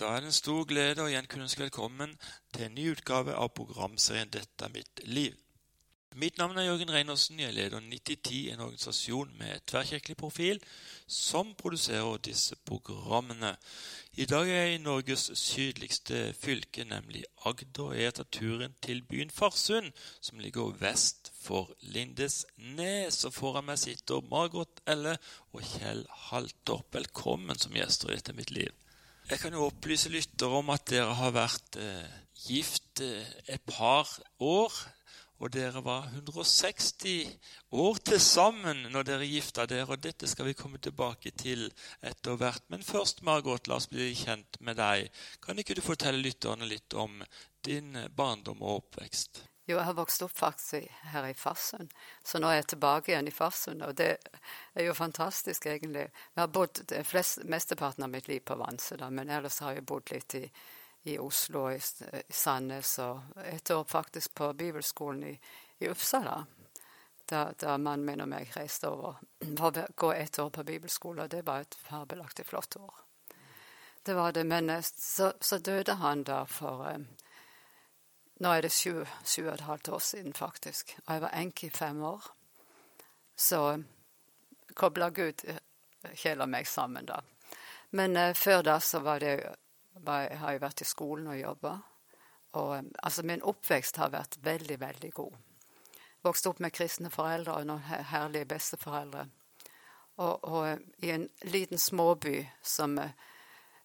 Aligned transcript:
Da 0.00 0.14
er 0.16 0.22
det 0.24 0.30
en 0.30 0.32
stor 0.32 0.62
glede 0.64 1.02
å 1.04 1.10
igjen 1.10 1.26
kunne 1.28 1.44
ønske 1.44 1.60
velkommen 1.60 2.14
til 2.54 2.62
en 2.64 2.72
ny 2.72 2.86
utgave 2.94 3.34
av 3.36 3.50
programserien 3.52 4.30
'Dette 4.32 4.64
er 4.64 4.72
mitt 4.72 5.02
liv'. 5.04 5.36
Mitt 6.16 6.38
navn 6.38 6.56
er 6.56 6.64
Jørgen 6.70 6.92
Reinersen. 6.94 7.40
Jeg 7.40 7.52
leder 7.54 7.84
9010, 7.84 8.48
en 8.50 8.64
organisasjon 8.64 9.36
med 9.38 9.60
tverrkirkelig 9.66 10.16
profil 10.16 10.62
som 11.06 11.52
produserer 11.54 12.16
disse 12.16 12.56
programmene. 12.56 13.52
I 14.16 14.24
dag 14.24 14.48
er 14.48 14.64
jeg 14.64 14.74
i 14.74 14.82
Norges 14.82 15.28
sydligste 15.34 16.32
fylke, 16.32 16.88
nemlig 16.88 17.24
Agder. 17.44 17.92
Jeg 17.92 18.14
tar 18.14 18.32
turen 18.32 18.74
til 18.82 19.02
byen 19.02 19.30
Farsund, 19.30 19.92
som 20.20 20.38
ligger 20.38 20.72
vest 20.80 21.32
for 21.36 21.76
Lindesnes. 21.80 23.24
Og 23.24 23.34
foran 23.34 23.68
meg 23.68 23.78
sitter 23.78 24.24
Margot 24.32 24.80
Elle 24.86 25.18
og 25.52 25.60
Kjell 25.76 26.06
Haltorp. 26.30 26.88
Velkommen 26.94 27.58
som 27.58 27.76
gjester 27.76 28.08
i 28.08 28.16
Dette 28.16 28.32
er 28.32 28.40
mitt 28.40 28.50
liv. 28.50 28.79
Jeg 29.30 29.38
kan 29.38 29.54
jo 29.54 29.68
opplyse 29.68 30.10
lyttere 30.10 30.56
om 30.58 30.72
at 30.74 30.88
dere 30.90 31.12
har 31.14 31.30
vært 31.30 31.76
eh, 31.78 32.14
gift 32.48 32.98
eh, 33.06 33.28
et 33.46 33.62
par 33.62 34.08
år. 34.42 34.74
Og 35.38 35.52
dere 35.54 35.78
var 35.86 36.08
160 36.10 37.30
år 37.78 38.00
til 38.10 38.18
sammen 38.20 38.82
når 38.90 39.06
dere 39.06 39.28
gifta 39.30 39.68
dere. 39.70 39.86
Og 39.94 40.02
dette 40.02 40.26
skal 40.26 40.50
vi 40.50 40.56
komme 40.58 40.82
tilbake 40.82 41.30
til 41.30 41.68
etter 42.02 42.40
hvert. 42.42 42.66
Men 42.74 42.82
først, 42.82 43.22
Margot, 43.22 43.70
la 43.70 43.78
oss 43.78 43.86
bli 43.92 44.10
kjent 44.18 44.58
med 44.66 44.80
deg. 44.82 45.06
Kan 45.46 45.62
ikke 45.62 45.78
du 45.78 45.84
fortelle 45.86 46.18
lytterne 46.26 46.66
litt 46.66 46.98
om 46.98 47.22
din 47.62 47.94
barndom 48.10 48.66
og 48.66 48.82
oppvekst? 48.82 49.44
Jo, 49.66 49.76
jeg 49.76 49.84
har 49.86 49.94
vokst 49.94 50.22
opp 50.24 50.32
faktisk 50.34 50.88
her 51.12 51.26
i 51.28 51.34
Farsund, 51.36 51.92
så 52.24 52.40
nå 52.40 52.48
er 52.48 52.60
jeg 52.60 52.70
tilbake 52.72 53.12
igjen 53.12 53.28
i 53.28 53.34
Farsund. 53.34 53.84
Og 53.86 53.94
det 53.98 54.10
er 54.74 54.86
jo 54.86 54.96
fantastisk, 54.96 55.66
egentlig. 55.70 56.08
Jeg 56.34 56.42
har 56.42 56.50
bodd 56.50 56.80
flest, 57.06 57.44
mesteparten 57.44 58.06
av 58.06 58.10
mitt 58.10 58.28
liv 58.28 58.40
på 58.44 58.56
Vanse, 58.58 58.98
men 59.10 59.30
ellers 59.30 59.60
har 59.62 59.76
jeg 59.76 59.86
bodd 59.86 60.10
litt 60.10 60.34
i, 60.40 60.46
i 61.12 61.18
Oslo, 61.22 61.68
i, 61.70 61.78
i 61.78 62.32
Sandnes, 62.34 62.96
og 63.04 63.44
et 63.44 63.70
år 63.70 63.84
faktisk 63.88 64.34
på 64.40 64.50
bibelskolen 64.58 65.28
i, 65.30 65.36
i 65.78 65.92
Uppsala. 65.92 66.40
Da, 67.30 67.44
da 67.54 67.76
mannen 67.78 68.08
min 68.08 68.24
og 68.24 68.32
meg 68.32 68.50
reiste 68.56 68.88
over 68.90 69.20
for 69.54 69.76
å 69.78 69.86
gå 69.94 70.12
et 70.16 70.38
år 70.42 70.50
på 70.50 70.66
bibelskole, 70.66 71.28
og 71.28 71.30
det 71.30 71.44
var 71.46 71.62
et 71.62 71.78
fabelaktig 71.78 72.48
flott 72.48 72.74
år. 72.80 73.04
Det 74.02 74.14
var 74.14 74.32
det, 74.32 74.44
men 74.44 74.70
eh, 74.70 74.82
så, 74.82 75.32
så 75.40 75.58
døde 75.58 75.94
han 76.00 76.24
da 76.24 76.42
for 76.48 76.88
um, 76.88 77.06
nå 78.40 78.52
er 78.56 78.64
det 78.64 78.72
sju, 78.72 79.02
sju 79.24 79.42
og 79.44 79.54
et 79.54 79.66
halvt 79.66 79.88
år 79.92 79.98
siden, 80.04 80.32
faktisk. 80.32 80.94
Og 81.06 81.12
jeg 81.12 81.22
var 81.26 81.34
enke 81.36 81.66
i 81.66 81.74
fem 81.74 82.02
år. 82.02 82.28
Så 83.36 83.60
kobla 84.74 85.10
Gud 85.10 85.44
eh, 85.44 85.60
Kjell 86.16 86.40
og 86.40 86.48
meg 86.48 86.68
sammen 86.68 87.04
da. 87.04 87.18
Men 87.92 88.16
uh, 88.16 88.32
før 88.32 88.62
da 88.64 88.78
så 88.80 89.02
var 89.04 89.20
det 89.20 89.34
var, 90.00 90.30
har 90.40 90.54
jeg 90.54 90.62
vært 90.62 90.80
i 90.80 90.88
skolen 90.88 91.28
og 91.28 91.36
jobba. 91.36 91.74
Og 92.56 92.72
um, 92.78 92.88
altså 93.02 93.26
min 93.28 93.44
oppvekst 93.44 94.00
har 94.00 94.14
vært 94.14 94.38
veldig, 94.44 94.80
veldig 94.80 95.12
god. 95.12 95.36
Vokste 96.24 96.48
opp 96.48 96.64
med 96.64 96.72
kristne 96.72 97.12
foreldre 97.12 97.58
og 97.58 97.68
noen 97.68 98.08
herlige 98.08 98.48
besteforeldre. 98.48 99.26
Og, 100.20 100.48
og 100.48 101.04
i 101.04 101.12
en 101.12 101.28
liten 101.48 101.80
småby 101.80 102.38
som 102.64 102.96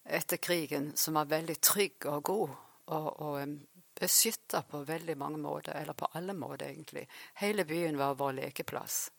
etter 0.04 0.36
krigen 0.36 0.94
som 0.96 1.16
var 1.16 1.28
veldig 1.28 1.60
trygg 1.60 2.08
og 2.08 2.22
god. 2.24 2.56
Og, 2.96 3.08
og 3.20 3.75
beskytta 4.00 4.62
på 4.62 4.82
veldig 4.86 5.16
mange 5.18 5.38
måter, 5.38 5.72
eller 5.72 5.92
på 5.92 6.08
alle 6.12 6.34
måter, 6.34 6.68
egentlig. 6.68 7.06
Hele 7.42 7.64
byen 7.64 7.98
var 7.98 8.14
vår 8.14 8.32
lekeplass. 8.32 9.10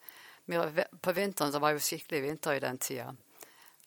På 1.02 1.12
vinteren 1.12 1.52
det 1.52 1.60
var 1.60 1.76
jo 1.76 1.84
skikkelig 1.84 2.22
vinter 2.24 2.56
i 2.56 2.64
den 2.64 2.78
tida. 2.78 3.14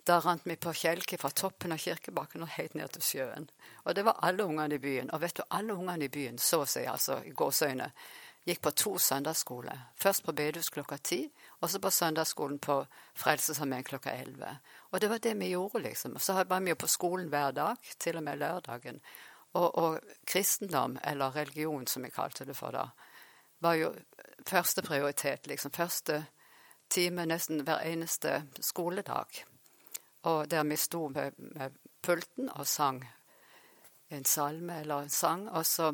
Da 0.05 0.19
rant 0.21 0.47
vi 0.49 0.57
på 0.57 0.73
kjelke 0.73 1.19
fra 1.21 1.31
toppen 1.31 1.73
av 1.73 1.79
kirkebakken 1.79 2.43
og 2.45 2.55
helt 2.57 2.75
ned 2.75 2.93
til 2.95 3.05
sjøen. 3.05 3.47
Og 3.85 3.95
det 3.95 4.05
var 4.05 4.19
alle 4.25 4.45
ungene 4.49 4.77
i 4.79 4.83
byen. 4.83 5.13
Og 5.13 5.21
vet 5.21 5.37
du, 5.37 5.45
alle 5.49 5.77
ungene 5.77 6.09
i 6.09 6.13
byen, 6.13 6.39
så 6.41 6.63
å 6.65 6.69
si, 6.69 6.87
altså 6.89 7.21
i 7.25 7.33
gåseøyne, 7.37 7.91
gikk 8.49 8.63
på 8.65 8.73
to 8.73 8.95
søndagsskoler. 8.99 9.83
Først 10.01 10.25
på 10.25 10.33
bedehus 10.33 10.73
klokka 10.73 10.97
ti, 11.05 11.21
og 11.61 11.69
så 11.71 11.81
på 11.81 11.93
søndagsskolen 11.93 12.59
på 12.59 12.79
Frelsesarmeen 13.21 13.85
klokka 13.85 14.15
elleve. 14.17 14.55
Og 14.91 15.01
det 15.01 15.11
var 15.13 15.21
det 15.23 15.35
vi 15.39 15.53
gjorde, 15.53 15.85
liksom. 15.85 16.17
Og 16.17 16.25
så 16.25 16.39
var 16.41 16.65
vi 16.65 16.73
jo 16.73 16.81
på 16.81 16.89
skolen 16.89 17.29
hver 17.29 17.53
dag, 17.57 17.91
til 18.01 18.17
og 18.17 18.25
med 18.25 18.41
lørdagen. 18.41 19.01
Og, 19.53 19.79
og, 19.79 19.99
kristendom, 20.27 20.99
eller 21.05 21.35
religion 21.35 21.87
som 21.87 22.05
vi 22.07 22.13
kalte 22.15 22.45
det 22.47 22.55
for 22.55 22.71
da, 22.75 22.85
var 23.59 23.75
jo 23.75 23.95
første 24.47 24.83
prioritet, 24.83 25.47
liksom. 25.51 25.73
Første 25.75 26.25
time 26.91 27.27
nesten 27.27 27.65
hver 27.67 27.83
eneste 27.87 28.45
skoledag. 28.61 29.43
Og 30.23 30.51
der 30.51 30.65
vi 30.65 30.77
sto 30.77 31.09
med, 31.09 31.35
med 31.39 31.77
pulten 32.03 32.51
og 32.55 32.67
sang 32.67 33.03
en 34.11 34.25
salme 34.25 34.81
eller 34.81 35.05
en 35.05 35.11
sang, 35.11 35.49
og 35.51 35.67
så, 35.67 35.93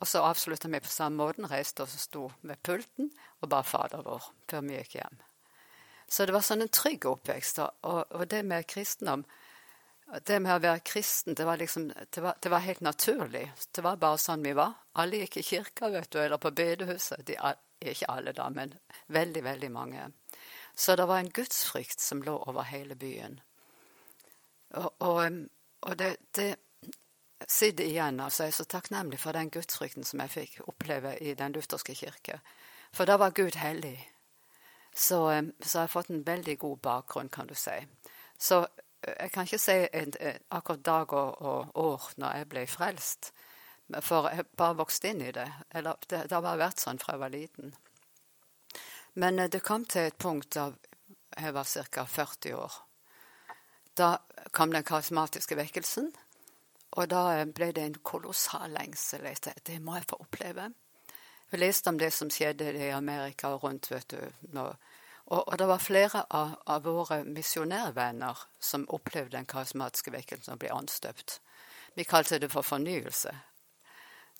og 0.00 0.08
så 0.08 0.22
avslutta 0.24 0.68
vi 0.68 0.80
på 0.80 0.92
samme 0.92 1.16
måten, 1.16 1.48
reiste 1.50 1.82
oss 1.82 1.94
og 1.96 2.02
sto 2.02 2.24
med 2.42 2.60
pulten 2.62 3.10
og 3.40 3.48
ba 3.52 3.62
Fader 3.64 4.04
vår 4.04 4.28
før 4.50 4.66
vi 4.66 4.76
gikk 4.76 4.98
hjem. 4.98 5.22
Så 6.08 6.26
det 6.26 6.34
var 6.36 6.44
sånn 6.46 6.62
en 6.62 6.70
trygg 6.70 7.06
oppvekst. 7.08 7.58
Og, 7.58 8.12
og 8.14 8.28
det 8.30 8.44
med 8.46 8.68
kristendom 8.70 9.24
det 10.06 10.38
med 10.40 10.54
å 10.54 10.62
være 10.62 10.84
kristen, 10.86 11.34
det 11.34 11.44
var, 11.44 11.58
liksom, 11.58 11.88
det, 11.90 12.20
var, 12.22 12.36
det 12.42 12.50
var, 12.52 12.62
helt 12.62 12.80
naturlig. 12.80 13.46
Det 13.74 13.82
var 13.82 13.98
bare 13.98 14.20
sånn 14.22 14.44
vi 14.46 14.52
var. 14.54 14.76
Alle 15.02 15.24
gikk 15.24 15.40
i 15.40 15.46
kirka, 15.48 15.90
vet 15.90 16.10
du, 16.12 16.20
eller 16.22 16.38
på 16.38 16.52
bedehuset. 16.54 17.24
De, 17.26 17.34
ikke 17.80 18.10
alle, 18.12 18.32
da, 18.36 18.46
men 18.50 18.74
veldig, 19.12 19.42
veldig 19.44 19.70
mange. 19.74 20.06
Så 20.74 20.96
det 20.96 21.08
var 21.10 21.18
en 21.18 21.32
gudsfrykt 21.34 22.00
som 22.00 22.22
lå 22.22 22.36
over 22.36 22.68
hele 22.70 22.94
byen. 22.94 23.40
Og, 24.76 24.92
og, 25.02 25.42
og 25.80 25.98
det, 25.98 26.16
det 26.36 26.54
sitter 27.48 27.84
igjen. 27.84 28.20
altså 28.20 28.44
Jeg 28.44 28.54
er 28.54 28.58
så 28.60 28.64
takknemlig 28.64 29.20
for 29.20 29.32
den 29.32 29.50
gudsfrykten 29.50 30.04
som 30.04 30.22
jeg 30.22 30.34
fikk 30.34 30.60
oppleve 30.68 31.16
i 31.18 31.34
Den 31.34 31.56
lutherske 31.56 31.94
kirke. 31.94 32.40
For 32.94 33.08
da 33.08 33.18
var 33.18 33.34
Gud 33.34 33.58
hellig. 33.58 33.98
Så, 34.94 35.18
så 35.60 35.78
jeg 35.78 35.82
har 35.82 35.92
fått 35.92 36.10
en 36.10 36.26
veldig 36.26 36.58
god 36.58 36.78
bakgrunn, 36.78 37.28
kan 37.28 37.46
du 37.46 37.54
si. 37.54 37.76
Så 38.38 38.66
jeg 39.02 39.32
kan 39.32 39.46
ikke 39.46 39.60
si 39.60 39.76
en, 39.92 40.14
akkurat 40.50 40.84
dag 40.84 41.12
og, 41.12 41.42
og, 41.42 41.76
år 41.76 42.08
når 42.16 42.38
jeg 42.40 42.48
ble 42.48 42.66
frelst, 42.70 43.32
for 44.02 44.28
jeg 44.32 44.48
bare 44.58 44.78
vokste 44.80 45.12
inn 45.12 45.22
i 45.22 45.32
det. 45.34 45.46
Eller, 45.70 45.98
det, 46.08 46.26
det 46.26 46.34
har 46.34 46.42
bare 46.42 46.64
vært 46.64 46.82
sånn 46.82 46.98
fra 46.98 47.14
jeg 47.14 47.22
var 47.22 47.34
liten. 47.34 47.74
Men 49.14 49.38
eh, 49.38 49.50
det 49.50 49.62
kom 49.64 49.84
til 49.84 50.10
et 50.10 50.18
punkt 50.18 50.56
da 50.56 50.70
jeg 51.36 51.54
var 51.54 51.68
ca. 51.90 52.04
40 52.04 52.56
år. 52.56 52.78
Da 53.96 54.16
kom 54.52 54.72
den 54.72 54.84
karismatiske 54.84 55.56
vekkelsen, 55.56 56.10
og 56.96 57.08
da 57.12 57.22
eh, 57.36 57.46
ble 57.46 57.70
det 57.76 57.84
en 57.86 58.00
kolossal 58.02 58.74
lengsel 58.74 59.26
etter 59.30 59.56
det 59.64 59.78
må 59.80 59.96
jeg 59.96 60.08
få 60.10 60.20
oppleve. 60.26 60.70
Jeg 61.52 61.62
leste 61.62 61.92
om 61.92 61.98
det 61.98 62.10
som 62.12 62.30
skjedde 62.32 62.72
i 62.74 62.90
Amerika 62.90 63.52
og 63.54 63.64
rundt, 63.64 63.90
vet 63.92 64.10
du, 64.10 64.20
når 64.52 64.74
og, 65.26 65.48
og, 65.48 65.58
det 65.58 65.66
var 65.66 65.82
flere 65.82 66.22
av, 66.30 66.54
av 66.66 66.84
våre 66.86 67.24
misjonærvenner 67.24 68.46
som 68.62 68.86
opplevde 68.94 69.34
den 69.34 69.48
karismatiske 69.50 70.12
vekkelsen 70.14 70.54
og 70.54 70.60
ble 70.62 70.70
anstøpt. 70.74 71.40
Vi 71.96 72.04
kalte 72.06 72.38
det 72.38 72.52
for 72.52 72.62
fornyelse. 72.62 73.32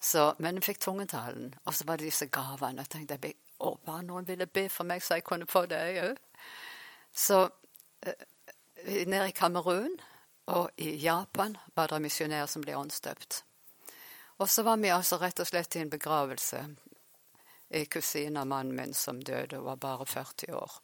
Så, 0.00 0.28
men 0.38 0.60
jeg 0.60 0.66
fikk 0.68 0.80
tungetalen. 0.84 1.54
Og 1.64 1.74
så 1.74 1.86
var 1.88 1.98
det 1.98 2.10
disse 2.10 2.28
gavene. 2.30 2.84
Jeg 2.84 2.92
tenkte 2.92 3.18
jeg, 3.18 3.34
å, 3.58 3.74
bare 3.82 4.04
noen 4.06 4.28
ville 4.28 4.46
be 4.46 4.68
for 4.70 4.86
meg, 4.86 5.02
så 5.02 5.18
jeg 5.18 5.26
kunne 5.26 5.48
få 5.50 5.64
det 5.70 5.80
òg. 6.04 6.20
Så 7.16 7.40
eh, 8.06 8.26
nede 9.08 9.30
i 9.30 9.34
Kamerun 9.34 9.96
og 10.52 10.70
i 10.78 10.92
Japan 11.02 11.56
var 11.74 11.90
det 11.90 12.02
misjonærer 12.04 12.50
som 12.50 12.62
ble 12.62 12.76
anstøpt. 12.78 13.42
Og 14.38 14.50
så 14.52 14.62
var 14.62 14.76
vi 14.78 14.92
altså 14.92 15.18
rett 15.18 15.40
og 15.40 15.48
slett 15.48 15.74
i 15.74 15.82
en 15.82 15.90
begravelse 15.90 16.60
kusine 17.90 18.40
av 18.40 18.46
mannen 18.46 18.76
min 18.76 18.94
som 18.94 19.20
døde, 19.22 19.56
hun 19.56 19.64
var 19.66 19.76
bare 19.76 20.06
40 20.06 20.54
år. 20.54 20.78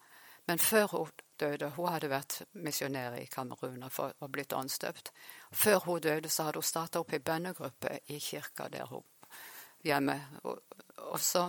Men 0.47 0.59
før 0.59 0.87
hun 0.87 1.11
døde 1.39 1.71
Hun 1.77 1.89
hadde 1.91 2.11
vært 2.11 2.43
misjonær 2.53 3.17
i 3.19 3.27
Kamerun 3.27 3.83
og 3.83 4.29
blitt 4.31 4.53
åndsdøpt. 4.53 5.11
Før 5.51 5.79
hun 5.87 6.01
døde, 6.01 6.29
så 6.29 6.47
hadde 6.47 6.61
hun 6.63 6.67
starta 6.67 7.01
opp 7.01 7.13
ei 7.13 7.19
bønnegruppe 7.19 7.99
i 8.07 8.19
kirka 8.23 8.69
der 8.69 8.87
hun 8.87 9.03
hjemme. 9.83 10.21
Og, 10.45 11.19
så 11.21 11.49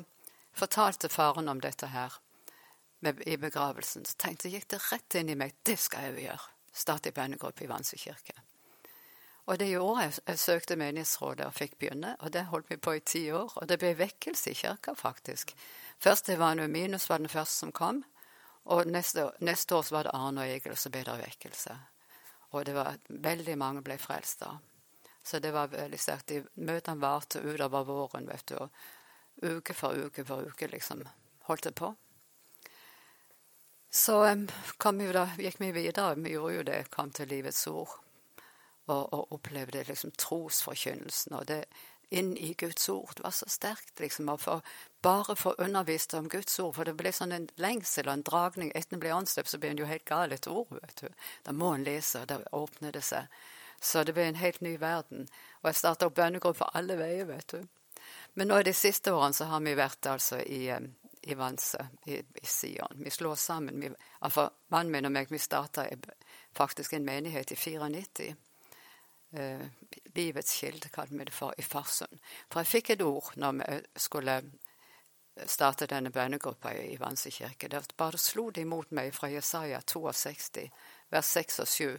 fortalte 0.53 1.09
faren 1.09 1.49
om 1.49 1.61
dette 1.61 1.87
her 1.93 2.17
i 3.25 3.37
begravelsen. 3.37 4.05
Så 4.05 4.17
tenkte 4.17 4.49
jeg, 4.49 4.63
gikk 4.63 4.71
det 4.73 4.81
rett 4.91 5.19
inn 5.19 5.29
i 5.29 5.37
meg. 5.37 5.53
Det 5.61 5.77
skal 5.77 6.07
jeg 6.07 6.15
jo 6.15 6.25
gjøre. 6.29 6.49
Starte 6.73 7.11
ei 7.11 7.17
bønnegruppe 7.19 7.65
i 7.65 7.69
Vanse 7.69 7.99
kirke. 8.01 8.33
Og 9.45 9.59
det 9.59 9.67
gjorde 9.67 10.03
jeg. 10.05 10.13
Jeg 10.27 10.39
søkte 10.39 10.75
menighetsrådet 10.79 11.45
og 11.45 11.55
fikk 11.57 11.75
begynne, 11.79 12.15
og 12.19 12.31
det 12.33 12.45
holdt 12.47 12.69
vi 12.71 12.77
på 12.77 12.95
i 12.95 12.99
ti 13.03 13.25
år. 13.31 13.51
Og 13.59 13.67
det 13.67 13.79
ble 13.81 13.91
vekkelse 13.99 14.51
i 14.51 14.55
kirka, 14.55 14.93
faktisk. 14.95 15.51
Først 15.99 16.27
det 16.27 16.39
var 16.39 16.55
Minus 16.67 17.09
var 17.09 17.19
den 17.19 17.29
første 17.29 17.65
som 17.65 17.71
kom, 17.71 18.03
og 18.63 18.87
neste, 18.87 19.31
neste 19.39 19.75
år 19.75 19.89
var 19.91 20.07
det 20.07 20.13
Arne 20.15 20.41
og 20.41 20.47
Egil, 20.47 20.71
og 20.71 20.79
så 20.79 20.89
ble 20.89 21.03
det 21.03 21.17
vekkelse. 21.19 21.75
Og 22.53 22.65
det 22.65 22.75
var 22.77 22.99
veldig 23.07 23.57
mange 23.57 23.81
ble 23.83 23.97
frelst 23.97 24.39
da. 24.45 24.53
Så 25.23 25.39
det 25.39 25.51
var 25.51 25.71
veldig 25.71 25.99
sterkt. 25.99 26.27
De 26.27 26.43
møtene 26.55 27.01
varte 27.01 27.41
utover 27.41 27.83
våren, 27.87 28.27
vet 28.27 28.45
du. 28.47 28.55
Og 28.59 28.69
uke 29.57 29.73
for 29.75 29.95
uke 29.95 30.23
for 30.27 30.47
uke, 30.47 30.67
liksom. 30.67 31.03
Holdt 31.47 31.63
det 31.63 31.75
på. 31.75 31.93
Så 33.93 34.23
um, 34.25 34.47
vi 34.99 35.11
da, 35.11 35.27
gikk 35.37 35.59
vi 35.59 35.71
videre. 35.71 36.15
Vi 36.15 36.35
gjorde 36.35 36.55
jo 36.55 36.63
det, 36.67 36.79
kom 36.91 37.11
til 37.11 37.31
Livets 37.31 37.67
ord. 37.67 38.02
Og, 38.91 39.13
og 39.13 39.35
opplevde 39.37 39.85
liksom 39.87 40.11
trosforkynnelsen. 40.19 41.35
Og 41.37 41.47
det 41.47 41.63
inn 42.13 42.37
i 42.37 42.53
Guds 42.53 42.89
ord 42.89 43.15
det 43.15 43.23
var 43.23 43.33
så 43.33 43.47
sterkt, 43.49 43.99
liksom. 43.99 44.29
å 44.29 44.37
få 44.37 44.59
bare 45.01 45.35
få 45.35 45.55
undervist 45.57 46.13
om 46.13 46.29
Guds 46.29 46.59
ord. 46.59 46.75
For 46.77 46.87
det 46.87 46.95
ble 46.99 47.11
sånn 47.15 47.33
en 47.35 47.49
lengsel 47.61 48.07
og 48.07 48.13
en 48.13 48.25
dragning. 48.27 48.71
Etter 48.75 48.97
en 48.97 49.03
blir 49.03 49.15
anstøpt, 49.15 49.49
så 49.49 49.59
blir 49.59 49.73
en 49.73 49.81
jo 49.81 49.89
helt 49.89 50.05
gal 50.09 50.35
etter 50.35 50.53
ord. 50.53 50.71
vet 50.77 51.01
du. 51.01 51.27
Da 51.43 51.55
må 51.57 51.73
en 51.73 51.85
lese, 51.87 52.21
og 52.21 52.29
da 52.29 52.39
åpner 52.51 52.93
det 52.93 53.03
seg. 53.07 53.31
Så 53.83 54.03
det 54.07 54.13
ble 54.15 54.29
en 54.29 54.39
helt 54.39 54.61
ny 54.61 54.77
verden. 54.79 55.25
Og 55.61 55.71
jeg 55.71 55.81
starta 55.81 56.07
opp 56.07 56.19
bønnegrupper 56.19 56.77
alle 56.77 56.99
veier, 57.01 57.25
vet 57.27 57.57
du. 57.57 57.65
Men 58.39 58.49
nå 58.49 58.61
i 58.61 58.67
de 58.69 58.75
siste 58.77 59.11
årene 59.13 59.35
så 59.35 59.49
har 59.49 59.65
vi 59.65 59.75
vært 59.77 60.07
altså 60.09 60.39
i, 60.41 60.69
i 60.69 61.35
Vanse, 61.39 61.89
i, 62.05 62.21
i 62.21 62.47
Sion. 62.47 63.03
Vi 63.03 63.11
slår 63.11 63.35
sammen. 63.41 63.81
Vi, 63.81 63.91
altså, 64.21 64.47
Mannen 64.73 64.93
min 64.93 65.09
og 65.09 65.13
meg 65.17 65.33
vi 65.33 65.41
starta 65.41 65.89
faktisk 66.55 66.93
en 66.93 67.05
menighet 67.05 67.51
i 67.51 67.59
94. 67.59 68.33
Eh, 69.33 69.65
livets 70.15 70.59
kilde, 70.59 70.89
kalte 70.89 71.17
vi 71.17 71.25
det 71.25 71.33
for, 71.33 71.53
i 71.57 71.61
Farsund. 71.61 72.19
For 72.51 72.61
jeg 72.61 72.67
fikk 72.69 72.89
et 72.93 73.01
ord 73.01 73.31
når 73.35 73.55
vi 73.57 73.79
skulle 73.97 74.35
starte 75.49 75.87
denne 75.89 76.11
bønnegruppa 76.13 76.73
i 76.77 76.97
Vanse 77.01 77.31
kirke. 77.33 77.67
Der 77.67 77.85
bare 77.97 78.17
slo 78.21 78.49
det 78.51 78.61
imot 78.61 78.91
meg 78.91 79.13
fra 79.15 79.31
Jesaja 79.33 79.81
62, 79.81 80.69
vers 81.09 81.25
6 81.25 81.59
og 81.59 81.67
7. 81.67 81.97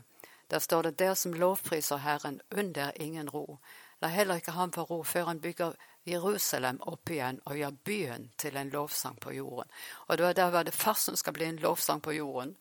Der 0.50 0.58
står 0.58 0.82
det 0.82 0.98
'Der 0.98 1.14
som 1.14 1.32
lovpriser 1.32 1.96
Herren, 1.96 2.40
under 2.50 2.92
ingen 2.96 3.28
ro'. 3.28 3.58
La 4.02 4.08
heller 4.08 4.34
ikke 4.34 4.52
ham 4.52 4.72
få 4.72 4.82
ro 4.82 5.02
før 5.02 5.24
han 5.24 5.40
bygger 5.40 5.72
Jerusalem 6.06 6.80
opp 6.82 7.10
igjen 7.10 7.40
og 7.44 7.56
gjør 7.56 7.70
byen 7.84 8.32
til 8.38 8.56
en 8.56 8.70
lovsang 8.70 9.20
på 9.20 9.32
jorden. 9.32 9.70
Og 10.06 10.18
det 10.18 10.26
var 10.26 10.32
der 10.32 10.50
var 10.50 10.62
det 10.62 10.74
som 10.96 11.16
skal 11.16 11.32
bli 11.32 11.44
en 11.44 11.56
lovsang 11.56 12.02
på 12.02 12.12
jorden. 12.12 12.56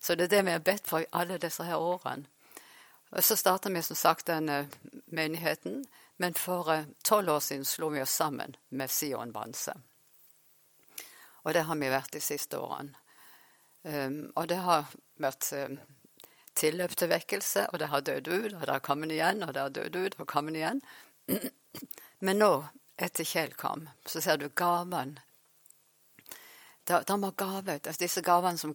Så 0.00 0.14
det 0.14 0.24
er 0.24 0.36
det 0.36 0.44
vi 0.44 0.50
har 0.50 0.58
bedt 0.58 0.86
for 0.86 0.98
i 0.98 1.06
alle 1.12 1.38
disse 1.38 1.64
her 1.64 1.76
årene. 1.76 2.26
Og 3.10 3.24
Så 3.24 3.36
starta 3.36 3.70
vi 3.70 3.82
som 3.82 3.96
sagt 3.96 4.26
denne 4.26 4.68
menigheten, 5.06 5.84
men 6.16 6.34
for 6.34 6.72
eh, 6.72 6.86
tolv 7.04 7.30
år 7.30 7.40
siden 7.40 7.64
slo 7.64 7.88
vi 7.88 8.02
oss 8.02 8.14
sammen 8.14 8.56
med 8.68 8.90
Sion 8.90 9.32
Banse. 9.32 9.74
Og 11.44 11.54
det 11.54 11.62
har 11.68 11.76
vi 11.76 11.90
vært 11.90 12.12
de 12.12 12.20
siste 12.20 12.58
årene. 12.58 12.96
Um, 13.86 14.32
og 14.34 14.48
det 14.50 14.56
har 14.58 14.88
vært 15.22 15.46
um, 15.54 15.76
tilløp 16.58 16.96
til 16.98 17.10
vekkelse, 17.12 17.68
og 17.70 17.78
det 17.78 17.86
har 17.92 18.02
dødd 18.02 18.28
ut, 18.28 18.54
og 18.56 18.64
det 18.64 18.72
har 18.72 18.82
kommet 18.82 19.12
igjen, 19.14 19.44
og 19.46 19.52
det 19.54 19.62
har 19.62 19.76
dødd 19.76 19.96
ut 19.96 20.16
og 20.18 20.26
kommet 20.26 20.58
igjen. 20.58 20.80
Men 22.26 22.42
nå, 22.42 22.50
etter 22.98 23.28
Kjell 23.28 23.54
kom, 23.54 23.86
så 24.06 24.20
ser 24.24 24.40
du 24.42 24.48
gaven. 24.48 25.20
Da, 26.86 27.02
da 27.06 27.16
må 27.18 27.30
altså 27.38 27.98
Disse 27.98 28.22
gavene 28.26 28.58
som, 28.58 28.74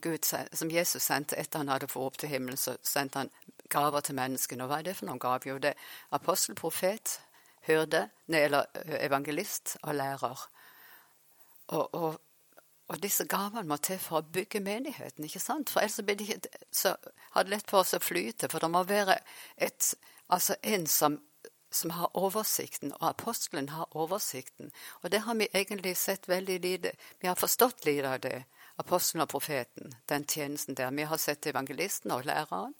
som, 0.54 0.72
Jesus 0.72 1.04
sendte 1.04 1.36
etter 1.36 1.60
han 1.60 1.72
hadde 1.72 1.92
fått 1.92 2.08
opp 2.08 2.18
til 2.22 2.32
himmelen, 2.32 2.60
så 2.60 2.78
sendte 2.84 3.26
han 3.26 3.32
gaver 3.72 4.04
til 4.06 4.18
menneskene. 4.20 4.66
Og 4.66 4.72
hva 4.72 4.82
er 4.82 4.90
det 4.90 4.98
for 5.00 5.10
noen 5.10 5.22
gaver? 5.22 5.54
Jo, 5.54 5.60
det 5.64 5.74
er 5.74 6.18
apostel, 6.18 6.58
profet, 6.60 7.20
hyrde, 7.68 8.08
eller 8.28 8.68
evangelist 9.00 9.78
og 9.84 9.96
lærer. 9.96 10.44
Og, 11.72 11.96
og 11.96 12.20
og 12.92 13.00
disse 13.00 13.24
gavene 13.26 13.64
må 13.68 13.78
til 13.80 14.00
for 14.04 14.20
å 14.20 14.30
bygge 14.36 14.60
menigheten, 14.64 15.24
ikke 15.24 15.40
sant? 15.40 15.70
For 15.72 15.80
ellers 15.80 16.04
blir 16.04 16.18
det 16.20 16.50
så 16.76 16.96
har 17.32 17.46
det 17.46 17.54
lett 17.54 17.70
for 17.72 17.86
oss 17.86 17.96
å 17.96 18.02
flyte. 18.04 18.50
For 18.52 18.60
det 18.60 18.70
må 18.74 18.82
være 18.88 19.16
et, 19.56 19.94
altså 20.28 20.58
en 20.74 20.88
som, 20.92 21.16
som 21.72 21.94
har 21.96 22.12
oversikten, 22.20 22.92
og 23.00 23.06
apostelen 23.14 23.72
har 23.72 23.96
oversikten. 23.96 24.74
Og 25.02 25.14
det 25.14 25.24
har 25.24 25.40
vi 25.40 25.48
egentlig 25.54 25.96
sett 25.98 26.28
veldig 26.28 26.60
lite 26.60 26.92
Vi 27.22 27.30
har 27.32 27.40
forstått 27.40 27.86
lite 27.86 28.12
av 28.12 28.20
det, 28.20 28.44
apostelen 28.76 29.24
og 29.24 29.32
profeten, 29.32 29.96
den 30.10 30.28
tjenesten 30.28 30.76
der. 30.76 30.92
Vi 30.92 31.08
har 31.08 31.18
sett 31.18 31.48
evangelisten 31.48 32.12
og 32.12 32.26
læreren, 32.28 32.76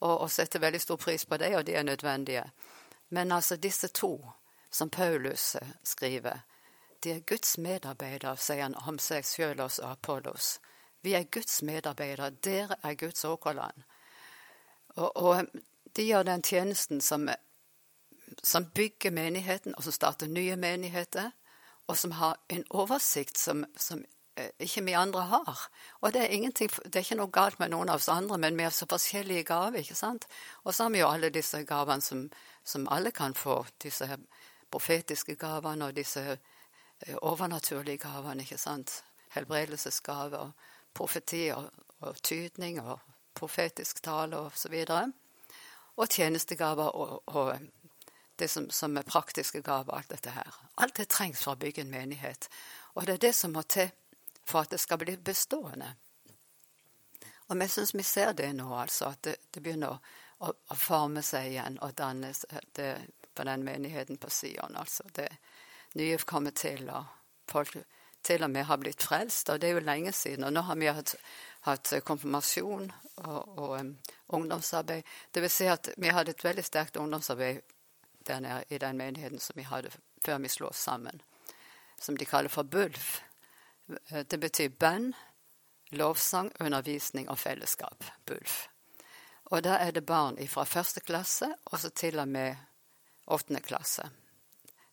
og, 0.00 0.20
og 0.20 0.30
setter 0.30 0.62
veldig 0.62 0.80
stor 0.80 0.96
pris 0.96 1.24
på 1.26 1.36
det, 1.36 1.56
og 1.56 1.66
de 1.66 1.74
er 1.74 1.82
nødvendige. 1.82 2.44
Men 3.08 3.32
altså 3.32 3.56
disse 3.56 3.88
to, 3.88 4.30
som 4.70 4.90
Paulus 4.90 5.56
skriver, 5.84 6.38
de 7.04 7.12
er 7.12 7.20
Guds 7.20 7.58
medarbeidere, 7.58 8.36
sier 8.36 8.62
han 8.62 8.74
om 8.86 8.98
seg 8.98 9.26
sjøl 9.26 9.60
og 9.62 9.70
Apollos. 9.86 10.58
Vi 11.02 11.14
er 11.14 11.28
Guds 11.30 11.62
medarbeidere, 11.62 12.30
dere 12.44 12.76
er 12.82 12.94
Guds 12.98 13.24
åkerland. 13.24 13.84
Og, 14.96 15.16
og 15.16 15.46
de 15.96 16.04
gjør 16.04 16.22
den 16.26 16.42
tjenesten 16.42 17.00
som, 17.00 17.28
som, 18.42 18.66
bygger 18.74 19.10
menigheten, 19.10 19.76
og 19.76 19.86
som 19.86 19.92
starter 19.92 20.26
nye 20.26 20.56
menigheter, 20.56 21.30
og 21.86 21.96
som 21.96 22.12
har 22.18 22.36
en 22.48 22.64
oversikt 22.70 23.38
som, 23.38 23.64
som 23.76 24.02
eh, 24.02 24.17
ikke 24.62 24.84
vi 24.86 24.96
andre 24.98 25.22
har. 25.30 25.64
Og 26.00 26.12
det 26.14 26.26
er, 26.26 26.48
det 26.50 26.68
er, 26.68 27.00
ikke 27.02 27.18
noe 27.18 27.32
galt 27.34 27.58
med 27.58 27.72
noen 27.72 27.88
av 27.88 28.00
oss 28.00 28.10
andre, 28.12 28.38
men 28.38 28.56
vi 28.58 28.66
har 28.66 28.74
så 28.74 28.86
forskjellige 28.90 29.46
gaver. 29.48 29.80
ikke 29.80 29.98
sant? 29.98 30.28
Og 30.64 30.74
så 30.74 30.86
har 30.86 30.94
vi 30.94 31.02
jo 31.02 31.08
alle 31.08 31.32
disse 31.34 31.62
gavene 31.68 32.04
som, 32.04 32.28
som 32.64 32.88
alle 32.90 33.10
kan 33.10 33.34
få. 33.34 33.64
Disse 33.82 34.08
profetiske 34.70 35.34
gavene 35.40 35.88
og 35.88 35.96
disse 35.96 36.38
Eh, 37.06 37.16
overnaturlige 37.22 37.98
gavene, 37.98 38.42
ikke 38.42 38.58
sant? 38.58 39.04
Helbredelsesgaver, 39.28 40.50
profeti 40.94 41.48
og, 41.54 41.70
og 42.00 42.16
tydning 42.22 42.80
og 42.82 42.98
profetisk 43.34 44.02
tale 44.02 44.38
og 44.38 44.52
så 44.54 44.68
videre. 44.68 45.12
og 45.96 46.08
tjenestegaver 46.08 46.84
og, 46.84 47.22
og 47.26 47.58
det 48.38 48.50
som, 48.50 48.70
som, 48.70 48.96
er 48.96 49.02
praktiske 49.02 49.62
gaver, 49.62 49.94
alt 49.94 50.10
dette 50.10 50.30
her. 50.30 50.60
Alt 50.76 50.96
det 50.96 51.08
trengs 51.08 51.42
for 51.42 51.52
å 51.52 51.58
bygge 51.58 51.82
en 51.82 51.90
menighet. 51.90 52.48
Og 52.94 53.06
det 53.06 53.14
er 53.14 53.18
det 53.18 53.34
som 53.34 53.52
må 53.52 53.62
til 53.62 53.90
for 54.48 54.64
at 54.64 54.72
det 54.72 54.80
skal 54.80 55.00
bli 55.02 55.16
bestående. 55.16 55.92
Og 57.48 57.56
vi 57.60 57.68
syns 57.68 57.94
vi 57.94 58.04
ser 58.04 58.32
det 58.36 58.50
nå, 58.56 58.68
altså, 58.76 59.12
at 59.12 59.22
det, 59.24 59.36
det 59.52 59.62
begynner 59.64 59.94
å, 59.94 60.48
å, 60.48 60.76
forme 60.76 61.22
seg 61.24 61.52
igjen 61.52 61.78
og 61.84 61.94
dannes 61.96 62.44
det, 62.76 62.90
på 63.34 63.46
den 63.48 63.64
menigheten 63.64 64.20
på 64.20 64.30
Sion. 64.32 64.76
Altså. 64.76 65.06
Det, 65.16 65.28
nye 65.96 66.18
kommer 66.18 66.50
til, 66.50 66.90
og 66.90 67.04
folk 67.48 67.76
til 68.22 68.42
og 68.44 68.50
med 68.50 68.66
har 68.68 68.76
blitt 68.76 69.02
frelst. 69.02 69.48
Og 69.48 69.60
det 69.60 69.70
er 69.70 69.78
jo 69.78 69.84
lenge 69.86 70.12
siden. 70.12 70.44
Og 70.44 70.52
nå 70.52 70.64
har 70.68 70.76
vi 70.76 70.90
hatt, 70.92 71.14
hatt 71.66 71.92
konfirmasjon 72.04 72.90
og, 73.24 73.58
og 73.58 73.78
um, 73.80 73.94
ungdomsarbeid. 74.28 75.06
Det 75.34 75.42
vil 75.42 75.52
si 75.52 75.68
at 75.70 75.88
vi 75.96 76.12
hadde 76.12 76.34
et 76.36 76.44
veldig 76.44 76.64
sterkt 76.66 77.00
ungdomsarbeid 77.00 77.62
der 78.28 78.40
nede 78.44 78.64
i 78.68 78.78
den 78.78 78.98
menigheten 79.00 79.40
som 79.40 79.56
vi 79.56 79.64
hadde 79.64 79.94
før 80.24 80.42
vi 80.42 80.50
slo 80.52 80.68
oss 80.68 80.82
sammen, 80.82 81.22
som 81.96 82.16
de 82.18 82.26
kaller 82.28 82.52
for 82.52 82.66
BULF. 82.68 83.22
Det 84.28 84.38
betyr 84.38 84.68
bønn, 84.68 85.12
lovsang, 85.96 86.52
undervisning 86.60 87.28
og 87.28 87.38
fellesskap. 87.38 88.04
BULF. 88.26 88.68
Og 89.50 89.62
da 89.64 89.78
er 89.80 89.92
det 89.96 90.04
barn 90.04 90.36
fra 90.48 90.64
første 90.68 91.00
klasse 91.00 91.48
og 91.72 91.80
så 91.80 91.90
til 91.90 92.20
og 92.20 92.28
med 92.28 92.56
åttende 93.32 93.60
klasse. 93.64 94.10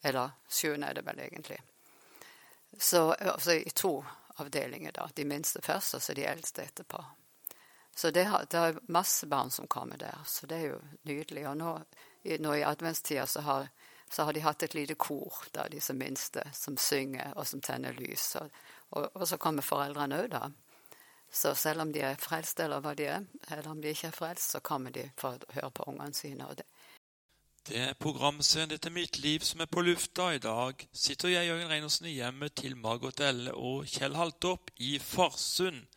Eller 0.04 0.32
sjuende 0.48 0.88
er 0.88 0.96
det 0.96 1.04
vel 1.06 1.20
egentlig. 1.20 1.60
Så 2.80 3.12
altså, 3.12 3.54
i 3.54 3.70
to 3.70 4.06
avdelinger, 4.36 4.92
da. 4.92 5.10
De 5.16 5.26
minste 5.26 5.62
først, 5.62 5.96
og 5.96 6.02
så 6.02 6.14
de 6.14 6.26
eldste 6.28 6.64
etterpå. 6.64 7.04
Så 7.96 8.12
det, 8.12 8.24
har, 8.24 8.46
det 8.52 8.60
er 8.60 8.80
masse 8.92 9.28
barn 9.28 9.52
som 9.52 9.68
kommer 9.68 9.98
der, 9.98 10.18
så 10.26 10.48
det 10.48 10.56
er 10.56 10.66
jo 10.74 10.80
nydelig. 11.08 11.48
Og 11.48 11.58
nå, 11.58 11.76
nå 12.40 12.56
i 12.56 12.64
adventstida 12.64 13.28
så 13.28 13.42
har, 13.42 13.70
så 14.12 14.24
har, 14.24 14.34
de 14.34 14.44
hatt 14.44 14.64
et 14.64 14.76
lite 14.76 14.96
kor, 15.00 15.46
da, 15.56 15.70
disse 15.72 15.96
minste, 15.96 16.44
som 16.54 16.78
synger 16.78 17.32
og 17.36 17.48
som 17.48 17.64
tenner 17.64 17.96
lys. 17.96 18.34
Og, 18.42 18.52
og, 18.92 19.10
og 19.14 19.28
så 19.28 19.38
kommer 19.38 19.66
foreldrene 19.66 20.22
òg, 20.24 20.30
da. 20.32 20.50
Så 21.32 21.56
selv 21.56 21.82
om 21.82 21.92
de 21.94 22.00
er 22.06 22.20
frelst, 22.22 22.60
eller 22.64 22.80
hva 22.84 22.94
de 22.96 23.10
er, 23.12 23.24
eller 23.50 23.70
om 23.72 23.82
de 23.82 23.92
ikke 23.92 24.08
er 24.08 24.16
frelst, 24.16 24.52
så 24.56 24.62
kommer 24.64 24.94
de 24.96 25.10
for 25.20 25.36
å 25.36 25.56
høre 25.58 25.72
på 25.76 25.88
ungene 25.92 26.16
sine. 26.16 26.48
Og 26.48 26.58
det, 26.60 26.68
det 27.68 27.80
er 27.82 27.98
programserien 28.00 28.70
'Dette 28.70 28.88
er 28.90 28.94
mitt 28.96 29.18
liv' 29.18 29.44
som 29.44 29.62
er 29.62 29.66
på 29.66 29.82
lufta. 29.82 30.30
I 30.32 30.40
dag 30.40 30.88
sitter 30.94 31.34
jeg 31.34 31.48
Jørgen 31.48 31.70
Reinersen 31.70 32.06
i 32.06 32.14
hjemmet 32.20 32.56
til 32.56 32.78
Margot 32.78 33.20
Elle 33.20 33.54
og 33.54 33.88
Kjell 33.90 34.16
Haltorp 34.16 34.72
i 34.78 35.00
Farsund. 35.00 35.88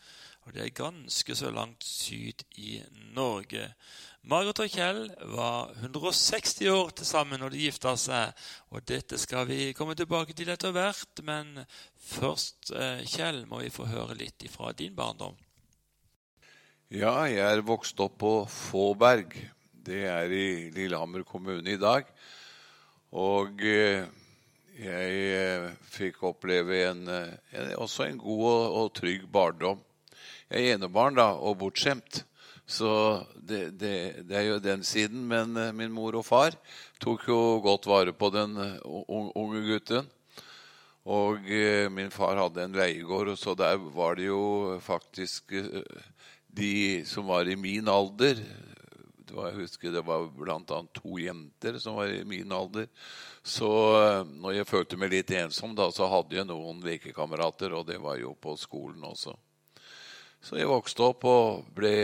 Og 0.49 0.55
det 0.55 0.65
er 0.65 0.75
ganske 0.75 1.35
så 1.37 1.51
langt 1.51 1.85
syd 1.85 2.43
i 2.57 2.83
Norge. 3.13 3.75
Margot 4.23 4.59
og 4.61 4.73
Kjell 4.73 5.05
var 5.35 5.71
160 5.79 6.67
år 6.73 6.91
til 6.99 7.07
sammen 7.07 7.41
når 7.41 7.55
de 7.55 7.67
gifta 7.67 7.95
seg. 7.97 8.33
Og 8.75 8.83
dette 8.89 9.19
skal 9.21 9.47
vi 9.49 9.73
komme 9.79 9.95
tilbake 9.97 10.35
til 10.37 10.51
etter 10.53 10.75
hvert. 10.75 11.23
Men 11.25 11.65
først, 11.97 12.73
eh, 12.75 13.05
Kjell, 13.07 13.45
må 13.47 13.63
vi 13.63 13.71
få 13.71 13.87
høre 13.89 14.19
litt 14.19 14.45
fra 14.51 14.73
din 14.73 14.97
barndom. 14.97 15.37
Ja, 16.89 17.29
jeg 17.29 17.45
er 17.45 17.63
vokst 17.63 18.01
opp 18.01 18.19
på 18.19 18.35
Fåberg 18.49 19.37
det 19.89 20.05
er 20.09 20.33
i 20.33 20.47
Lillehammer 20.75 21.25
kommune 21.27 21.73
i 21.73 21.81
dag. 21.81 22.09
Og 23.17 23.63
eh, 23.65 24.05
jeg 24.79 25.21
eh, 25.35 25.69
fikk 25.89 26.23
oppleve 26.29 26.83
en, 26.91 27.07
en, 27.09 27.71
også 27.81 28.09
en 28.09 28.19
god 28.21 28.45
og, 28.51 28.65
og, 28.83 28.91
trygg 28.99 29.25
barndom. 29.33 29.81
Jeg 30.49 30.65
er 30.65 30.79
enebarn 30.79 31.17
da, 31.19 31.31
og 31.37 31.59
bortskjemt, 31.61 32.23
så 32.69 32.93
det, 33.35 33.79
det, 33.81 33.95
det, 34.29 34.37
er 34.37 34.45
jo 34.45 34.61
den 34.61 34.85
siden. 34.85 35.25
Men 35.31 35.57
min 35.77 35.95
mor 35.95 36.19
og 36.21 36.27
far 36.29 36.57
tok 37.01 37.25
jo 37.31 37.39
godt 37.65 37.89
vare 37.89 38.13
på 38.13 38.29
den 38.35 38.59
unge 38.85 39.65
gutten. 39.65 40.11
Og 41.09 41.49
min 41.95 42.13
far 42.13 42.37
hadde 42.37 42.67
en 42.67 42.77
leiegård, 42.77 43.33
og 43.33 43.39
så 43.41 43.55
der 43.57 43.81
var 43.81 44.19
det 44.21 44.29
jo 44.29 44.77
faktisk 44.85 45.55
de 46.53 46.73
som 47.09 47.31
var 47.33 47.49
i 47.49 47.57
min 47.57 47.89
alder, 47.89 48.43
jeg 49.29 49.55
husker 49.59 49.93
det 49.93 50.05
var 50.07 50.29
bl.a. 50.33 50.79
to 50.95 51.19
jenter 51.21 51.79
som 51.83 51.99
var 51.99 52.13
i 52.13 52.25
min 52.25 52.53
alder. 52.53 52.89
Så 53.43 53.69
eh, 53.99 54.23
når 54.43 54.59
jeg 54.59 54.69
følte 54.69 54.99
meg 55.01 55.13
litt 55.13 55.33
ensom, 55.37 55.75
da, 55.79 55.89
så 55.95 56.09
hadde 56.11 56.39
jeg 56.39 56.49
noen 56.49 56.83
lekekamerater, 56.85 57.75
og 57.77 57.87
det 57.89 58.01
var 58.03 58.19
jo 58.21 58.35
på 58.41 58.57
skolen 58.61 59.05
også. 59.09 59.37
Så 60.45 60.59
jeg 60.59 60.71
vokste 60.71 61.03
opp 61.03 61.25
og 61.29 61.65
ble, 61.75 61.95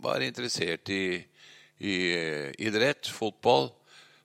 var 0.00 0.24
interessert 0.24 0.88
i, 0.92 1.18
i 1.78 1.96
idrett, 2.64 3.10
fotball. 3.12 3.68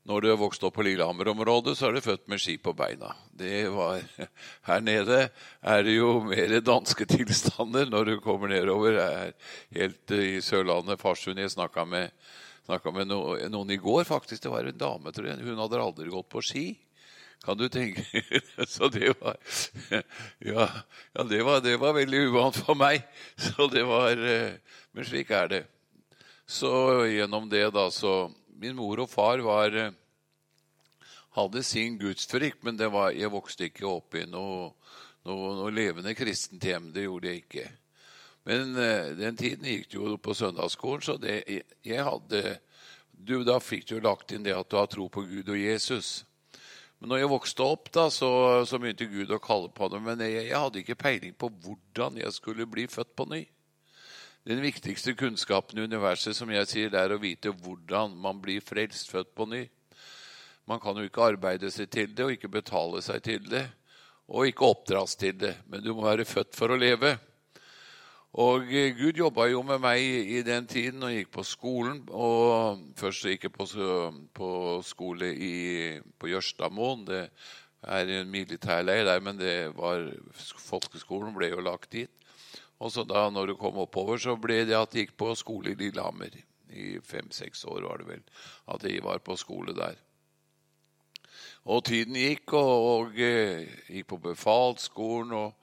Når 0.04 0.20
du 0.20 0.28
har 0.34 0.40
vokst 0.40 0.64
opp 0.68 0.76
på 0.76 0.84
Lillehammer-området, 0.84 1.78
så 1.80 1.88
er 1.88 1.96
du 1.96 2.04
født 2.04 2.26
med 2.32 2.42
ski 2.44 2.58
på 2.60 2.74
beina. 2.76 3.14
Var, 3.40 4.02
Her 4.68 4.82
nede 4.84 5.20
er 5.64 5.86
det 5.88 5.94
jo 5.96 6.18
mer 6.28 6.58
danske 6.60 7.08
tilstander 7.08 7.88
når 7.92 8.10
du 8.10 8.16
kommer 8.24 8.52
nedover. 8.52 9.00
er 9.00 9.32
helt 9.78 10.16
i 10.16 10.42
Sørlandet, 10.44 11.00
Farsund. 11.00 11.40
Jeg 11.40 11.54
snakka 11.56 11.86
med, 11.88 12.12
med, 12.68 13.14
noen 13.54 13.72
i 13.72 13.80
går, 13.80 14.04
faktisk. 14.10 14.44
Det 14.44 14.52
var 14.52 14.68
en 14.68 14.80
dame, 14.80 15.16
tror 15.16 15.32
jeg. 15.32 15.40
Hun 15.40 15.64
hadde 15.64 15.84
aldri 15.86 16.12
gått 16.12 16.32
på 16.36 16.44
ski. 16.44 16.66
Kan 17.44 17.60
du 17.60 17.68
tenke 17.70 18.04
Så 18.68 18.88
det 18.88 19.14
var 19.20 19.36
Ja, 20.40 20.70
ja 21.14 21.24
det, 21.28 21.44
var, 21.44 21.62
det 21.62 21.76
var 21.82 21.98
veldig 21.98 22.26
uvant 22.30 22.56
for 22.56 22.80
meg. 22.80 23.04
Så 23.36 23.68
det 23.68 23.84
var 23.88 24.16
Men 24.16 25.08
slik 25.08 25.32
er 25.32 25.52
det. 25.52 25.64
Så 26.46 27.06
gjennom 27.08 27.50
det, 27.50 27.70
da, 27.72 27.92
så 27.92 28.32
Min 28.48 28.76
mor 28.76 29.00
og 29.04 29.10
far 29.10 29.42
var, 29.44 29.76
eh, 29.76 29.92
hadde 31.36 31.64
sin 31.64 31.98
gudsfrykt, 32.00 32.62
men 32.64 32.78
var, 32.78 33.12
jeg 33.12 33.32
vokste 33.32 33.68
ikke 33.68 33.88
opp 33.90 34.16
i 34.16 34.24
noe, 34.30 34.70
noe, 35.26 35.54
noe, 35.58 35.72
levende 35.74 36.14
kristent 36.16 36.64
hjem. 36.64 36.92
Det 36.94 37.08
gjorde 37.08 37.32
jeg 37.32 37.42
ikke. 37.44 37.66
Men 38.48 38.76
uh, 38.78 39.10
den 39.18 39.40
tiden 39.40 39.68
gikk 39.68 39.90
det 39.90 39.98
jo 39.98 40.16
på 40.22 40.36
søndagsskolen, 40.38 41.04
så 41.04 41.18
det, 41.18 41.42
jeg, 41.84 42.06
hadde 42.06 42.60
du, 43.12 43.40
Da 43.44 43.58
fikk 43.64 43.88
du 43.90 43.98
lagt 44.04 44.32
inn 44.32 44.46
det 44.46 44.56
at 44.56 44.70
du 44.70 44.78
har 44.78 44.88
tro 44.92 45.10
på 45.10 45.26
Gud 45.28 45.50
og 45.50 45.60
Jesus. 45.60 46.22
Men 47.04 47.12
når 47.12 47.20
jeg 47.20 47.32
vokste 47.34 47.66
opp, 47.68 47.90
da, 47.92 48.06
så, 48.08 48.28
så 48.64 48.78
begynte 48.80 49.10
Gud 49.12 49.32
å 49.36 49.42
kalle 49.44 49.68
på 49.76 49.90
det. 49.92 50.00
Men 50.06 50.22
jeg, 50.24 50.46
jeg 50.48 50.56
hadde 50.56 50.80
ikke 50.80 50.96
peiling 51.02 51.34
på 51.36 51.50
hvordan 51.66 52.16
jeg 52.22 52.32
skulle 52.32 52.64
bli 52.64 52.86
født 52.88 53.10
på 53.20 53.26
ny. 53.28 53.42
Den 54.48 54.62
viktigste 54.64 55.12
kunnskapen 55.20 55.82
i 55.82 55.84
universet 55.84 56.38
som 56.38 56.54
jeg 56.56 56.70
sier, 56.72 56.94
det 56.94 57.02
er 57.02 57.12
å 57.12 57.20
vite 57.20 57.52
hvordan 57.52 58.16
man 58.24 58.40
blir 58.40 58.64
frelst, 58.64 59.12
født 59.12 59.34
på 59.36 59.50
ny. 59.52 59.66
Man 60.72 60.80
kan 60.80 60.96
jo 60.96 61.04
ikke 61.10 61.28
arbeide 61.34 61.74
seg 61.76 61.92
til 61.92 62.16
det 62.16 62.24
og 62.24 62.38
ikke 62.38 62.54
betale 62.56 63.04
seg 63.04 63.20
til 63.28 63.52
det. 63.52 63.66
Og 64.32 64.48
ikke 64.48 64.72
oppdras 64.72 65.20
til 65.20 65.36
det. 65.44 65.58
Men 65.68 65.84
du 65.84 65.92
må 65.92 66.08
være 66.08 66.24
født 66.24 66.56
for 66.56 66.72
å 66.72 66.80
leve. 66.80 67.18
Og 68.34 68.66
eh, 68.74 68.96
Gud 68.98 69.20
jobba 69.20 69.46
jo 69.52 69.60
med 69.62 69.82
meg 69.84 70.02
i 70.02 70.40
den 70.46 70.66
tiden 70.66 71.06
og 71.06 71.14
gikk 71.14 71.30
på 71.36 71.44
skolen. 71.46 72.00
og 72.10 72.82
Først 72.98 73.28
gikk 73.30 73.46
jeg 73.46 73.54
på, 73.54 73.68
på 74.34 74.50
skole 74.82 75.30
i, 75.38 75.54
på 76.18 76.32
Jørstadmoen. 76.32 77.06
Det 77.06 77.28
er 77.84 78.14
en 78.16 78.32
militærleir 78.34 79.06
der, 79.06 79.22
men 79.22 79.38
det 79.38 79.54
var, 79.78 80.08
folkeskolen 80.66 81.36
ble 81.38 81.52
jo 81.52 81.62
lagt 81.62 81.92
dit. 81.94 82.10
Og 82.82 82.90
så 82.92 83.06
da 83.06 83.28
når 83.30 83.54
du 83.54 83.56
kom 83.60 83.78
oppover, 83.78 84.18
så 84.18 84.34
ble 84.34 84.64
det 84.66 84.80
at 84.80 84.98
jeg 84.98 85.12
gikk 85.12 85.18
på 85.22 85.36
skole 85.38 85.76
i 85.76 85.78
Lillehammer. 85.78 86.34
I 86.74 86.98
fem-seks 87.06 87.68
år 87.70 87.86
var 87.86 88.02
det 88.02 88.10
vel 88.16 88.24
at 88.74 88.90
jeg 88.90 89.06
var 89.06 89.22
på 89.22 89.38
skole 89.38 89.78
der. 89.78 89.94
Og 91.70 91.86
tiden 91.86 92.18
gikk, 92.18 92.58
og, 92.58 92.88
og 92.98 93.20
eh, 93.22 93.70
gikk 93.94 94.10
på 94.10 94.24
befalsskolen, 94.26 95.38
og, 95.38 95.63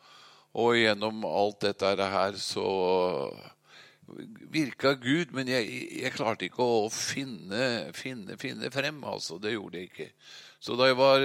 og, 0.53 0.75
gjennom 0.77 1.25
alt 1.29 1.61
dette 1.63 2.11
her 2.15 2.39
så 2.41 2.67
virka 4.51 4.97
Gud, 4.99 5.31
men 5.37 5.49
jeg, 5.51 5.69
jeg, 6.01 6.13
klarte 6.17 6.49
ikke 6.49 6.65
å 6.67 6.89
finne, 6.91 7.93
finne, 7.95 8.39
finne 8.41 8.71
frem. 8.75 9.05
altså, 9.07 9.39
Det 9.39 9.55
gjorde 9.55 9.79
jeg 9.79 9.91
ikke. 9.93 10.09
Så 10.59 10.75
da 10.79 10.89
jeg 10.91 10.99
var, 10.99 11.23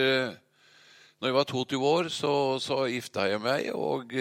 når 1.19 1.31
jeg 1.31 1.37
var 1.39 1.49
22 1.49 1.81
år, 1.89 2.09
så, 2.13 2.33
så 2.61 2.83
gifta 2.91 3.25
jeg 3.31 3.41
meg, 3.41 3.71
og 3.73 4.13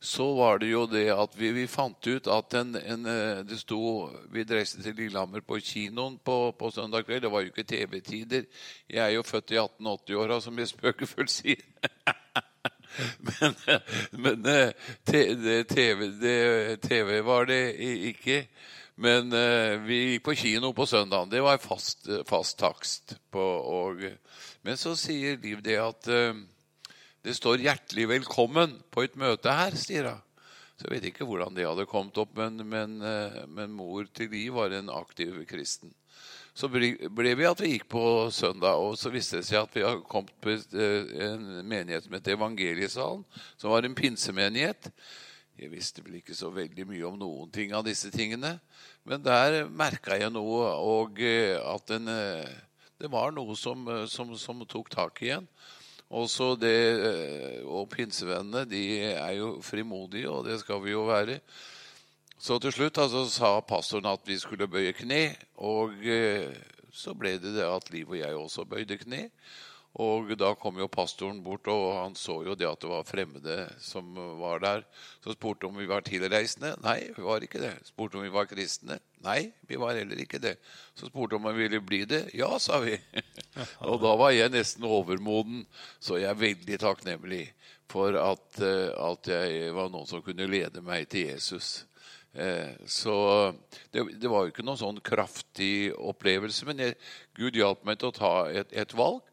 så 0.00 0.34
var 0.34 0.60
det 0.62 0.70
jo 0.70 0.84
det 0.86 1.08
at 1.10 1.32
vi, 1.34 1.50
vi 1.56 1.66
fant 1.66 2.06
ut 2.06 2.28
at 2.30 2.54
en, 2.54 2.76
en, 2.78 3.08
det 3.48 3.56
sto 3.58 3.80
Vi 4.30 4.44
reiste 4.46 4.82
til 4.82 4.94
Lillehammer 4.94 5.42
på 5.42 5.58
kinoen 5.58 6.20
på, 6.22 6.36
på, 6.54 6.70
søndag 6.70 7.02
kveld. 7.06 7.24
Det 7.26 7.32
var 7.32 7.42
jo 7.42 7.50
ikke 7.50 7.66
TV-tider. 7.66 8.46
Jeg 8.86 9.02
er 9.02 9.16
jo 9.16 9.26
født 9.26 9.56
i 9.56 9.58
1880-åra, 9.58 10.38
som 10.40 10.58
jeg 10.58 10.70
spøkefullt 10.70 11.34
sier. 11.34 11.66
men, 13.28 13.56
men 14.24 14.50
eh, 14.52 14.90
TV, 15.04 16.10
det, 16.20 16.36
TV, 16.84 17.20
var 17.26 17.48
det 17.50 17.62
ikke. 18.12 18.42
Men 18.98 19.30
uh, 19.30 19.78
vi 19.86 19.98
gikk 20.02 20.24
på 20.26 20.34
kino 20.40 20.72
på 20.74 20.86
søndagen. 20.90 21.30
Det 21.30 21.42
var 21.44 21.60
fast, 21.62 22.08
fast 22.26 22.58
takst. 22.58 23.14
På, 23.30 23.44
og, 23.62 24.02
men 24.66 24.80
så 24.80 24.96
sier 24.98 25.38
Liv 25.38 25.62
det 25.62 25.76
at 25.78 26.08
uh, 26.10 26.34
det 27.22 27.36
står 27.38 27.62
'hjertelig 27.62 28.08
velkommen' 28.10 28.78
på 28.90 29.04
et 29.06 29.14
møte 29.18 29.52
her, 29.54 29.76
sier 29.78 30.10
hun. 30.10 30.24
Så 30.78 30.86
jeg 30.86 30.94
vet 30.94 31.06
ikke 31.10 31.26
hvordan 31.26 31.56
det 31.56 31.66
hadde 31.66 31.88
kommet 31.90 32.18
opp, 32.22 32.36
men, 32.38 32.62
men, 32.70 33.00
eh, 33.02 33.40
men 33.50 33.74
mor 33.74 34.06
til 34.14 34.30
Liv 34.30 34.54
var 34.54 34.70
en 34.70 34.92
aktiv 34.94 35.40
kristen. 35.50 35.90
Så 36.58 36.66
ble 36.66 37.36
vi 37.38 37.46
at 37.46 37.60
vi 37.62 37.76
gikk 37.76 37.84
på 37.92 38.02
søndag, 38.34 38.80
og 38.82 38.96
så 38.98 39.12
viste 39.14 39.38
det 39.38 39.46
seg 39.46 39.60
at 39.60 39.76
vi 39.76 39.84
har 39.84 40.00
kommet 40.10 40.32
på 40.42 40.50
eh, 40.50 41.12
en 41.28 41.44
menighet 41.62 42.08
som 42.08 42.16
het 42.16 42.30
Evangeliesalen, 42.32 43.22
som 43.54 43.70
var 43.70 43.86
en 43.86 43.94
pinsemenighet. 43.94 44.88
Jeg 45.54 45.70
visste 45.70 46.02
vel 46.02 46.16
ikke 46.18 46.34
så 46.34 46.50
veldig 46.50 46.88
mye 46.90 47.06
om 47.06 47.14
noen 47.20 47.52
ting 47.54 47.70
av 47.78 47.86
disse 47.86 48.10
tingene, 48.10 48.56
men 49.06 49.22
der 49.22 49.68
merka 49.70 50.18
jeg 50.18 50.34
noe, 50.34 50.66
og 50.82 51.22
eh, 51.22 51.54
at 51.62 51.94
den, 51.94 52.10
det 52.98 53.12
var 53.12 53.30
noe 53.36 53.54
som, 53.54 53.86
som, 54.10 54.34
som 54.34 54.66
tok 54.66 54.90
tak 54.90 55.22
igjen. 55.22 55.46
Også 56.10 56.56
det, 56.58 56.76
eh, 57.06 57.58
og 57.70 57.86
pinsevennene 57.94 58.66
de 58.66 58.86
er 59.12 59.34
jo 59.38 59.60
frimodige, 59.62 60.26
og 60.26 60.50
det 60.50 60.58
skal 60.64 60.82
vi 60.82 60.96
jo 60.96 61.06
være. 61.06 61.38
Så 62.38 62.60
til 62.62 62.70
slutt 62.70 62.98
altså, 63.02 63.24
sa 63.26 63.56
pastoren 63.66 64.06
at 64.12 64.22
vi 64.26 64.38
skulle 64.38 64.70
bøye 64.70 64.94
kne. 64.94 65.32
Og 65.58 65.96
eh, 66.06 66.54
så 66.94 67.14
ble 67.18 67.34
det 67.42 67.56
det 67.56 67.66
at 67.66 67.90
Liv 67.90 68.14
og 68.14 68.20
jeg 68.20 68.36
også 68.36 68.66
bøyde 68.68 68.98
kne. 69.00 69.26
Og 69.98 70.30
da 70.38 70.52
kom 70.54 70.76
jo 70.78 70.86
pastoren 70.92 71.40
bort, 71.42 71.66
og 71.72 71.96
han 71.96 72.14
så 72.14 72.36
jo 72.46 72.54
det 72.54 72.68
at 72.68 72.78
det 72.84 72.90
var 72.90 73.06
fremmede 73.08 73.56
som 73.82 74.12
var 74.38 74.60
der. 74.62 74.84
Så 75.24 75.34
spurte 75.34 75.66
om 75.66 75.80
vi 75.80 75.88
var 75.90 76.04
tilreisende. 76.06 76.76
Nei, 76.84 77.08
vi 77.16 77.24
var 77.26 77.42
ikke 77.42 77.62
det. 77.62 77.72
Spurte 77.88 78.20
om 78.20 78.22
vi 78.22 78.30
var 78.30 78.46
kristne. 78.46 79.00
Nei, 79.24 79.48
vi 79.66 79.80
var 79.80 79.98
heller 79.98 80.20
ikke 80.22 80.38
det. 80.44 80.54
Så 80.94 81.10
spurte 81.10 81.40
om 81.40 81.48
vi 81.48 81.64
ville 81.64 81.82
bli 81.82 82.04
det. 82.06 82.28
Ja, 82.38 82.52
sa 82.62 82.78
vi. 82.84 82.94
og 83.88 83.98
da 84.04 84.14
var 84.20 84.36
jeg 84.36 84.54
nesten 84.54 84.86
overmoden, 84.86 85.64
så 85.98 86.20
jeg 86.20 86.30
er 86.30 86.42
veldig 86.46 86.78
takknemlig 86.84 87.48
for 87.90 88.14
at, 88.20 88.62
eh, 88.62 88.92
at 88.92 89.34
jeg 89.34 89.74
var 89.74 89.90
noen 89.90 90.06
som 90.06 90.22
kunne 90.22 90.46
lede 90.46 90.84
meg 90.84 91.08
til 91.10 91.32
Jesus. 91.32 91.88
Eh, 92.34 92.74
så 92.86 93.14
det, 93.90 94.04
det, 94.20 94.28
var 94.28 94.44
jo 94.44 94.52
ikke 94.52 94.64
noen 94.66 94.80
sånn 94.80 95.00
kraftig 95.04 95.90
opplevelse, 95.96 96.66
men 96.68 96.84
jeg, 96.84 96.98
Gud 97.38 97.56
hjalp 97.56 97.86
meg 97.88 98.00
til 98.00 98.10
å 98.10 98.18
ta 98.18 98.32
et, 98.52 98.74
et 98.76 98.94
valg. 98.96 99.24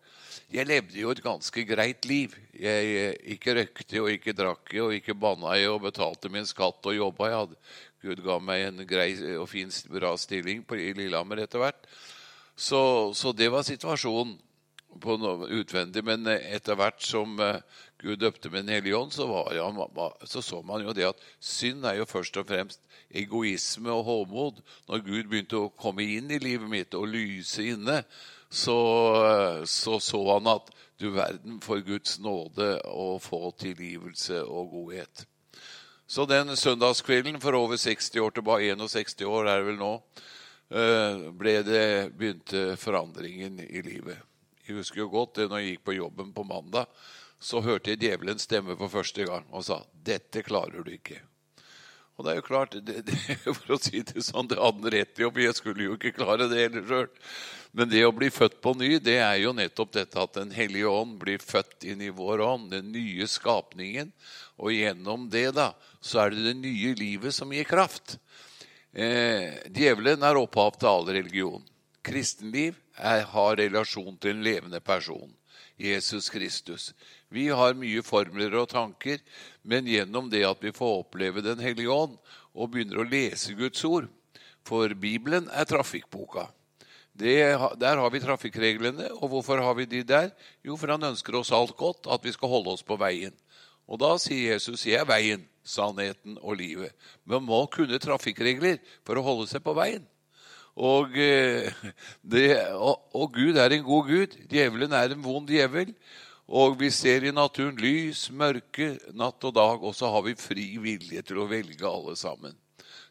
Jeg 0.51 0.67
levde 0.69 0.99
jo 0.99 1.11
et 1.11 1.23
ganske 1.23 1.63
greit 1.67 2.05
liv. 2.07 2.35
Jeg 2.53 2.95
eh, 2.99 3.17
ikke 3.35 3.55
røkte 3.57 4.01
og 4.03 4.11
ikke 4.13 4.35
drakk 4.37 4.73
og 4.83 4.95
ikke 4.95 5.17
banna 5.17 5.55
jeg 5.59 5.71
og 5.73 5.83
betalte 5.87 6.31
min 6.31 6.47
skatt 6.47 6.85
og 6.85 6.97
jobba. 6.97 7.29
Jeg 7.31 7.41
hadde, 7.43 7.61
Gud 8.05 8.21
ga 8.25 8.39
meg 8.39 8.67
en 8.67 8.83
grei 8.87 9.09
og 9.39 9.47
fin, 9.49 9.71
bra 9.91 10.13
stilling 10.21 10.61
på, 10.67 10.77
i 10.77 10.93
Lillehammer 10.95 11.41
etter 11.43 11.63
hvert. 11.63 11.87
Så, 12.55 13.11
så, 13.17 13.33
det 13.35 13.49
var 13.51 13.65
situasjonen 13.67 14.37
utvendig. 14.95 16.05
Men 16.05 16.27
eh, 16.31 16.53
etter 16.55 16.77
hvert 16.79 17.03
som 17.03 17.35
Gud 18.05 18.21
døpte 18.21 18.51
med 18.53 18.67
Den 18.67 18.75
hellige 18.75 18.97
ånd, 18.97 19.11
så, 19.15 19.25
var, 19.25 20.17
så, 20.29 20.41
så 20.41 20.61
man 20.61 20.85
jo 20.85 20.93
det 20.93 21.07
at 21.09 21.21
synd 21.41 21.85
er 21.89 21.97
jo 21.97 22.05
først 22.05 22.37
og 22.37 22.45
fremst 22.51 22.83
egoisme 23.09 23.89
og 23.89 24.03
håmod. 24.05 24.61
Når 24.87 25.05
Gud 25.07 25.23
begynte 25.31 25.57
å 25.57 25.73
komme 25.73 26.05
inn 26.05 26.29
i 26.29 26.41
livet 26.41 26.69
mitt 26.69 26.93
og 26.93 27.09
lyse 27.09 27.65
inne, 27.65 28.03
så, 28.49 28.77
så, 29.65 29.97
så 29.99 30.21
han 30.35 30.51
at 30.53 30.69
du 31.01 31.09
verden 31.15 31.57
for 31.65 31.81
Guds 31.83 32.19
nåde 32.23 32.77
å 32.87 33.15
få 33.19 33.49
tilgivelse 33.59 34.43
og 34.45 34.69
godhet. 34.75 35.25
Så 36.07 36.27
den 36.29 36.53
søndagskvelden 36.55 37.41
for 37.41 37.57
over 37.57 37.81
60 37.81 38.21
år 38.21 38.37
tilbake, 38.37 38.77
61 38.77 39.25
år 39.25 39.49
er 39.49 39.59
det 39.59 39.67
vel 39.71 39.81
nå, 39.81 39.91
eh, 40.69 41.25
ble 41.33 41.57
det, 41.65 41.85
begynte 42.13 42.75
forandringen 42.77 43.59
i 43.65 43.81
livet. 43.81 44.21
Jeg 44.65 44.77
husker 44.79 45.03
jo 45.03 45.11
godt 45.13 45.39
det 45.39 45.49
når 45.49 45.61
jeg 45.61 45.73
gikk 45.73 45.85
på 45.89 45.97
jobben 45.97 46.31
på 46.33 46.45
mandag, 46.45 46.85
så 47.39 47.61
hørte 47.61 47.93
jeg 47.93 48.01
djevelens 48.01 48.47
stemme 48.47 48.77
for 48.79 48.91
første 48.91 49.25
gang 49.27 49.47
og 49.51 49.65
sa 49.67 49.83
'Dette 49.93 50.43
klarer 50.43 50.83
du 50.83 50.91
ikke'. 50.91 51.21
Og 52.15 52.23
det 52.23 52.31
er 52.31 52.37
jo 52.39 52.47
klart, 52.47 52.75
det, 52.87 53.01
det, 53.07 53.17
For 53.57 53.75
å 53.75 53.81
si 53.81 53.99
det 54.07 54.23
sånn, 54.23 54.47
det 54.47 54.59
hadde 54.59 54.79
han 54.79 54.93
rett 54.93 55.19
i, 55.19 55.27
og 55.27 55.39
jeg 55.41 55.57
skulle 55.57 55.89
jo 55.89 55.97
ikke 55.97 56.15
klare 56.15 56.47
det 56.51 56.61
heller 56.61 56.85
sjøl. 56.87 57.09
Men 57.75 57.89
det 57.91 58.05
å 58.07 58.13
bli 58.15 58.29
født 58.31 58.61
på 58.63 58.71
ny, 58.79 58.93
det 59.03 59.17
er 59.19 59.35
jo 59.41 59.51
nettopp 59.51 59.91
dette 59.97 60.21
at 60.21 60.37
Den 60.37 60.53
hellige 60.55 60.87
ånd 60.87 61.17
blir 61.19 61.43
født 61.43 61.83
inn 61.83 61.99
i 62.05 62.13
vår 62.15 62.39
ånd, 62.45 62.69
den 62.71 62.93
nye 62.93 63.27
skapningen. 63.27 64.13
Og 64.55 64.71
gjennom 64.71 65.27
det 65.31 65.49
da, 65.57 65.73
så 65.99 66.23
er 66.23 66.31
det 66.31 66.45
det 66.45 66.55
nye 66.61 66.93
livet 66.95 67.35
som 67.35 67.51
gir 67.51 67.67
kraft. 67.67 68.15
Eh, 68.95 69.59
djevelen 69.75 70.23
er 70.23 70.39
opphav 70.39 70.77
til 70.79 70.87
all 70.87 71.09
religion. 71.11 71.65
Kristenliv 72.05 72.77
er, 72.95 73.25
har 73.27 73.57
relasjon 73.59 74.15
til 74.15 74.37
en 74.37 74.45
levende 74.45 74.79
person, 74.79 75.27
Jesus 75.75 76.29
Kristus. 76.31 76.93
Vi 77.35 77.49
har 77.51 77.75
mye 77.75 78.03
formler 78.05 78.53
og 78.55 78.69
tanker, 78.71 79.19
men 79.67 79.87
gjennom 79.89 80.29
det 80.31 80.45
at 80.47 80.61
vi 80.63 80.71
får 80.75 81.01
oppleve 81.01 81.43
Den 81.43 81.59
hellige 81.59 81.91
ånd 81.91 82.15
og 82.55 82.71
begynner 82.71 83.01
å 83.01 83.07
lese 83.07 83.55
Guds 83.57 83.83
ord 83.83 84.07
For 84.65 84.93
Bibelen 84.97 85.49
er 85.51 85.67
trafikkboka. 85.67 86.47
Det, 87.15 87.35
der 87.79 87.99
har 88.01 88.11
vi 88.11 88.19
trafikkreglene. 88.23 89.11
Og 89.21 89.29
hvorfor 89.31 89.61
har 89.61 89.75
vi 89.77 89.85
de 89.87 90.01
der? 90.03 90.31
Jo, 90.65 90.75
for 90.79 90.91
han 90.91 91.11
ønsker 91.11 91.37
oss 91.37 91.53
alt 91.53 91.75
godt, 91.77 92.09
at 92.11 92.23
vi 92.25 92.33
skal 92.35 92.51
holde 92.51 92.73
oss 92.73 92.83
på 92.83 92.97
veien. 92.99 93.35
Og 93.85 94.01
da 94.01 94.15
sier 94.17 94.55
Jesus, 94.55 94.85
'Jeg 94.85 94.99
er 95.03 95.05
veien, 95.05 95.45
sannheten 95.63 96.39
og 96.41 96.57
livet'. 96.57 96.95
Man 97.25 97.45
må 97.45 97.65
kunne 97.69 98.01
trafikkregler 98.01 98.79
for 99.05 99.15
å 99.15 99.23
holde 99.23 99.47
seg 99.47 99.61
på 99.63 99.75
veien. 99.77 100.07
Og, 100.75 101.15
eh, 101.17 101.71
det, 102.33 102.49
og, 102.73 102.99
og, 103.15 103.33
Gud 103.33 103.55
er 103.55 103.71
en 103.71 103.85
god 103.85 104.09
Gud. 104.09 104.37
Djevelen 104.51 104.91
er 104.91 105.13
en 105.13 105.23
vond 105.23 105.47
djevel. 105.47 105.93
Og 106.45 106.75
vi 106.77 106.91
ser 106.93 107.25
i 107.25 107.33
naturen 107.33 107.77
lys, 107.81 108.27
mørke, 108.29 108.95
natt 109.17 109.43
og 109.47 109.55
dag. 109.57 109.81
Og 109.81 109.95
så 109.97 110.11
har 110.13 110.21
vi 110.27 110.37
fri 110.37 110.67
vilje 110.81 111.23
til 111.25 111.41
å 111.41 111.49
velge 111.49 111.87
alle 111.89 112.13
sammen. 112.19 112.53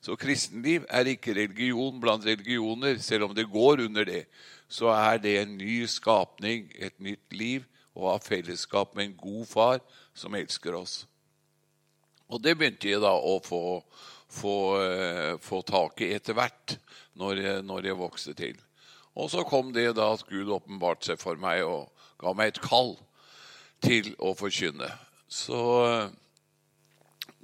Så 0.05 0.15
kristenliv 0.21 0.85
er 0.93 1.09
ikke 1.09 1.35
religion 1.35 1.97
blant 2.01 2.27
religioner, 2.27 2.99
selv 3.03 3.31
om 3.31 3.35
det 3.35 3.49
går 3.51 3.87
under 3.87 4.07
det. 4.07 4.25
Så 4.69 4.91
er 4.93 5.19
det 5.19 5.39
en 5.41 5.57
ny 5.59 5.83
skapning, 5.91 6.69
et 6.77 6.95
nytt 7.03 7.35
liv, 7.35 7.65
å 7.95 8.11
ha 8.11 8.19
fellesskap 8.23 8.95
med 8.95 9.07
en 9.07 9.17
god 9.19 9.47
far 9.47 9.83
som 10.19 10.35
elsker 10.35 10.75
oss. 10.75 11.05
Og 12.27 12.43
det 12.43 12.57
begynte 12.59 12.91
jeg 12.91 13.03
da 13.03 13.13
å 13.15 13.37
få, 13.45 13.81
få, 14.31 14.55
uh, 14.83 15.35
få 15.43 15.63
tak 15.67 16.03
i 16.03 16.11
etter 16.17 16.35
hvert, 16.35 16.77
når 17.15 17.43
jeg, 17.43 17.65
når 17.67 17.89
jeg, 17.91 17.99
vokste 17.99 18.35
til. 18.39 18.59
Og 19.15 19.31
så 19.31 19.45
kom 19.47 19.71
det 19.75 19.93
da 19.95 20.11
at 20.17 20.27
Gud 20.27 20.51
åpenbarte 20.51 21.13
seg 21.13 21.23
for 21.23 21.39
meg 21.39 21.63
og 21.67 21.91
ga 22.19 22.35
meg 22.35 22.51
et 22.51 22.63
kall 22.65 22.97
til 23.85 24.15
å 24.19 24.33
forkynne. 24.39 24.89
Så 25.29 25.61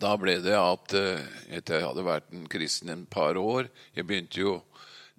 da 0.00 0.14
ble 0.16 0.38
det 0.40 0.56
at 0.56 0.94
eh, 0.96 1.20
etter 1.58 1.76
jeg 1.76 1.88
hadde 1.90 2.06
vært 2.06 2.32
en 2.32 2.48
kristen 2.50 2.92
en 2.92 3.04
par 3.10 3.36
år 3.36 3.68
jeg 3.96 4.06
begynte 4.08 4.40
jo, 4.40 4.54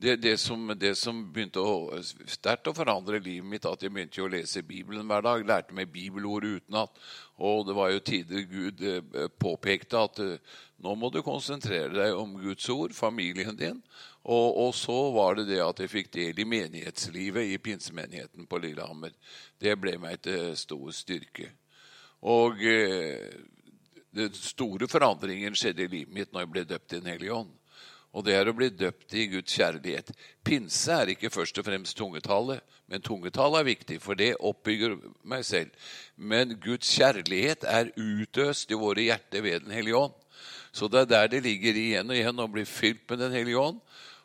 det, 0.02 0.16
det, 0.24 0.34
som, 0.42 0.64
det 0.82 0.96
som, 0.98 1.20
begynte 1.30 1.62
å 1.62 2.00
sterkt 2.02 2.72
å 2.72 2.74
forandre 2.74 3.20
livet 3.22 3.46
mitt, 3.46 3.68
at 3.70 3.84
jeg 3.86 3.94
begynte 3.94 4.24
å 4.26 4.32
lese 4.34 4.64
Bibelen 4.66 5.06
hver 5.06 5.22
dag. 5.22 5.44
Lærte 5.46 5.76
meg 5.78 5.92
bibelord 5.94 6.48
utenat. 6.48 6.98
Og 7.38 7.68
det 7.68 7.76
var 7.78 7.92
jo 7.94 8.02
tider 8.02 8.48
Gud 8.50 8.82
eh, 8.82 9.28
påpekte 9.38 10.02
at 10.02 10.24
eh, 10.26 10.58
nå 10.82 10.96
må 10.98 11.12
du 11.14 11.20
konsentrere 11.22 11.94
deg 11.94 12.18
om 12.18 12.34
Guds 12.42 12.66
ord, 12.74 12.98
familien 12.98 13.54
din. 13.60 13.78
Og, 14.24 14.58
og, 14.68 14.76
så 14.78 14.98
var 15.16 15.40
det 15.40 15.48
det 15.50 15.62
at 15.66 15.80
jeg 15.82 15.90
fikk 15.90 16.12
del 16.14 16.40
i 16.40 16.46
menighetslivet 16.46 17.50
i 17.50 17.58
pinsemenigheten 17.58 18.46
på 18.50 18.60
Lillehammer. 18.62 19.16
Det 19.58 19.74
ble 19.82 19.96
meg 20.02 20.22
til 20.22 20.54
stor 20.60 20.92
styrke. 20.94 21.50
Og 22.22 22.62
den 24.14 24.36
store 24.38 24.88
forandringen 24.92 25.58
skjedde 25.58 25.88
i 25.88 25.90
livet 25.90 26.14
mitt 26.14 26.30
når 26.30 26.46
jeg 26.46 26.52
ble 26.54 26.64
døpt 26.70 26.94
i 26.94 27.00
Den 27.02 27.12
hellige 27.16 27.34
ånd. 27.34 27.50
Og 28.12 28.26
det 28.28 28.34
er 28.36 28.50
å 28.52 28.56
bli 28.56 28.68
døpt 28.76 29.14
i 29.16 29.28
Guds 29.32 29.54
kjærlighet. 29.56 30.12
Pinse 30.44 30.92
er 30.92 31.14
ikke 31.14 31.32
først 31.32 31.62
og 31.62 31.68
fremst 31.68 31.96
tungetallet, 31.96 32.60
men 32.92 33.04
tungetallet 33.06 33.62
er 33.62 33.70
viktig, 33.70 34.00
for 34.04 34.20
det 34.20 34.34
oppbygger 34.36 34.98
meg 35.32 35.46
selv. 35.48 35.72
Men 36.20 36.58
Guds 36.60 36.92
kjærlighet 36.92 37.64
er 37.64 37.94
utøst 37.96 38.72
i 38.72 38.80
våre 38.80 39.08
hjerter 39.08 39.46
ved 39.46 39.64
Den 39.64 39.72
hellige 39.78 40.02
ånd. 40.04 40.18
Så 40.76 40.88
det 40.92 41.06
er 41.06 41.12
der 41.14 41.32
det 41.32 41.44
ligger 41.48 41.76
igjen 41.76 42.12
og 42.12 42.18
igjen 42.18 42.44
å 42.44 42.52
bli 42.52 42.66
fylt 42.68 43.08
med 43.08 43.24
Den 43.24 43.36
hellige 43.36 43.64
ånd. 43.64 43.80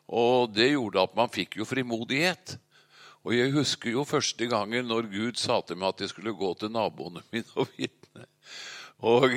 Og 0.07 0.53
det 0.55 0.71
gjorde 0.71 1.03
at 1.03 1.15
man 1.17 1.31
fikk 1.33 1.59
jo 1.59 1.67
frimodighet. 1.67 2.55
Og 3.27 3.35
jeg 3.35 3.51
husker 3.51 3.91
jo 3.91 4.07
første 4.07 4.47
gangen 4.47 4.87
når 4.87 5.09
Gud 5.11 5.39
sa 5.39 5.59
til 5.65 5.79
meg 5.79 5.91
at 5.91 6.05
jeg 6.05 6.13
skulle 6.13 6.35
gå 6.37 6.53
til 6.59 6.71
naboene 6.71 7.23
mine 7.33 7.59
og 7.59 7.67
vitne. 7.75 8.27
Og 9.05 9.29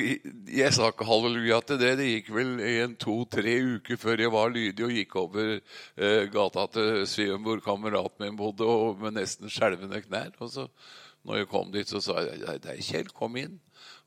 jeg 0.49 0.73
sa 0.73 0.87
ikke 0.89 1.05
halleluja 1.05 1.59
til 1.67 1.81
det. 1.83 1.91
Det 1.99 2.07
gikk 2.07 2.31
vel 2.33 2.53
en, 2.65 2.95
to-tre 2.97 3.59
uker 3.77 3.99
før 4.01 4.23
jeg 4.23 4.33
var 4.33 4.55
lydig 4.55 4.87
og 4.87 4.95
gikk 4.97 5.17
over 5.21 5.51
eh, 5.59 6.23
gata 6.33 6.65
til 6.73 7.03
Sveum, 7.11 7.43
hvor 7.45 7.61
kameraten 7.65 8.25
min 8.25 8.39
bodde, 8.39 8.65
og 8.65 9.03
med 9.03 9.19
nesten 9.19 9.53
skjelvende 9.53 10.01
knær. 10.07 10.33
Og 10.41 10.55
så 10.55 10.69
når 11.29 11.43
jeg 11.43 11.51
kom 11.51 11.75
dit, 11.75 11.91
så 11.91 12.01
sa 12.01 12.23
jeg 12.25 12.41
det 12.65 12.73
er 12.73 12.81
Kjell, 12.81 13.13
kom 13.13 13.37
inn. 13.37 13.59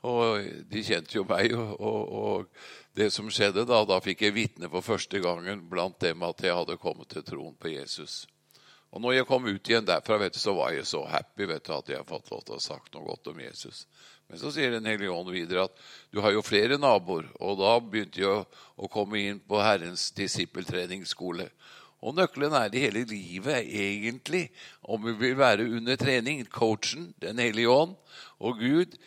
Og 0.03 0.43
de 0.69 0.83
kjente 0.83 1.15
jo 1.15 1.23
meg. 1.27 1.53
Og, 1.55 2.13
og, 2.13 2.47
det 2.93 3.07
som 3.09 3.29
skjedde 3.33 3.63
da, 3.65 3.79
da 3.89 3.97
fikk 4.03 4.21
jeg 4.21 4.35
vitne 4.35 4.69
for 4.69 4.85
første 4.85 5.17
gangen 5.23 5.63
blant 5.71 5.97
dem 6.03 6.21
at 6.27 6.43
jeg 6.45 6.53
hadde 6.53 6.77
kommet 6.77 7.09
til 7.09 7.23
troen 7.25 7.55
på 7.57 7.71
Jesus. 7.71 8.27
Og 8.93 9.01
når 9.01 9.15
jeg 9.15 9.25
kom 9.25 9.47
ut 9.49 9.69
igjen 9.69 9.87
derfra, 9.87 10.19
vet 10.21 10.35
du, 10.35 10.37
så 10.37 10.53
var 10.53 10.75
jeg 10.75 10.85
så 10.85 11.01
happy 11.09 11.47
vet 11.49 11.65
du, 11.65 11.71
at 11.73 11.89
jeg 11.89 11.97
har 11.97 12.05
fått 12.05 12.29
lov 12.29 12.43
til 12.45 12.53
å 12.53 12.59
ha 12.59 12.65
sagt 12.67 12.93
noe 12.93 13.07
godt 13.07 13.31
om 13.31 13.39
Jesus. 13.41 13.87
Men 14.29 14.37
så 14.43 14.51
sier 14.53 14.75
Den 14.75 14.85
hellige 14.85 15.13
ånd 15.13 15.31
videre 15.33 15.65
at 15.65 15.81
du 16.13 16.21
har 16.21 16.35
jo 16.35 16.45
flere 16.45 16.77
naboer. 16.77 17.25
Og 17.41 17.57
da 17.63 17.73
begynte 17.81 18.21
jeg 18.21 18.29
å, 18.29 18.45
å 18.77 18.91
komme 18.93 19.23
inn 19.23 19.41
på 19.41 19.57
Herrens 19.63 20.11
disippeltreningsskole. 20.13 21.49
Og 22.03 22.13
nøkkelen 22.19 22.53
er 22.59 22.69
det 22.69 22.83
hele 22.83 23.03
livet, 23.07 23.65
egentlig, 23.65 24.49
om 24.83 25.01
vi 25.05 25.15
vil 25.17 25.37
være 25.39 25.65
under 25.79 25.97
trening. 25.97 26.45
Coachen, 26.51 27.13
Den 27.17 27.41
hellige 27.41 27.73
ånd 27.73 27.97
og 28.37 28.61
Gud. 28.61 28.97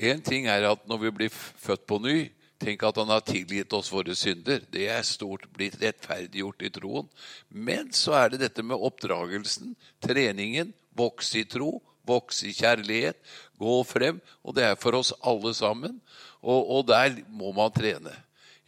Én 0.00 0.22
ting 0.24 0.46
er 0.48 0.64
at 0.64 0.86
når 0.88 1.02
vi 1.02 1.10
blir 1.18 1.32
født 1.32 1.84
på 1.88 1.98
ny, 2.00 2.30
tenk 2.60 2.82
at 2.84 2.96
Han 3.00 3.12
har 3.12 3.24
tilgitt 3.24 3.72
oss 3.76 3.92
våre 3.92 4.14
synder. 4.16 4.62
Det 4.72 4.86
er 4.88 5.04
stort 5.04 5.46
blitt 5.52 5.76
rettferdiggjort 5.80 6.64
i 6.64 6.72
troen. 6.72 7.08
Men 7.48 7.92
så 7.92 8.16
er 8.16 8.32
det 8.32 8.42
dette 8.44 8.64
med 8.64 8.80
oppdragelsen, 8.80 9.74
treningen, 10.00 10.72
vokse 10.96 11.40
i 11.40 11.44
tro, 11.48 11.82
vokse 12.08 12.48
i 12.48 12.56
kjærlighet, 12.56 13.20
gå 13.60 13.76
frem. 13.84 14.20
Og 14.44 14.56
det 14.56 14.66
er 14.68 14.80
for 14.80 14.96
oss 14.96 15.12
alle 15.20 15.52
sammen. 15.56 16.00
Og, 16.40 16.60
og 16.64 16.88
der 16.88 17.20
må 17.28 17.52
man 17.56 17.72
trene. 17.72 18.14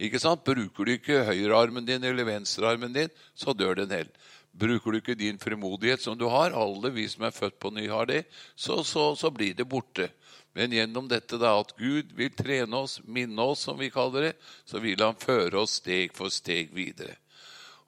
Ikke 0.03 0.21
sant? 0.21 0.45
Bruker 0.45 0.85
du 0.85 0.97
ikke 0.97 1.25
høyrearmen 1.29 1.87
din 1.87 2.05
eller 2.05 2.27
venstrearmen 2.29 2.93
din, 2.93 3.13
så 3.35 3.55
dør 3.57 3.83
den 3.83 3.93
helt. 3.95 4.13
Bruker 4.53 4.93
du 4.93 4.99
ikke 4.99 5.17
din 5.17 5.39
frimodighet 5.41 6.03
som 6.03 6.17
du 6.19 6.27
har, 6.29 6.53
alle 6.53 6.91
vi 6.93 7.07
som 7.09 7.25
er 7.25 7.33
født 7.33 7.57
på 7.63 7.71
ny, 7.73 7.87
har 7.89 8.09
det, 8.11 8.25
så, 8.53 8.83
så, 8.85 9.13
så 9.17 9.31
blir 9.33 9.55
det 9.57 9.69
borte. 9.69 10.11
Men 10.53 10.75
gjennom 10.75 11.09
dette 11.09 11.39
da, 11.41 11.55
at 11.61 11.73
Gud 11.79 12.13
vil 12.17 12.33
trene 12.37 12.83
oss, 12.85 12.99
minne 13.05 13.43
oss, 13.43 13.65
som 13.67 13.79
vi 13.81 13.89
kaller 13.93 14.29
det, 14.29 14.33
så 14.69 14.83
vil 14.85 15.01
han 15.01 15.17
føre 15.17 15.63
oss 15.63 15.79
steg 15.81 16.13
for 16.17 16.33
steg 16.33 16.75
videre. 16.77 17.17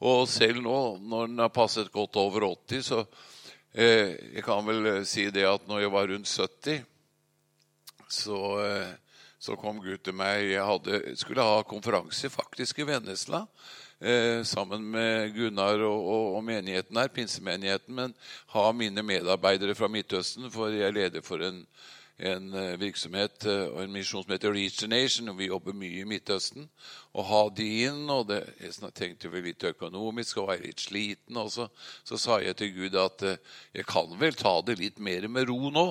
Og 0.05 0.24
selv 0.29 0.62
nå, 0.64 0.79
når 1.00 1.29
den 1.31 1.44
har 1.44 1.53
passet 1.55 1.92
godt 1.92 2.16
over 2.20 2.48
80, 2.50 2.83
så 2.85 3.05
eh, 3.72 4.16
Jeg 4.35 4.44
kan 4.44 4.64
vel 4.66 4.87
eh, 4.90 5.05
si 5.09 5.29
det 5.33 5.46
at 5.48 5.68
når 5.68 5.85
jeg 5.85 5.92
var 5.92 6.11
rundt 6.11 6.29
70 6.29 6.83
så, 8.09 8.40
eh, 8.64 8.92
så 9.38 9.57
kom 9.57 9.81
Gud 9.83 10.03
til 10.05 10.16
meg. 10.16 10.50
Jeg 10.53 10.64
hadde, 10.64 11.00
skulle 11.20 11.44
ha 11.44 11.64
konferanse 11.68 12.31
faktisk 12.33 12.79
i 12.81 12.88
Vennesla. 12.88 13.44
Eh, 13.98 14.42
sammen 14.44 14.85
med 14.90 15.35
Gunnar 15.35 15.81
og, 15.87 16.00
og, 16.05 16.24
og, 16.37 16.44
menigheten 16.44 16.98
her, 16.98 17.09
pinsemenigheten, 17.09 17.94
men 17.94 18.14
ha 18.53 18.64
mine 18.77 19.03
medarbeidere 19.07 19.74
fra 19.79 19.88
Midtøsten, 19.88 20.50
for 20.53 20.74
jeg 20.74 20.92
leder 20.92 21.24
for 21.24 21.40
en, 21.46 21.62
en 22.18 22.55
eh, 22.55 22.74
virksomhet 22.79 23.46
og 23.48 23.81
en 23.83 23.92
misjon 23.92 24.22
som 24.22 24.33
heter 24.35 24.55
Reach 24.55 24.79
the 24.79 24.88
Nation, 24.88 25.29
og 25.29 25.38
vi 25.38 25.48
jobber 25.50 25.74
mye 25.74 26.03
i 26.03 26.09
Midtøsten. 26.09 26.68
Og 27.14 27.27
ha 27.29 27.42
de 27.57 27.68
inn, 27.88 28.05
og 28.11 28.29
det, 28.29 28.42
Jeg 28.61 28.92
tenkte 28.94 29.31
vel 29.33 29.44
litt 29.48 29.64
økonomisk 29.64 30.38
og 30.38 30.48
var 30.53 30.62
litt 30.62 30.81
sliten. 30.81 31.37
Og 31.37 31.50
så, 31.53 31.68
sa 32.16 32.38
jeg 32.40 32.57
til 32.57 32.74
Gud 32.74 32.98
at 32.98 33.22
jeg 33.74 33.87
kan 33.87 34.14
vel 34.20 34.35
ta 34.35 34.61
det 34.62 34.79
litt 34.79 34.98
mer 34.98 35.29
med 35.29 35.48
ro 35.48 35.70
nå. 35.70 35.88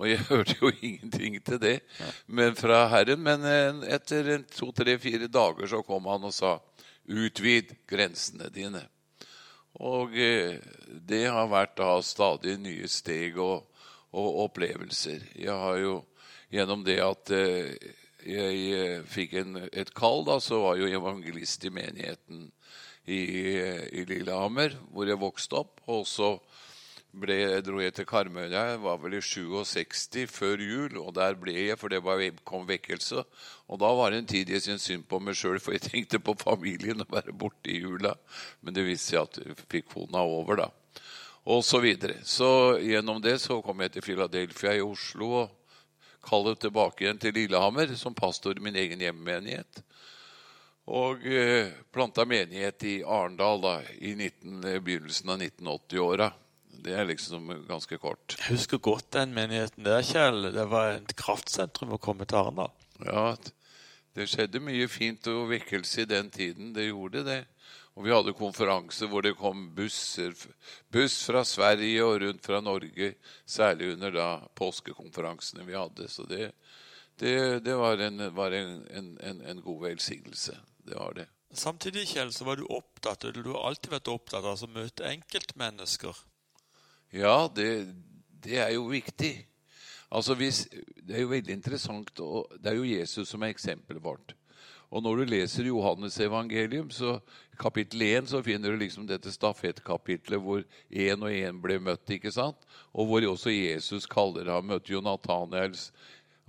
Og 0.00 0.08
jeg 0.08 0.24
hørte 0.30 0.56
jo 0.60 0.72
ingenting 0.80 1.40
til 1.44 1.60
det 1.60 1.80
men 2.26 2.56
fra 2.56 2.86
Herren. 2.88 3.20
Men 3.20 3.84
etter 3.84 4.42
to, 4.56 4.72
tre, 4.72 4.98
fire 4.98 5.28
dager 5.28 5.68
så 5.68 5.82
kom 5.84 6.08
han 6.08 6.24
og 6.24 6.34
sa 6.34 6.56
utvid 7.10 7.74
grensene 7.88 8.48
dine. 8.54 8.86
Og 9.80 10.16
eh, 10.18 10.58
det 10.88 11.26
har 11.30 11.50
vært 11.50 11.76
da 11.78 11.94
stadig 12.02 12.56
nye 12.60 12.88
steg 12.90 13.38
og, 13.38 13.69
og 14.10 14.44
opplevelser. 14.46 15.26
Jeg 15.38 15.56
har 15.64 15.80
jo 15.80 15.96
gjennom 16.50 16.84
det 16.86 16.98
at 17.04 17.32
eh, 17.34 17.74
jeg 18.26 18.64
eh, 18.76 19.04
fikk 19.08 19.36
en, 19.40 19.60
et 19.72 19.92
kall, 19.96 20.24
da, 20.28 20.40
så 20.42 20.60
var 20.64 20.78
jeg 20.78 20.90
jo 20.90 21.00
evangelist 21.00 21.64
i 21.64 21.72
menigheten 21.74 22.48
i, 23.06 23.20
i 23.96 24.04
Lillehammer, 24.08 24.76
hvor 24.92 25.08
jeg 25.08 25.20
vokste 25.20 25.62
opp. 25.62 25.80
Og 25.90 26.04
så 26.08 26.34
ble, 27.10 27.36
dro 27.64 27.80
jeg 27.82 27.94
til 27.96 28.06
Karmøy. 28.08 28.48
Jeg 28.52 28.80
var 28.82 28.98
vel 29.02 29.16
i 29.18 29.22
67 29.24 30.26
før 30.30 30.62
jul, 30.62 30.98
og 31.00 31.14
der 31.16 31.38
ble 31.40 31.56
jeg, 31.56 31.78
for 31.80 31.92
det 31.92 32.02
var, 32.04 32.22
kom 32.46 32.68
vekkelse. 32.68 33.24
Og 33.70 33.80
da 33.82 33.92
var 33.98 34.12
det 34.12 34.22
en 34.22 34.30
tid 34.30 34.52
jeg 34.52 34.66
syntes 34.66 34.86
synd 34.90 35.06
på 35.10 35.22
meg 35.22 35.38
sjøl, 35.38 35.60
for 35.62 35.76
jeg 35.76 35.86
tenkte 35.86 36.22
på 36.22 36.36
familien 36.40 37.02
og 37.02 37.14
være 37.14 37.36
borte 37.36 37.72
i 37.72 37.80
jula. 37.82 38.14
Men 38.60 38.76
det 38.76 38.86
viste 38.86 39.14
seg 39.14 39.24
at 39.24 39.40
jeg 39.42 39.58
fikk 39.66 39.90
kona 39.94 40.22
over, 40.26 40.64
da. 40.64 40.70
Og 41.44 41.64
så 41.64 41.80
videre. 41.80 42.18
Så 42.24 42.78
gjennom 42.84 43.20
det 43.22 43.38
så 43.40 43.60
kom 43.64 43.80
jeg 43.80 43.94
til 43.94 44.04
Philadelphia 44.04 44.74
i 44.76 44.84
Oslo 44.84 45.30
og 45.44 45.56
kallet 46.24 46.60
tilbake 46.60 47.04
igjen 47.06 47.20
til 47.20 47.34
Lillehammer 47.36 47.94
som 47.96 48.14
pastor 48.14 48.58
i 48.58 48.64
min 48.64 48.76
egen 48.76 49.00
hjemmenighet. 49.00 49.80
Og 50.90 51.24
eh, 51.24 51.70
planta 51.94 52.26
menighet 52.26 52.84
i 52.88 52.94
Arendal 53.06 53.62
da, 53.62 53.74
i 54.02 54.12
19, 54.16 54.60
begynnelsen 54.82 55.30
av 55.30 55.44
1980-åra. 55.44 56.30
Det 56.80 56.94
er 56.96 57.08
liksom 57.08 57.50
ganske 57.68 57.98
kort. 58.00 58.36
Jeg 58.38 58.56
husker 58.56 58.80
godt 58.82 59.10
den 59.14 59.34
menigheten 59.36 59.84
der, 59.84 60.02
Kjell. 60.06 60.50
Det 60.54 60.66
var 60.70 60.96
et 60.96 61.14
kraftsentrum 61.16 61.94
å 61.96 62.00
komme 62.02 62.26
til 62.28 62.40
Arendal. 62.40 62.72
Ja, 63.04 63.34
det 64.16 64.26
skjedde 64.32 64.62
mye 64.64 64.88
fint 64.90 65.28
og 65.30 65.50
vekkelse 65.52 66.04
i 66.04 66.10
den 66.10 66.30
tiden. 66.32 66.72
Det 66.76 66.88
gjorde 66.88 67.24
det. 67.28 67.40
Og 67.98 68.06
vi 68.06 68.12
hadde 68.14 68.36
konferanser 68.38 69.10
hvor 69.10 69.24
det 69.26 69.34
kom 69.38 69.66
busser, 69.76 70.34
buss 70.92 71.18
fra 71.26 71.42
Sverige 71.44 72.04
og 72.06 72.20
rundt 72.22 72.46
fra 72.46 72.60
Norge. 72.62 73.14
Særlig 73.44 73.92
under 73.96 74.14
da 74.14 74.28
påskekonferansene 74.56 75.66
vi 75.66 75.76
hadde. 75.76 76.06
Så 76.08 76.24
det, 76.30 76.52
det, 77.20 77.34
det 77.66 77.74
var, 77.76 77.98
en, 78.06 78.22
var 78.34 78.54
en, 78.56 78.80
en, 78.94 79.42
en, 79.42 79.62
god 79.64 79.82
velsignelse. 79.88 80.56
Det 80.86 80.96
var 80.96 81.18
det. 81.18 81.26
Samtidig 81.52 82.06
Kjell, 82.12 82.32
så 82.32 82.46
var 82.46 82.56
du 82.56 82.64
opptatt, 82.70 83.26
du 83.34 83.42
har 83.50 83.66
alltid 83.72 83.90
vært 83.96 84.12
opptatt 84.12 84.46
av 84.46 84.62
å 84.62 84.70
møte 84.70 85.08
enkeltmennesker. 85.10 86.24
Ja, 87.10 87.50
det, 87.50 87.90
det 88.44 88.60
er 88.62 88.70
jo 88.76 88.86
viktig. 88.92 89.34
Altså 90.14 90.34
hvis, 90.38 90.68
Det 90.94 91.16
er 91.16 91.24
jo 91.24 91.34
veldig 91.34 91.52
interessant. 91.52 92.20
og 92.20 92.54
Det 92.58 92.70
er 92.70 92.78
jo 92.78 92.86
Jesus 92.86 93.28
som 93.28 93.42
er 93.42 93.50
eksempelet 93.50 94.02
vårt. 94.02 94.34
Og 94.90 95.02
når 95.02 95.20
du 95.20 95.30
leser 95.30 95.68
Johannes 95.68 96.18
evangelium, 96.20 96.90
så 96.90 97.20
kapittel 97.60 98.02
1, 98.02 98.30
så 98.32 98.40
finner 98.42 98.72
du 98.72 98.80
liksom 98.80 99.04
dette 99.08 99.32
stafettkapitlet 99.32 100.40
hvor 100.40 100.64
én 100.88 101.20
og 101.20 101.34
én 101.34 101.60
ble 101.62 101.76
møtt. 101.82 102.08
ikke 102.10 102.32
sant? 102.32 102.64
Og 102.92 103.10
hvor 103.10 103.26
også 103.28 103.52
Jesus 103.52 104.08
kaller 104.10 104.48
ham, 104.50 104.70
møter 104.72 104.96
jo 104.96 105.04
Nathaniels 105.04 105.90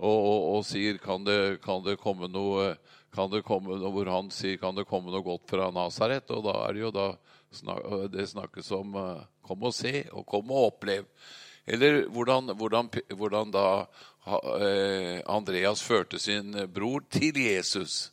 og, 0.02 0.16
og, 0.16 0.40
og, 0.56 0.64
sier 0.66 0.96
kan 0.98 1.22
det, 1.22 1.60
kan 1.62 1.84
det 1.84 2.00
komme 2.02 2.30
noe 2.30 2.72
kan 3.12 3.28
det 3.28 3.42
komme, 3.44 3.76
Hvor 3.76 4.08
han 4.08 4.30
sier 4.32 4.56
kan 4.56 4.74
det 4.74 4.86
komme 4.88 5.12
noe 5.12 5.22
godt 5.22 5.44
fra 5.50 5.68
Nasaret? 5.70 6.30
Og 6.32 6.46
da 6.46 6.54
er 6.64 6.72
det 6.72 6.80
jo 6.80 6.92
da 6.96 7.08
det 8.08 8.26
snakkes 8.30 8.70
om 8.72 8.94
eh, 8.96 9.24
'kom 9.44 9.62
og 9.68 9.74
se', 9.74 10.08
og 10.12 10.24
kom 10.26 10.50
og 10.50 10.72
opplev'. 10.72 11.04
Eller 11.66 12.08
hvordan, 12.08 12.56
hvordan, 12.56 12.88
hvordan 13.12 13.50
da 13.52 13.84
eh, 14.26 15.20
Andreas 15.28 15.82
førte 15.82 16.18
sin 16.18 16.56
bror 16.72 17.04
til 17.10 17.36
Jesus, 17.36 18.12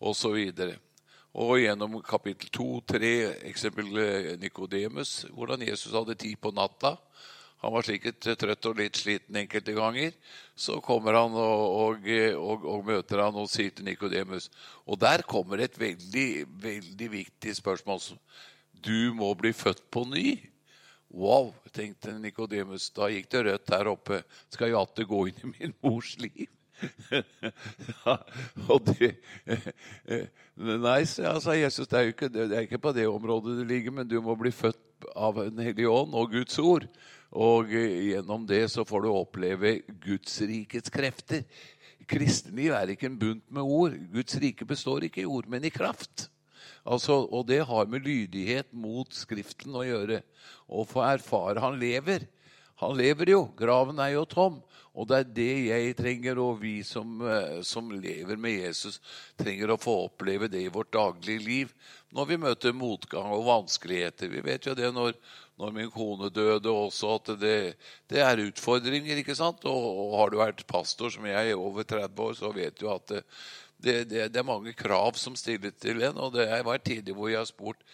osv. 0.00 0.52
Og, 1.36 1.58
gjennom 1.60 1.98
kapittel 2.00 2.48
2-3, 2.48 3.08
eksempel 3.50 3.98
eh, 4.00 4.28
Nikodemus, 4.40 5.26
hvordan 5.36 5.66
Jesus 5.66 5.92
hadde 5.92 6.16
tid 6.16 6.38
på 6.40 6.52
natta. 6.56 6.94
Han 7.60 7.74
var 7.74 7.84
sikkert 7.84 8.24
trøtt 8.40 8.68
og 8.70 8.80
litt 8.80 8.96
sliten 8.96 9.36
enkelte 9.42 9.74
ganger. 9.76 10.14
Så 10.56 10.78
kommer 10.84 11.18
han 11.18 11.36
og, 11.36 11.64
og, 11.82 12.08
og, 12.40 12.66
og 12.72 12.88
møter 12.88 13.20
han 13.24 13.36
og 13.36 13.50
sier 13.52 13.72
til 13.74 13.88
Nikodemus 13.88 14.48
Og 14.86 15.00
der 15.00 15.24
kommer 15.28 15.60
et 15.60 15.76
veldig, 15.80 16.46
veldig 16.62 17.10
viktig 17.12 17.56
spørsmål. 17.60 18.00
Du 18.72 19.12
må 19.16 19.32
bli 19.36 19.52
født 19.56 19.84
på 19.92 20.06
ny. 20.08 20.38
Wow, 21.12 21.52
tenkte 21.72 22.16
Nikodemus. 22.20 22.88
Da 22.96 23.12
gikk 23.12 23.28
det 23.32 23.44
rødt 23.50 23.68
der 23.72 23.92
oppe. 23.92 24.22
Skal 24.52 24.72
jeg 24.72 24.80
atter 24.80 25.08
gå 25.08 25.26
inn 25.28 25.44
i 25.44 25.52
min 25.52 25.80
mors 25.84 26.16
liv? 26.22 26.48
Ja, 28.04 28.16
og 28.68 28.88
det 28.90 29.14
Nei, 30.56 31.02
sa 31.08 31.54
Jesus, 31.56 31.88
det 31.88 31.98
er, 31.98 32.10
ikke, 32.12 32.28
det 32.32 32.46
er 32.48 32.64
ikke 32.64 32.80
på 32.80 32.92
det 32.96 33.06
området 33.08 33.58
det 33.58 33.66
ligger, 33.68 33.94
men 33.98 34.08
du 34.08 34.18
må 34.24 34.36
bli 34.40 34.52
født 34.54 35.08
av 35.16 35.40
en 35.42 35.58
hellig 35.60 35.88
ånd 35.90 36.14
og 36.16 36.32
Guds 36.32 36.58
ord. 36.62 36.86
Og 37.36 37.72
gjennom 37.72 38.46
det 38.48 38.62
så 38.72 38.86
får 38.88 39.04
du 39.04 39.10
oppleve 39.12 39.74
Guds 40.04 40.38
rikets 40.48 40.92
krefter. 40.92 41.44
Kristenliv 42.08 42.72
er 42.76 42.94
ikke 42.94 43.10
en 43.10 43.18
bunt 43.20 43.44
med 43.52 43.66
ord. 43.66 43.98
Guds 44.14 44.38
rike 44.40 44.64
består 44.68 45.04
ikke 45.04 45.24
i 45.24 45.28
ord, 45.28 45.48
men 45.50 45.66
i 45.66 45.74
kraft. 45.74 46.28
Altså, 46.86 47.18
og 47.18 47.48
det 47.48 47.64
har 47.66 47.90
med 47.90 48.06
lydighet 48.06 48.70
mot 48.72 49.10
Skriften 49.14 49.74
å 49.74 49.84
gjøre. 49.84 50.22
Og 50.70 50.86
få 50.88 51.02
erfare 51.04 51.62
Han 51.64 51.80
lever. 51.82 52.28
Han 52.82 52.96
lever 52.98 53.32
jo. 53.32 53.46
Graven 53.56 54.00
er 54.02 54.14
jo 54.16 54.24
tom. 54.28 54.60
Og 54.96 55.04
det 55.10 55.16
er 55.16 55.32
det 55.36 55.54
jeg 55.68 55.96
trenger, 55.98 56.38
og 56.40 56.62
vi 56.62 56.78
som, 56.86 57.18
eh, 57.20 57.58
som, 57.68 57.90
lever 57.92 58.38
med 58.40 58.62
Jesus, 58.62 58.96
trenger 59.36 59.74
å 59.74 59.80
få 59.80 59.92
oppleve 60.06 60.48
det 60.48 60.62
i 60.64 60.72
vårt 60.72 60.94
daglige 60.96 61.44
liv 61.44 61.74
når 62.16 62.30
vi 62.30 62.38
møter 62.40 62.72
motgang 62.72 63.28
og 63.34 63.44
vanskeligheter. 63.44 64.30
Vi 64.32 64.40
vet 64.46 64.64
jo 64.64 64.72
det 64.78 64.88
når, 64.96 65.12
når 65.60 65.74
min 65.76 65.92
kone 65.92 66.30
døde 66.32 66.72
også, 66.72 67.12
at 67.18 67.34
det, 67.42 67.58
det, 68.08 68.22
er 68.24 68.40
utfordringer. 68.46 69.20
ikke 69.20 69.36
sant? 69.36 69.68
Og, 69.68 69.84
og, 69.90 70.16
har 70.22 70.32
du 70.32 70.40
vært 70.40 70.64
pastor 70.70 71.12
som 71.12 71.28
jeg 71.28 71.52
i 71.52 71.60
over 71.60 71.84
30 71.84 72.24
år, 72.24 72.34
så 72.40 72.54
vet 72.56 72.80
du 72.80 72.88
at 72.88 73.12
det, 73.12 73.22
det, 73.76 73.96
det, 74.08 74.26
det, 74.32 74.40
er 74.40 74.48
mange 74.48 74.72
krav 74.72 75.20
som 75.20 75.36
stilles 75.36 75.76
til 75.76 76.00
en, 76.08 76.16
og 76.16 76.32
det 76.38 76.48
var 76.64 76.80
tider 76.80 77.12
hvor 77.12 77.28
jeg 77.28 77.42
har 77.42 77.50
spurt 77.50 77.84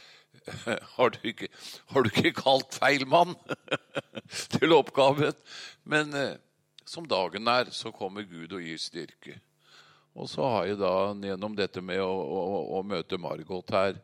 har 0.96 1.10
du 1.14 1.28
ikke, 1.28 1.48
har 1.92 2.02
du 2.02 2.10
ikke 2.10 2.34
kalt 2.42 2.78
feil 2.78 3.04
mann 3.08 3.34
til 4.56 4.74
oppgaven? 4.76 5.36
Men 5.84 6.14
eh, 6.16 6.34
som 6.84 7.06
dagen 7.08 7.48
er, 7.48 7.70
så 7.70 7.92
kommer 7.94 8.26
Gud 8.28 8.52
og 8.52 8.64
gir 8.64 8.80
styrke. 8.80 9.38
Og 10.12 10.28
så 10.28 10.44
har 10.44 10.66
jeg 10.68 10.80
da 10.82 11.12
gjennom 11.24 11.54
dette 11.56 11.80
med 11.84 12.02
å, 12.04 12.10
å, 12.10 12.58
å 12.76 12.82
møte 12.84 13.20
Margot 13.20 13.70
her 13.72 13.96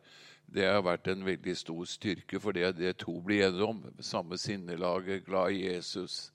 Det 0.49 0.65
har 0.65 0.81
vært 0.81 1.11
en 1.13 1.27
veldig 1.27 1.53
stor 1.61 1.85
styrke, 1.85 2.41
for 2.41 2.57
det, 2.57 2.71
det 2.79 2.95
to 3.03 3.19
blir 3.21 3.45
enige 3.51 3.67
om. 3.69 3.83
Samme 4.01 4.39
sinnelaget, 4.41 5.27
glad 5.27 5.53
i 5.53 5.67
Jesus. 5.67 6.31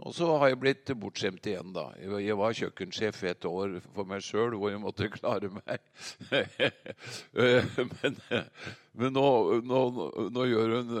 Og 0.00 0.14
så 0.16 0.28
har 0.40 0.50
jeg 0.50 0.58
blitt 0.60 0.90
bortskjemt 0.96 1.46
igjen, 1.50 1.72
da. 1.76 1.90
Jeg 2.00 2.36
var 2.38 2.56
kjøkkensjef 2.56 3.22
et 3.28 3.46
år 3.48 3.76
for 3.92 4.08
meg 4.08 4.22
sjøl, 4.24 4.54
hvor 4.56 4.72
jeg 4.72 4.80
måtte 4.80 5.08
klare 5.12 5.50
meg. 5.52 5.82
men, 8.00 8.16
men 8.96 9.16
nå, 9.16 9.26
nå, 9.66 9.80
nå 10.32 10.46
gjør, 10.48 10.76
hun, 10.78 10.94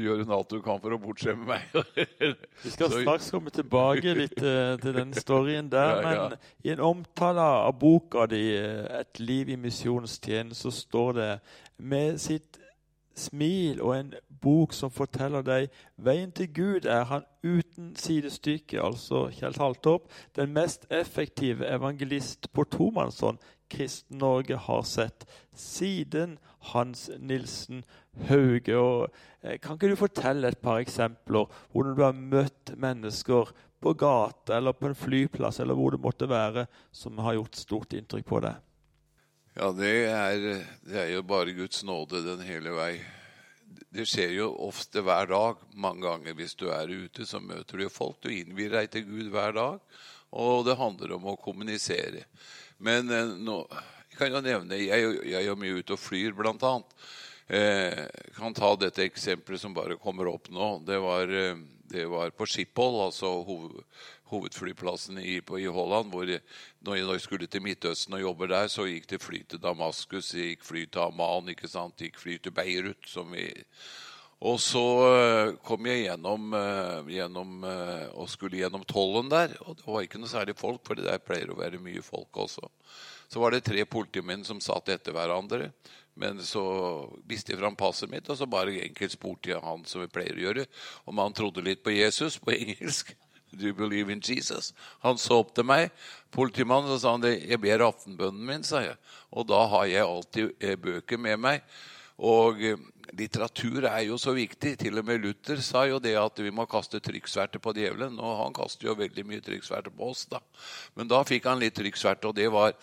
gjør, 0.00 0.22
hun, 0.22 0.34
alt 0.38 0.54
hun 0.56 0.64
kan 0.64 0.80
for 0.84 0.96
å 0.96 1.00
bortskjemme 1.02 1.48
meg. 1.48 1.76
Vi 2.64 2.72
skal 2.72 2.94
straks 2.96 3.28
komme 3.34 3.52
tilbake 3.54 4.16
litt 4.16 4.40
eh, 4.40 4.76
til 4.80 4.96
den 4.96 5.12
storyen 5.18 5.68
der. 5.72 6.00
Men 6.06 6.38
i 6.64 6.72
en 6.72 6.84
omtale 6.88 7.44
av 7.68 7.76
boka 7.80 8.24
di 8.30 8.46
eh, 8.56 8.86
'Et 8.98 9.20
liv 9.20 9.52
i 9.52 9.60
misjonstjeneste' 9.60 10.64
så 10.64 10.72
står 10.74 11.12
det 11.20 11.32
med 11.76 12.16
sitt 12.20 12.58
smil 13.18 13.82
og 13.82 13.94
en 13.96 14.14
bok 14.42 14.72
som 14.76 14.92
forteller 14.94 15.44
deg 15.46 15.68
veien 15.96 16.32
til 16.32 16.48
Gud 16.54 16.86
er 16.86 17.04
han 17.10 17.26
uten 17.42 17.94
sidestykke, 17.98 18.80
altså 18.82 19.26
Kjell 19.34 19.58
Haltorp, 19.58 20.08
den 20.36 20.54
mest 20.54 20.86
effektive 20.90 21.68
evangelist 21.68 22.50
på 22.52 22.64
tomannshånd 22.70 23.38
Kristen-Norge 23.68 24.56
har 24.56 24.82
sett 24.88 25.26
siden 25.52 26.38
Hans 26.72 27.10
Nilsen 27.18 27.84
Hauge. 28.28 28.76
Og, 28.76 29.08
eh, 29.42 29.58
kan 29.58 29.76
ikke 29.76 29.90
du 29.90 29.96
fortelle 29.96 30.48
et 30.48 30.62
par 30.62 30.80
eksempler 30.80 31.48
hvordan 31.72 31.96
du 31.96 32.02
har 32.02 32.12
møtt 32.12 32.74
mennesker 32.76 33.52
på 33.80 33.94
gata 33.94 34.56
eller 34.56 34.72
på 34.72 34.88
en 34.88 34.98
flyplass 34.98 35.60
eller 35.60 35.74
hvor 35.74 35.90
det 35.94 36.00
måtte 36.00 36.28
være, 36.28 36.66
som 36.92 37.18
har 37.18 37.38
gjort 37.38 37.56
stort 37.56 37.92
inntrykk 37.92 38.26
på 38.26 38.40
deg? 38.40 38.67
Ja, 39.58 39.72
det 39.74 39.94
er, 40.06 40.44
det 40.86 40.98
er, 41.00 41.08
jo 41.16 41.24
bare 41.26 41.50
Guds 41.50 41.80
nåde 41.82 42.20
den 42.22 42.44
hele 42.46 42.70
vei. 42.76 42.92
Det 43.90 44.04
skjer 44.06 44.36
jo 44.36 44.52
ofte 44.68 45.02
hver 45.02 45.26
dag. 45.32 45.64
Mange 45.74 46.04
ganger 46.04 46.36
hvis 46.38 46.54
du 46.54 46.68
er 46.70 46.86
ute, 46.86 47.26
så 47.26 47.40
møter 47.42 47.82
du 47.82 47.88
folk. 47.90 48.20
Du 48.22 48.30
innvier 48.30 48.76
deg 48.76 48.92
til 48.92 49.08
Gud 49.08 49.32
hver 49.34 49.56
dag. 49.56 49.80
Og 50.30 50.62
det 50.68 50.78
handler 50.78 51.16
om 51.16 51.26
å 51.32 51.34
kommunisere. 51.42 52.22
Men 52.78 53.10
eh, 53.10 53.34
nå, 53.34 53.64
kan 54.14 54.30
jo 54.30 54.44
nevne 54.46 54.78
Jeg, 54.78 55.10
jeg 55.26 55.50
er 55.50 55.58
mye 55.58 55.82
ute 55.82 55.96
og 55.96 56.04
flyr, 56.04 56.38
blant 56.38 56.62
annet. 56.62 56.94
Eh, 57.50 58.04
kan 58.38 58.54
ta 58.54 58.70
dette 58.78 59.08
eksempelet 59.08 59.64
som 59.64 59.74
bare 59.74 59.98
kommer 59.98 60.30
opp 60.30 60.52
nå. 60.54 60.76
Det 60.86 61.02
var, 61.02 61.34
eh, 61.34 61.58
det 61.90 62.06
var 62.06 62.30
på 62.30 62.46
Schiphol, 62.46 63.00
altså 63.08 63.40
hoved, 63.42 63.82
hovedflyplassen 64.30 65.18
i, 65.22 65.38
på, 65.40 65.58
i 65.58 65.66
Holland. 65.66 66.10
hvor 66.12 66.28
Når 66.84 66.96
jeg 66.96 67.20
skulle 67.20 67.46
til 67.46 67.62
Midtøsten 67.62 68.14
og 68.14 68.20
jobber 68.20 68.46
der, 68.46 68.68
så 68.68 68.86
gikk 68.88 69.08
det 69.08 69.22
fly 69.22 69.42
til 69.48 69.62
Damaskus, 69.62 70.34
gikk 70.34 70.64
fly 70.64 70.86
til 70.86 71.06
Amman, 71.06 71.48
ikke 71.54 71.68
sant? 71.68 71.98
gikk 71.98 72.18
fly 72.18 72.38
til 72.38 72.52
Beirut. 72.52 73.16
vi... 73.32 73.50
Og 74.38 74.60
så 74.62 74.82
uh, 75.02 75.56
kom 75.66 75.86
jeg 75.90 76.04
gjennom, 76.04 76.52
uh, 76.54 77.06
gjennom 77.10 77.64
uh, 77.66 78.06
og 78.14 78.28
skulle 78.30 78.60
gjennom 78.60 78.84
tollen 78.86 79.30
der. 79.32 79.56
Og 79.66 79.80
det 79.80 79.86
var 79.86 80.04
ikke 80.06 80.20
noe 80.22 80.30
særlig 80.30 80.54
folk, 80.54 80.84
for 80.86 80.94
det 80.94 81.08
der 81.08 81.18
pleier 81.18 81.50
å 81.50 81.58
være 81.58 81.80
mye 81.82 82.04
folk 82.06 82.38
også. 82.46 82.68
Så 83.28 83.42
var 83.42 83.52
det 83.52 83.64
tre 83.66 83.82
politimenn 83.82 84.46
som 84.46 84.62
satt 84.62 84.92
etter 84.94 85.16
hverandre. 85.16 85.72
Men 86.18 86.38
så 86.42 86.62
viste 87.30 87.52
jeg 87.52 87.60
fram 87.60 87.76
passet 87.78 88.10
mitt, 88.10 88.26
og 88.30 88.38
så 88.38 88.46
bare 88.50 88.78
enkelt 88.82 89.14
spurte 89.14 89.52
jeg 89.52 89.62
han 89.62 89.84
som 89.86 90.02
vi 90.02 90.10
pleier 90.10 90.38
å 90.38 90.44
gjøre, 90.48 90.64
om 91.10 91.20
han 91.22 91.34
trodde 91.36 91.62
litt 91.62 91.84
på 91.84 91.94
Jesus 91.94 92.40
på 92.42 92.54
engelsk. 92.58 93.14
Do 93.50 93.66
you 93.66 93.74
believe 93.74 94.12
in 94.12 94.20
Jesus? 94.24 94.74
Han 95.00 95.18
så 95.18 95.40
opp 95.40 95.54
til 95.56 95.64
meg, 95.68 95.88
politimannen, 96.34 96.90
så 96.92 96.98
sa 97.00 97.14
han, 97.16 97.24
jeg 97.24 97.60
ber 97.62 97.86
aftenbønnen 97.86 98.44
min, 98.44 98.66
sa 98.66 98.82
jeg. 98.84 98.98
Og 99.32 99.48
da 99.48 99.62
har 99.72 99.88
jeg 99.88 100.04
alltid 100.04 100.52
eh, 100.60 100.76
bøker 100.76 101.20
med 101.20 101.40
meg. 101.40 101.64
Og 102.18 102.60
eh, 102.64 102.80
litteratur 103.16 103.86
er 103.88 104.02
jo 104.08 104.18
så 104.20 104.34
viktig. 104.36 104.74
Til 104.82 105.00
og 105.00 105.06
med 105.08 105.22
Luther 105.24 105.62
sa 105.64 105.86
jo 105.88 106.00
det 106.02 106.16
at 106.20 106.42
vi 106.42 106.52
må 106.54 106.66
kaste 106.70 107.00
trykksverte 107.04 107.60
på 107.62 107.72
djevelen. 107.76 108.18
Og 108.20 108.40
han 108.42 108.56
kaster 108.56 108.90
jo 108.90 108.98
veldig 108.98 109.24
mye 109.28 109.44
trykksverte 109.44 109.94
på 109.94 110.10
oss, 110.12 110.26
da. 110.30 110.42
Men 110.98 111.10
da 111.10 111.22
fikk 111.26 111.48
han 111.48 111.62
litt 111.62 111.78
trykksverte, 111.78 112.28
og 112.28 112.36
det 112.36 112.50
var 112.52 112.76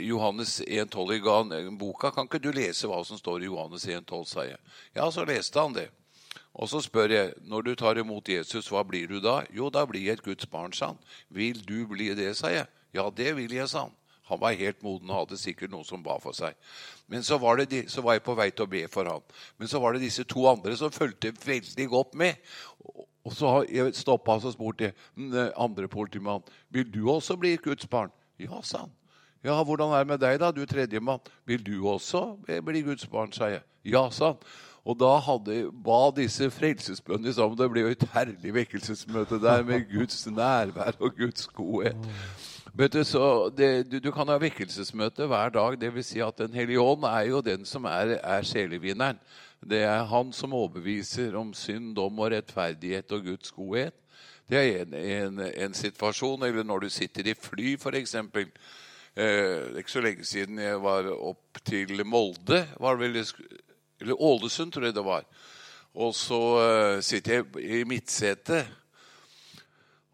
Johannes 0.00 0.60
1,12 0.64 1.18
ga 1.24 1.38
han 1.42 1.78
boka. 1.78 2.12
Kan 2.12 2.28
ikke 2.28 2.42
du 2.42 2.52
lese 2.56 2.88
hva 2.88 3.02
som 3.04 3.20
står 3.20 3.44
i 3.44 3.50
Johannes 3.50 3.86
1,12, 3.86 4.24
sa 4.28 4.44
jeg. 4.48 4.60
Ja, 4.96 5.10
så 5.12 5.24
leste 5.28 5.60
han 5.60 5.76
det. 5.76 5.88
Og 6.60 6.68
så 6.68 6.82
spør 6.84 7.12
jeg, 7.14 7.32
når 7.48 7.62
du 7.64 7.70
tar 7.78 7.98
imot 7.98 8.28
Jesus, 8.28 8.68
hva 8.68 8.82
blir 8.84 9.08
du 9.08 9.16
da? 9.24 9.40
Jo, 9.56 9.70
da 9.72 9.86
blir 9.88 10.04
jeg 10.04 10.18
et 10.18 10.26
Guds 10.26 10.46
barn, 10.50 10.74
sa 10.76 10.92
han. 10.92 11.00
Vil 11.32 11.62
du 11.64 11.86
bli 11.88 12.10
det, 12.16 12.34
sa 12.36 12.52
jeg. 12.52 12.68
Ja, 12.92 13.06
det 13.16 13.32
vil 13.38 13.54
jeg, 13.56 13.68
sa 13.72 13.86
han. 13.86 13.96
Han 14.28 14.38
var 14.38 14.54
helt 14.54 14.82
moden 14.86 15.10
og 15.10 15.24
hadde 15.24 15.40
sikkert 15.40 15.72
noen 15.72 15.86
som 15.88 16.04
ba 16.04 16.18
for 16.22 16.36
seg. 16.36 16.54
Men 17.10 17.24
så 17.26 17.40
var, 17.40 17.64
de, 17.64 17.80
så 17.90 18.04
var, 18.04 18.18
jeg 18.18 18.26
på 18.28 18.36
vei 18.38 18.50
til 18.52 18.68
å 18.68 18.70
be 18.70 18.84
for 18.92 19.08
han. 19.08 19.24
Men 19.58 19.72
så 19.72 19.80
var 19.82 19.96
det 19.96 20.04
disse 20.04 20.22
to 20.28 20.44
andre 20.52 20.76
som 20.78 20.92
fulgte 20.94 21.32
veldig 21.42 21.88
godt 21.90 22.14
med. 22.20 22.38
Og 23.24 23.34
så 23.34 23.56
stoppa 23.96 24.36
han 24.36 24.46
og 24.46 24.54
spurte 24.54 24.92
den 25.16 25.50
andre 25.56 25.88
politimannen 25.90 26.46
vil 26.70 26.86
du 26.92 27.02
også 27.10 27.40
bli 27.40 27.56
et 27.56 27.64
Guds 27.64 27.88
barn. 27.90 28.12
Ja, 28.38 28.60
sa 28.62 28.84
han. 28.84 28.94
Ja, 29.44 29.62
hvordan 29.64 29.94
er 29.94 30.04
det 30.04 30.10
med 30.10 30.20
deg, 30.20 30.40
da, 30.40 30.50
du 30.52 30.66
tredjemann? 30.68 31.22
Vil 31.48 31.62
du 31.64 31.88
også 31.88 32.34
bli 32.44 32.82
Guds 32.84 33.06
barn, 33.08 33.32
sa 33.32 33.48
jeg. 33.48 33.62
Ja, 33.88 34.10
sa 34.12 34.34
han. 34.34 34.42
Og 34.84 34.96
da 35.00 35.10
hadde, 35.20 35.56
ba 35.84 36.08
disse 36.16 36.48
frelsesbønnene 36.52 37.32
sammen. 37.36 37.58
Det 37.58 37.68
ble 37.72 37.84
jo 37.84 37.92
et 37.92 38.06
herlig 38.14 38.54
vekkelsesmøte 38.56 39.40
der 39.42 39.64
med 39.66 39.84
Guds 39.94 40.24
nærvær 40.26 40.96
og 40.98 41.16
Guds 41.16 41.48
godhet. 41.56 42.08
Vet 42.74 42.92
Du, 42.92 43.04
så 43.04 43.50
det, 43.56 43.90
du, 43.90 43.98
du, 43.98 44.10
kan 44.14 44.28
ha 44.30 44.38
vekkelsesmøte 44.40 45.26
hver 45.26 45.52
dag. 45.52 45.80
det 45.80 45.94
vil 45.94 46.04
Si 46.04 46.20
at 46.20 46.38
Den 46.38 46.54
hellige 46.54 46.80
ånd 46.80 47.04
er 47.04 47.28
jo 47.28 47.40
den 47.40 47.64
som 47.64 47.84
er, 47.84 48.16
er 48.22 48.42
sjelevinneren. 48.42 49.18
Det 49.60 49.82
er 49.84 50.04
han 50.08 50.32
som 50.32 50.54
overbeviser 50.56 51.36
om 51.36 51.52
synd, 51.54 51.94
dom 51.96 52.18
og 52.18 52.30
rettferdighet 52.32 53.12
og 53.12 53.24
Guds 53.24 53.52
godhet. 53.52 53.94
Det 54.48 54.58
er 54.58 54.82
en, 54.82 54.94
en, 54.94 55.40
en 55.40 55.74
situasjon. 55.74 56.42
Eller 56.42 56.64
når 56.64 56.86
du 56.86 56.88
sitter 56.88 57.28
i 57.28 57.34
fly, 57.34 57.76
f.eks. 57.76 58.16
Eh, 59.14 59.70
det 59.70 59.76
er 59.76 59.80
ikke 59.82 59.96
så 59.96 60.04
lenge 60.04 60.26
siden 60.28 60.60
jeg 60.62 60.82
var 60.82 61.08
opp 61.14 61.62
til 61.66 62.04
Molde. 62.06 62.64
Vel, 62.80 63.22
eller 64.00 64.26
Ålesund, 64.30 64.72
tror 64.72 64.88
jeg 64.88 64.96
det 64.96 65.06
var. 65.06 65.26
Og 66.00 66.14
så 66.14 66.42
eh, 66.64 67.00
sitter 67.04 67.40
jeg 67.40 67.80
i 67.80 67.82
midtsetet 67.88 68.76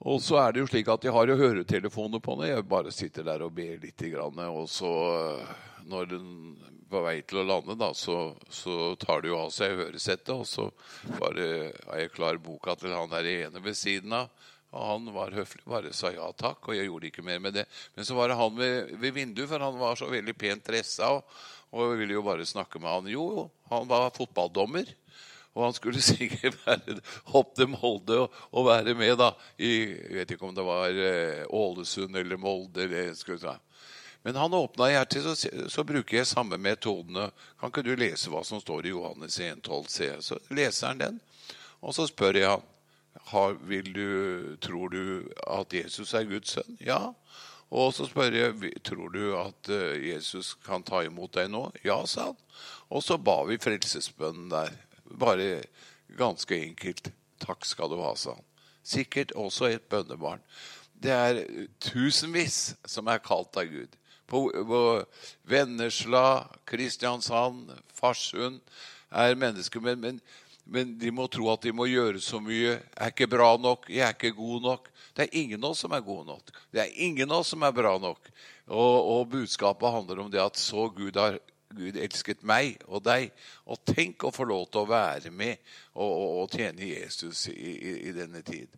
og 0.06 0.20
så 0.22 0.38
er 0.38 0.52
det 0.52 0.60
jo 0.60 0.68
slik 0.68 0.88
at 0.92 1.04
jeg 1.06 1.14
har 1.14 1.30
jo 1.30 1.38
høretelefoner 1.40 2.20
på 2.22 2.36
når 2.36 2.50
jeg 2.50 2.68
bare 2.68 2.92
sitter 2.94 3.24
der 3.26 3.42
og 3.46 3.54
ber 3.56 3.78
litt. 3.82 4.02
Og 4.14 4.68
så, 4.70 4.90
når 5.88 6.10
den 6.12 6.28
på 6.86 7.00
vei 7.02 7.16
til 7.26 7.40
å 7.40 7.46
lande, 7.48 7.74
da, 7.80 7.88
så, 7.96 8.36
så 8.46 8.94
tar 9.02 9.24
det 9.24 9.32
jo 9.32 9.40
av 9.40 9.50
seg 9.54 9.74
høresettet. 9.80 10.34
Og 10.36 10.46
så 10.46 10.68
bare 11.16 11.72
har 11.88 12.04
jeg 12.04 12.12
klar 12.14 12.38
boka 12.38 12.76
til 12.78 12.94
han 12.94 13.10
der 13.10 13.30
ene 13.32 13.62
ved 13.64 13.78
siden 13.78 14.14
av. 14.20 14.30
Og 14.74 14.82
han 14.82 15.10
var 15.14 15.34
høflig, 15.36 15.62
bare 15.68 15.92
sa 15.94 16.10
ja 16.12 16.26
takk, 16.36 16.66
og 16.68 16.76
jeg 16.76 16.88
gjorde 16.88 17.10
ikke 17.10 17.24
mer 17.24 17.38
med 17.42 17.54
det. 17.60 17.66
Men 17.94 18.08
så 18.08 18.16
var 18.18 18.28
det 18.28 18.38
han 18.40 18.56
ved, 18.58 18.94
ved 18.98 19.14
vinduet, 19.14 19.48
for 19.50 19.62
han 19.62 19.78
var 19.78 19.98
så 19.98 20.10
veldig 20.10 20.34
pent 20.38 20.66
dressa, 20.66 21.12
og, 21.14 21.38
og 21.70 21.92
jeg 21.92 22.00
ville 22.02 22.16
jo 22.18 22.24
bare 22.26 22.46
snakke 22.48 22.82
med 22.82 22.90
han. 22.90 23.10
Jo, 23.14 23.46
han 23.70 23.88
var 23.90 24.10
fotballdommer. 24.16 24.90
Og 25.56 25.64
han 25.64 25.76
skulle 25.76 26.02
sikkert 26.12 26.58
være 26.66 26.98
hoppe 27.32 27.56
til 27.62 27.70
Molde 27.72 28.18
og, 28.26 28.42
og, 28.52 28.66
være 28.68 28.96
med 28.98 29.16
da, 29.20 29.30
i 29.56 29.72
Jeg 29.94 30.18
vet 30.18 30.34
ikke 30.34 30.50
om 30.50 30.56
det 30.56 30.66
var 30.66 30.92
eh, 30.92 31.46
Ålesund 31.48 32.16
eller 32.20 32.36
Molde. 32.36 32.84
eller 32.84 33.14
skulle 33.16 33.40
si. 33.40 33.56
Men 34.26 34.36
han 34.36 34.54
åpna 34.58 34.90
hjertet, 34.90 35.22
så, 35.22 35.50
så 35.70 35.84
bruker 35.86 36.18
jeg 36.18 36.26
samme 36.26 36.58
metodene. 36.58 37.30
Kan 37.60 37.70
ikke 37.70 37.84
du 37.86 37.92
lese 37.94 38.32
hva 38.32 38.42
som 38.44 38.60
står 38.60 38.88
i 38.88 38.92
Johannes 38.92 39.38
1,12c? 39.38 40.08
Så 40.20 40.38
leser 40.50 40.90
han 40.90 40.98
den, 40.98 41.20
og 41.78 41.94
så 41.94 42.08
spør 42.10 42.34
jeg 42.34 42.50
han. 42.50 42.64
Har, 43.26 43.56
du, 43.82 44.56
tror 44.62 44.88
du 44.92 45.28
at 45.50 45.74
Jesus 45.74 46.14
er 46.14 46.28
Guds 46.30 46.54
sønn? 46.54 46.76
Ja. 46.80 47.10
Og 47.74 47.90
så 47.96 48.06
spør 48.06 48.34
jeg 48.36 48.76
tror 48.86 49.10
du 49.10 49.34
at 49.34 49.70
eh, 49.74 50.12
Jesus 50.12 50.54
kan 50.66 50.84
ta 50.86 51.02
imot 51.02 51.34
deg 51.34 51.50
nå. 51.50 51.64
Ja, 51.82 51.98
sa 52.06 52.30
han. 52.30 52.38
Og 52.94 53.02
så 53.02 53.18
ba 53.18 53.40
vi 53.48 53.58
frelsesbønnen 53.58 54.52
der. 54.52 54.76
Bare 55.18 55.64
ganske 56.18 56.54
enkelt. 56.68 57.10
Takk 57.42 57.66
skal 57.66 57.90
du 57.90 57.98
ha, 58.04 58.14
sa 58.14 58.36
han. 58.36 58.46
Sikkert 58.86 59.34
også 59.34 59.72
et 59.72 59.88
bønnebarn. 59.90 60.42
Det 61.02 61.12
er 61.12 61.42
tusenvis 61.82 62.76
som 62.86 63.10
er 63.10 63.24
kalt 63.24 63.58
av 63.58 63.66
Gud. 63.68 63.98
På, 64.26 64.46
på 64.50 64.82
Vennesla, 65.46 66.46
Kristiansand, 66.66 67.74
Farsund 67.94 68.62
er 69.10 69.34
mennesker. 69.38 69.82
Men, 69.82 70.00
men, 70.00 70.20
men, 70.66 70.96
de 70.98 71.10
må 71.14 71.28
tro 71.30 71.46
at 71.52 71.62
de 71.62 71.72
må 71.74 71.86
gjøre 71.86 72.20
så 72.22 72.40
mye. 72.42 72.74
Jeg 72.74 72.98
er 72.98 73.12
ikke 73.12 73.30
bra 73.30 73.52
nok. 73.60 73.86
Jeg 73.92 74.02
er 74.02 74.14
ikke 74.16 74.34
god 74.34 74.64
nok. 74.64 74.88
Det 75.14 75.26
er 75.26 75.36
ingen 75.38 75.62
av 75.62 75.72
oss 75.72 75.84
som 75.84 75.94
er 75.94 76.04
gode 76.04 76.26
nok. 76.28 76.50
Det 76.74 76.82
er 76.82 76.96
ingen 77.06 77.30
av 77.30 77.44
oss 77.44 77.52
som 77.54 77.62
er 77.62 77.74
bra 77.76 77.94
nok. 78.02 78.32
Og, 78.66 78.96
og 79.12 79.28
budskapet 79.36 79.94
handler 79.94 80.24
om 80.24 80.32
det 80.32 80.42
at 80.42 80.58
så 80.58 80.88
Gud 80.90 81.18
har 81.20 81.38
Gud 81.76 81.98
elsket 81.98 82.44
meg 82.46 82.80
og 82.86 83.04
deg. 83.06 83.30
Og 83.70 83.80
tenk 83.86 84.26
å 84.26 84.34
få 84.34 84.46
lov 84.48 84.68
til 84.70 84.82
å 84.82 84.90
være 84.90 85.32
med 85.34 85.56
og, 85.94 86.06
og, 86.06 86.28
og 86.42 86.54
tjene 86.56 86.90
Jesus 86.90 87.46
i, 87.52 87.54
i, 87.54 87.94
i, 88.08 88.14
denne 88.16 88.42
tid. 88.46 88.70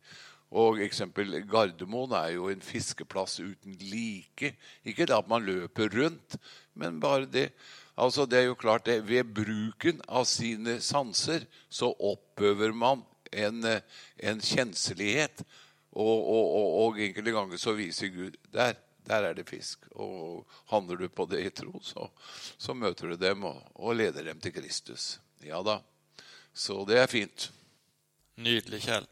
Og 0.48 0.80
eksempel 0.80 1.42
Gardermoen 1.48 2.14
er 2.16 2.34
jo 2.38 2.48
en 2.52 2.64
fiskeplass 2.64 3.38
uten 3.40 3.76
like. 3.80 4.54
Ikke 4.84 5.08
det 5.08 5.16
at 5.16 5.28
man 5.28 5.44
løper 5.44 5.92
rundt, 5.92 6.38
men 6.78 7.00
bare 7.00 7.28
det. 7.28 7.50
Altså 7.98 8.26
Det 8.26 8.38
er 8.38 8.48
jo 8.48 8.58
klart 8.58 8.86
det, 8.86 9.00
Ved 9.08 9.34
bruken 9.34 10.02
av 10.06 10.24
sine 10.30 10.78
sanser 10.80 11.46
så 11.68 11.90
oppøver 11.92 12.72
man 12.72 13.02
en, 13.32 13.64
en 14.16 14.40
kjenselighet. 14.40 15.42
Og, 15.92 16.18
og, 16.22 16.44
og, 16.54 16.68
og 16.82 17.00
enkelte 17.02 17.34
ganger 17.34 17.60
så 17.60 17.74
viser 17.76 18.12
Gud 18.14 18.36
der 18.54 18.76
der 19.08 19.24
er 19.24 19.36
det 19.36 19.48
fisk. 19.48 19.86
Og 19.96 20.44
handler 20.68 20.96
du 21.00 21.08
på 21.08 21.26
det 21.30 21.40
i 21.46 21.50
tro, 21.50 21.80
så, 21.82 22.08
så 22.58 22.74
møter 22.76 23.08
du 23.08 23.16
dem 23.16 23.46
og, 23.48 23.62
og, 23.74 23.96
leder 23.96 24.26
dem 24.28 24.40
til 24.40 24.52
Kristus. 24.52 25.16
Ja 25.44 25.62
da. 25.64 25.78
Så 26.52 26.82
det 26.88 26.98
er 27.00 27.10
fint. 27.10 27.50
Nydelig, 28.36 28.82
Kjell. 28.84 29.06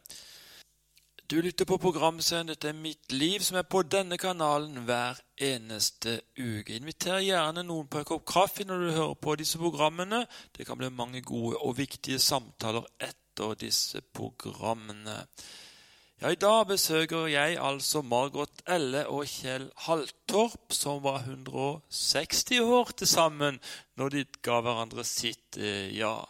Du 1.27 1.41
lytter 1.41 1.65
på 1.65 1.75
programserien 1.77 2.47
'Dette 2.47 2.69
er 2.69 2.73
mitt 2.73 3.11
liv', 3.11 3.43
som 3.43 3.57
er 3.59 3.65
på 3.67 3.81
denne 3.83 4.15
kanalen 4.17 4.85
hver 4.87 5.17
eneste 5.43 6.21
uke. 6.39 6.77
Inviter 6.77 7.19
gjerne 7.19 7.65
noen 7.67 7.89
på 7.91 7.99
en 7.99 8.07
kopp 8.07 8.23
kaffe 8.31 8.63
når 8.63 8.79
du 8.79 8.91
hører 8.95 9.17
på 9.19 9.35
disse 9.35 9.59
programmene. 9.59 10.21
Det 10.55 10.65
kan 10.65 10.77
bli 10.79 10.87
mange 10.89 11.21
gode 11.21 11.57
og 11.59 11.75
viktige 11.77 12.19
samtaler 12.23 12.87
etter 13.03 13.59
disse 13.59 13.99
programmene. 14.01 15.17
Ja, 16.21 16.31
I 16.31 16.39
dag 16.39 16.67
besøker 16.71 17.27
jeg 17.27 17.59
altså 17.59 18.01
Margot 18.01 18.63
Elle 18.65 19.03
og 19.11 19.27
Kjell 19.27 19.67
Haltorp, 19.83 20.71
som 20.71 21.03
var 21.03 21.27
160 21.27 22.59
år 22.63 22.95
til 22.97 23.07
sammen 23.07 23.59
når 23.99 24.09
de 24.09 24.25
ga 24.41 24.61
hverandre 24.61 25.03
sitt 25.03 25.59
eh, 25.59 25.91
ja. 25.91 26.23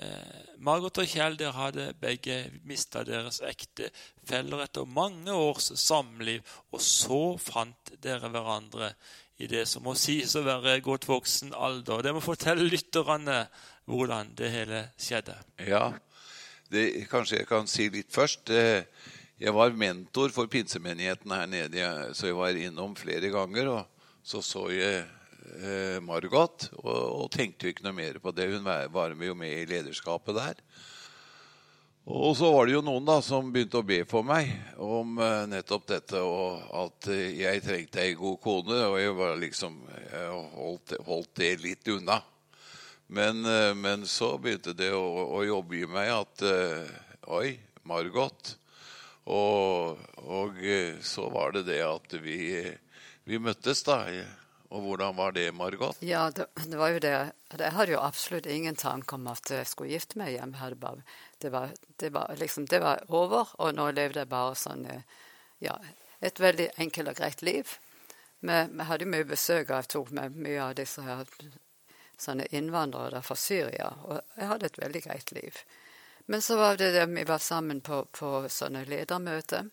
Eh, 0.00 0.44
Margot 0.64 1.00
og 1.02 1.08
Kjell 1.08 1.36
dere 1.40 1.56
hadde 1.56 1.86
begge 2.00 2.42
mista 2.68 3.02
deres 3.04 3.40
ektefeller 3.44 4.64
etter 4.64 4.88
mange 4.88 5.32
års 5.34 5.70
samliv, 5.80 6.44
og 6.72 6.82
så 6.84 7.22
fant 7.40 7.92
dere 8.00 8.30
hverandre 8.32 8.94
i 9.40 9.48
det 9.48 9.66
som 9.68 9.84
må 9.84 9.94
sies 9.96 10.34
å 10.36 10.44
være 10.44 10.78
godt 10.84 11.08
voksen 11.08 11.54
alder. 11.56 12.04
Det 12.04 12.14
må 12.16 12.24
fortelle 12.24 12.68
lytterne 12.68 13.42
hvordan 13.90 14.34
det 14.36 14.50
hele 14.52 14.82
skjedde. 15.00 15.36
Ja, 15.68 15.90
det, 16.72 17.06
kanskje 17.10 17.40
jeg 17.40 17.48
kan 17.48 17.68
si 17.70 17.88
litt 17.92 18.12
først. 18.14 18.52
Eh, 18.52 18.84
jeg 19.40 19.56
var 19.56 19.72
mentor 19.72 20.32
for 20.34 20.50
pinsemenigheten 20.52 21.32
her 21.32 21.48
nede, 21.48 21.86
så 22.12 22.28
jeg 22.28 22.36
var 22.36 22.56
innom 22.60 22.92
flere 22.96 23.32
ganger. 23.32 23.72
Og 23.72 24.20
så 24.22 24.42
så 24.44 24.66
jeg 24.74 25.06
Margot 26.04 26.66
og, 26.78 26.88
og, 26.90 27.26
tenkte 27.32 27.66
jo 27.66 27.74
ikke 27.74 27.84
noe 27.86 27.96
mer 27.96 28.18
på 28.22 28.32
det. 28.36 28.48
Hun 28.52 28.66
var 28.66 29.14
jo 29.14 29.36
med 29.38 29.52
i 29.52 29.68
lederskapet 29.68 30.36
der. 30.36 30.62
Og 32.10 32.32
så 32.36 32.48
var 32.50 32.66
det 32.66 32.74
jo 32.74 32.82
noen 32.82 33.04
da 33.06 33.18
som 33.22 33.52
begynte 33.52 33.78
å 33.78 33.86
be 33.86 34.00
for 34.08 34.26
meg 34.26 34.48
om 34.80 35.18
uh, 35.20 35.44
nettopp 35.46 35.84
dette, 35.92 36.18
og 36.24 36.64
at 36.74 37.10
jeg 37.12 37.62
trengte 37.62 38.00
ei 38.02 38.16
god 38.18 38.40
kone. 38.42 38.78
Og 38.88 38.96
jeg 38.98 39.16
var 39.18 39.36
liksom 39.38 39.76
jeg 40.08 40.40
holdt, 40.56 40.96
holdt, 41.06 41.32
det 41.38 41.50
litt 41.62 41.90
unna. 41.92 42.18
Men, 43.06 43.44
uh, 43.44 43.76
men, 43.78 44.08
så 44.08 44.32
begynte 44.40 44.74
det 44.74 44.90
å, 44.96 45.04
å 45.38 45.44
jobbe 45.46 45.82
i 45.82 45.86
meg 45.90 46.10
at 46.16 46.46
Oi, 47.30 47.52
Margot. 47.86 48.56
Og, 49.30 50.00
og, 50.24 50.56
så 51.06 51.28
var 51.30 51.52
det 51.54 51.66
det 51.68 51.82
at 51.86 52.16
vi, 52.24 52.40
vi 53.28 53.38
møttes, 53.38 53.84
da. 53.86 54.02
Og 54.70 54.84
hvordan 54.84 55.16
var 55.18 55.32
det, 55.34 55.48
Margot? 55.54 55.96
Ja, 56.06 56.28
det, 56.30 56.46
det, 56.54 56.76
var 56.78 56.92
jo 56.94 57.00
det. 57.02 57.14
Jeg 57.58 57.72
hadde 57.74 57.94
jo 57.96 58.02
absolutt 58.02 58.46
ingen 58.46 58.76
tanke 58.78 59.16
om 59.16 59.26
at 59.26 59.50
jeg 59.50 59.66
skulle 59.66 59.90
gifte 59.90 60.18
meg 60.20 60.36
hjem. 60.36 60.54
Det 61.42 61.50
var, 61.50 61.72
det 61.98 62.12
var, 62.14 62.34
liksom, 62.38 62.68
det 62.70 62.78
var 62.82 63.02
over, 63.08 63.50
og 63.58 63.74
nå 63.74 63.90
levde 63.90 64.22
jeg 64.22 64.30
bare 64.30 64.54
sånn 64.54 64.86
Ja, 65.60 65.74
et 66.20 66.38
veldig 66.40 66.70
enkelt 66.78 67.10
og 67.10 67.18
greit 67.18 67.42
liv. 67.42 67.74
Vi, 68.40 68.60
hadde 68.86 69.10
mye 69.10 69.26
besøk, 69.26 69.68
og 69.68 69.80
jeg 69.80 69.90
tok 69.96 70.14
med 70.16 70.38
mye 70.38 70.62
av 70.70 70.78
disse 70.78 71.02
her 71.04 71.26
sånne 72.20 72.46
innvandrere 72.54 73.22
fra 73.26 73.36
Syria. 73.36 73.90
Og 74.06 74.20
jeg 74.36 74.48
hadde 74.52 74.70
et 74.70 74.80
veldig 74.80 75.02
greit 75.08 75.32
liv. 75.34 75.62
Men 76.30 76.42
så 76.42 76.56
var 76.56 76.78
det 76.78 76.92
det 76.94 77.06
vi 77.10 77.24
var 77.26 77.42
sammen 77.42 77.80
på, 77.82 78.04
på 78.14 78.44
sånne 78.48 78.84
ledermøter. 78.86 79.66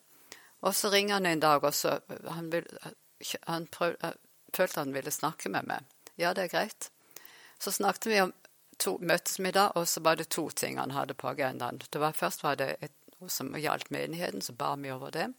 Og 0.65 0.73
så 0.75 0.89
ringer 0.89 1.19
han 1.19 1.29
en 1.29 1.43
dag, 1.43 1.63
og 1.63 1.75
så 1.75 1.99
han, 2.33 2.49
vil, 2.49 2.65
han 3.45 3.67
prøv, 3.69 3.93
følte 4.53 4.83
han 4.83 4.93
ville 4.95 5.11
snakke 5.11 5.49
med 5.53 5.67
meg. 5.69 5.87
Ja, 6.15 6.33
det 6.33 6.47
er 6.47 6.53
greit. 6.53 6.89
Så 7.59 7.71
snakket 7.71 8.09
vi 8.11 8.21
om 8.21 8.33
to, 8.77 8.97
møttes 9.01 9.39
og 9.39 9.87
så 9.87 10.01
var 10.01 10.15
det 10.15 10.29
to 10.29 10.49
ting 10.49 10.77
han 10.77 10.91
hadde 10.91 11.13
på 11.13 11.29
agendaen. 11.29 11.81
Det 11.89 11.99
var, 11.99 12.13
først 12.13 12.43
var 12.43 12.55
det 12.55 12.75
et, 12.81 12.93
noe 13.19 13.29
som 13.29 13.53
gjaldt 13.57 13.89
menigheten, 13.89 14.41
så 14.41 14.53
ba 14.53 14.75
vi 14.75 14.91
over 14.91 15.11
det. 15.11 15.31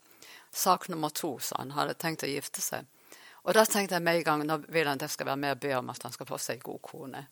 Sak 0.51 0.89
nummer 0.89 1.09
to, 1.09 1.39
sa 1.39 1.57
han, 1.59 1.71
hadde 1.77 1.95
tenkt 1.95 2.25
å 2.27 2.31
gifte 2.31 2.61
seg. 2.61 2.87
Og 3.47 3.55
da 3.55 3.65
tenkte 3.65 3.97
jeg 3.97 4.05
med 4.05 4.19
en 4.19 4.27
gang 4.27 4.43
nå 4.47 4.59
vil 4.69 4.89
han 4.91 5.01
jeg 5.01 5.15
skal 5.15 5.31
være 5.31 5.41
med 5.41 5.57
og 5.57 5.63
be 5.63 5.75
om 5.79 5.91
at 5.91 6.03
han 6.03 6.13
skal 6.13 6.29
få 6.29 6.39
seg 6.43 6.59
en 6.59 6.67
god 6.67 6.83
kone. 6.83 7.23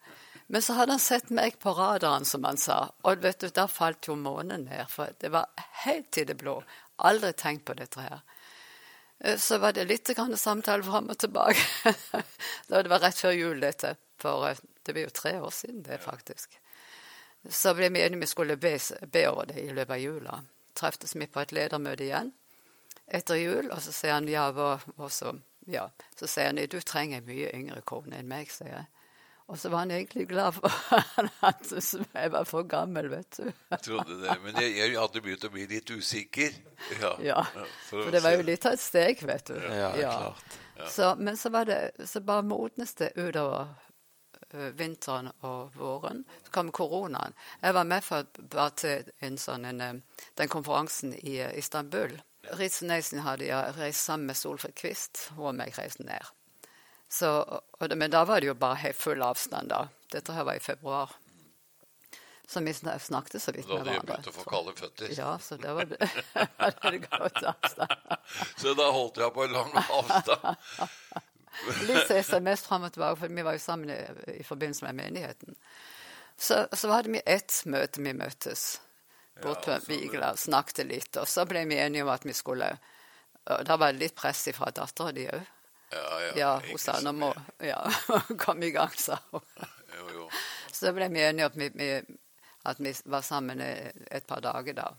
Men 0.47 0.63
så 0.63 0.77
hadde 0.79 0.95
han 0.95 1.03
sett 1.03 1.31
meg 1.35 1.59
på 1.59 1.75
radaren, 1.75 2.25
som 2.25 2.45
han 2.47 2.57
sa, 2.57 2.79
og 3.03 3.23
vet 3.25 3.43
du, 3.43 3.49
da 3.51 3.67
falt 3.67 4.07
jo 4.07 4.15
månen 4.17 4.69
ned. 4.69 4.87
For 4.89 5.11
det 5.21 5.33
var 5.35 5.51
helt 5.83 6.19
i 6.19 6.25
det 6.25 6.39
blå. 6.39 6.61
Aldri 7.03 7.33
tenkt 7.35 7.67
på 7.67 7.75
dette 7.75 8.01
her. 8.01 8.23
Eh, 9.19 9.37
så 9.37 9.59
var 9.59 9.73
det 9.73 9.85
litt 9.85 10.09
grann 10.17 10.37
samtale 10.37 10.85
fram 10.85 11.11
og 11.11 11.19
tilbake. 11.19 11.93
da 12.69 12.83
det 12.83 12.93
var 12.93 13.05
rett 13.05 13.21
før 13.21 13.37
jul, 13.37 13.61
dette. 13.61 13.97
For 14.21 14.49
eh, 14.49 14.63
det 14.83 14.95
blir 14.95 15.09
jo 15.09 15.15
tre 15.15 15.37
år 15.41 15.51
siden, 15.51 15.83
det, 15.83 15.99
faktisk. 16.05 16.59
Så 17.49 17.75
ble 17.79 17.89
vi 17.95 18.03
enige 18.03 18.25
vi 18.25 18.31
skulle 18.31 18.57
be, 18.57 18.77
be 19.13 19.29
over 19.31 19.47
det 19.53 19.63
i 19.63 19.71
løpet 19.71 19.95
av 19.95 20.03
jula. 20.03 20.41
Treftes 20.77 21.15
vi 21.17 21.29
på 21.31 21.41
et 21.41 21.55
ledermøte 21.55 22.05
igjen 22.05 22.35
etter 23.07 23.39
jul, 23.39 23.71
og 23.71 23.79
så 23.83 23.93
sier 23.95 24.17
han 24.17 24.27
ja, 24.29 24.49
hva 24.51 25.11
så? 25.11 25.37
Ja. 25.71 25.89
Så 26.19 26.27
sier 26.31 26.51
han 26.51 26.59
du 26.59 26.81
trenger 26.83 27.21
en 27.21 27.29
mye 27.29 27.53
yngre 27.55 27.83
kone 27.87 28.19
enn 28.19 28.31
meg, 28.31 28.51
sier 28.51 28.73
jeg. 28.73 28.96
Og 29.47 29.59
så 29.59 29.69
var 29.71 29.79
han 29.85 29.91
egentlig 29.95 30.27
glad 30.29 30.57
for 30.57 30.73
at 31.47 31.71
jeg 31.71 32.31
var 32.35 32.45
for 32.45 32.67
gammel, 32.67 33.09
vet 33.13 33.39
du. 33.39 33.47
Jeg 33.71 33.83
trodde 33.85 34.19
det, 34.25 34.35
Men 34.43 34.59
jeg, 34.63 34.73
jeg 34.81 34.99
hadde 34.99 35.23
begynt 35.23 35.47
å 35.47 35.51
bli 35.55 35.67
litt 35.71 35.91
usikker. 35.91 36.57
Ja, 36.99 37.13
ja. 37.23 37.43
For, 37.87 38.03
for, 38.03 38.11
det 38.15 38.25
var 38.25 38.35
jo 38.35 38.47
litt 38.47 38.67
av 38.67 38.75
et 38.75 38.83
steg, 38.83 39.23
vet 39.23 39.53
du. 39.53 39.59
Ja, 39.63 39.93
ja. 40.01 40.15
klart. 40.19 40.57
Så, 40.91 41.15
men 41.19 41.39
så, 41.39 41.53
var 41.55 41.71
det, 41.71 41.79
så 42.05 42.21
bare 42.21 42.43
modnes 42.43 42.95
det 42.99 43.13
utover 43.15 43.71
uh, 44.55 44.71
vinteren 44.75 45.31
og 45.47 45.79
våren. 45.79 46.25
Så 46.43 46.53
kom 46.53 46.73
koronaen. 46.75 47.37
Jeg 47.63 47.79
var 47.79 47.87
med 47.87 48.05
for 48.05 48.27
bare 48.51 48.75
til 48.83 49.13
en 49.25 49.39
sånn, 49.41 49.69
en, 49.71 49.81
uh, 49.81 50.27
den 50.43 50.51
konferansen 50.53 51.15
i 51.23 51.39
Istanbul. 51.55 52.19
Ritz 52.59 52.83
Neisen 52.83 53.23
hadde 53.23 53.47
jeg 53.47 53.79
reist 53.79 54.11
sammen 54.11 54.27
med 54.31 54.39
Solfrid 54.39 54.75
Kvist, 54.79 55.29
og 55.39 55.55
meg 55.55 55.79
reiste 55.79 56.07
ned. 56.07 56.35
Så, 57.09 57.31
og, 57.31 57.93
men 57.97 58.11
da 58.11 58.25
var 58.25 58.43
det 58.43 58.51
jo 58.51 58.57
bare 58.59 58.81
helt 58.83 58.99
full 58.99 59.23
avstand, 59.23 59.71
da. 59.71 59.87
Dette 60.13 60.35
her 60.35 60.47
var 60.47 60.59
i 60.59 60.63
februar. 60.63 61.15
Så 62.49 62.61
vi 62.61 62.75
snakket 62.75 63.43
så 63.43 63.53
vidt 63.53 63.69
med 63.69 63.83
hverandre. 63.83 63.85
Da 63.85 63.91
hadde 63.91 64.01
du 64.01 64.11
begynt 64.13 64.29
å 64.31 64.35
få 64.35 64.45
kalde 64.51 64.75
føtter? 64.79 65.15
Ja, 65.19 65.33
så 65.43 65.57
da 65.59 65.75
var 65.75 65.89
det, 65.91 66.11
var 66.61 66.93
det 66.95 67.01
godt 67.07 67.41
avstand. 67.43 68.21
så 68.63 68.75
da 68.79 68.91
holdt 68.95 69.19
jeg 69.23 69.35
på 69.35 69.47
en 69.47 69.57
lang 69.57 69.73
avstand? 69.83 70.63
Litt 71.89 72.11
SMS 72.13 72.63
fram 72.67 72.85
og 72.87 72.93
tilbake, 72.95 73.19
for 73.23 73.33
vi 73.33 73.45
var 73.47 73.57
jo 73.57 73.63
sammen 73.65 73.91
i, 73.91 73.99
i 74.37 74.45
forbindelse 74.47 74.87
med 74.87 74.99
menigheten. 75.01 75.57
Så, 76.37 76.67
så 76.73 76.91
hadde 76.93 77.15
vi 77.15 77.23
ett 77.25 77.63
møte 77.65 78.03
vi 78.05 78.13
møttes 78.15 78.67
bort 79.43 79.65
på 79.65 79.79
Vigla 79.89 80.35
og 80.35 80.39
snakket 80.41 80.85
litt. 80.87 81.17
Og 81.17 81.27
så 81.29 81.47
ble 81.49 81.65
vi 81.67 81.81
enige 81.81 82.05
om 82.05 82.13
at 82.13 82.27
vi 82.29 82.37
skulle 82.37 82.77
og 83.47 83.63
Da 83.63 83.77
var 83.79 83.93
det 83.95 84.03
litt 84.03 84.15
press 84.19 84.49
fra 84.57 84.73
dattera 84.75 85.13
di 85.15 85.29
òg. 85.31 85.43
Ja, 85.93 86.21
ja, 86.21 86.31
ja 86.37 86.53
hun 86.67 86.79
sa 86.83 86.99
nå 87.01 87.13
må 87.15 87.33
ja, 87.73 87.81
komme 88.45 88.69
i 88.69 88.75
gang, 88.75 88.93
sa 88.99 89.19
hun. 89.31 89.45
Jo, 89.97 90.07
jo. 90.15 90.29
Så 90.73 90.93
ble 90.97 91.09
vi 91.13 91.25
enige 91.25 91.49
om 91.49 91.67
at 92.67 92.81
vi 92.83 92.95
var 93.07 93.23
sammen 93.23 93.63
et 93.63 94.27
par 94.27 94.43
dager 94.45 94.77
da. 94.77 94.91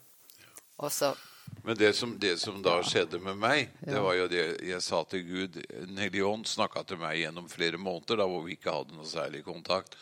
Og 0.77 0.91
så 0.91 1.15
men 1.63 1.77
det 1.77 1.93
som, 1.93 2.13
det 2.19 2.37
som, 2.39 2.61
da 2.63 2.77
skjedde 2.83 3.19
med 3.23 3.39
meg, 3.39 3.69
det 3.79 3.99
var 4.03 4.15
jo 4.15 4.27
det 4.31 4.43
jeg 4.67 4.83
sa 4.83 5.01
til 5.09 5.23
Gud 5.27 5.57
Den 5.67 5.97
hellige 5.99 6.27
ånd 6.27 6.45
snakka 6.47 6.83
til 6.87 6.99
meg 7.01 7.17
gjennom 7.21 7.49
flere 7.51 7.79
måneder 7.79 8.21
da 8.21 8.27
hvor 8.29 8.45
vi 8.45 8.55
ikke 8.55 8.75
hadde 8.75 8.95
noe 8.95 9.07
særlig 9.07 9.43
kontakt. 9.43 9.97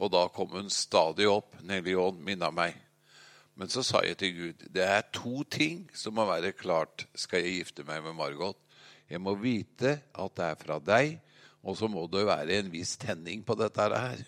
Og 0.00 0.12
da 0.12 0.26
kom 0.32 0.54
hun 0.56 0.70
stadig 0.72 1.28
opp. 1.28 1.56
Den 1.60 1.74
hellige 1.76 2.00
ånd 2.00 2.22
minna 2.24 2.48
meg. 2.54 2.78
Men 3.60 3.68
så 3.68 3.84
sa 3.84 4.00
jeg 4.06 4.18
til 4.20 4.36
Gud 4.38 4.64
det 4.72 4.84
er 4.88 5.08
to 5.12 5.42
ting 5.44 5.84
som 5.96 6.16
må 6.16 6.24
være 6.28 6.54
klart 6.56 7.06
skal 7.12 7.44
jeg 7.44 7.58
gifte 7.60 7.84
meg 7.88 8.00
med 8.06 8.16
Margot. 8.16 8.56
Jeg 9.12 9.20
må 9.20 9.34
vite 9.36 9.98
at 10.00 10.38
det 10.38 10.46
er 10.46 10.60
fra 10.60 10.78
deg, 10.80 11.18
og 11.62 11.76
så 11.78 11.86
må 11.90 12.06
det 12.10 12.24
være 12.26 12.56
en 12.58 12.70
viss 12.72 12.96
tenning 12.98 13.44
på 13.46 13.54
dette 13.60 13.84
her. 13.92 14.22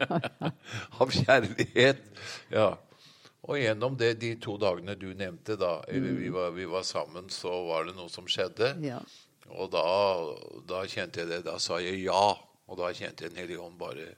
Av 1.00 1.12
kjærlighet. 1.12 2.00
Ja. 2.50 2.70
Og 3.42 3.58
gjennom 3.58 3.98
det, 3.98 4.14
de 4.22 4.32
to 4.42 4.56
dagene 4.58 4.96
du 4.98 5.10
nevnte, 5.18 5.58
da 5.58 5.80
eller 5.90 6.16
vi 6.18 6.30
var, 6.34 6.54
vi 6.56 6.66
var 6.70 6.86
sammen, 6.86 7.28
så 7.30 7.52
var 7.68 7.86
det 7.86 7.94
noe 7.98 8.10
som 8.10 8.26
skjedde. 8.30 8.72
Ja. 8.82 9.00
Og 9.52 9.70
da, 9.74 9.84
da, 10.66 10.84
kjente 10.88 11.22
jeg 11.22 11.30
det. 11.30 11.42
Da 11.46 11.58
sa 11.60 11.78
jeg 11.82 12.00
ja. 12.06 12.26
Og 12.70 12.78
da 12.78 12.92
kjente 12.94 13.26
jeg 13.26 13.34
Den 13.34 13.42
hellige 13.42 13.60
ånd 13.60 13.76
bare 13.78 14.14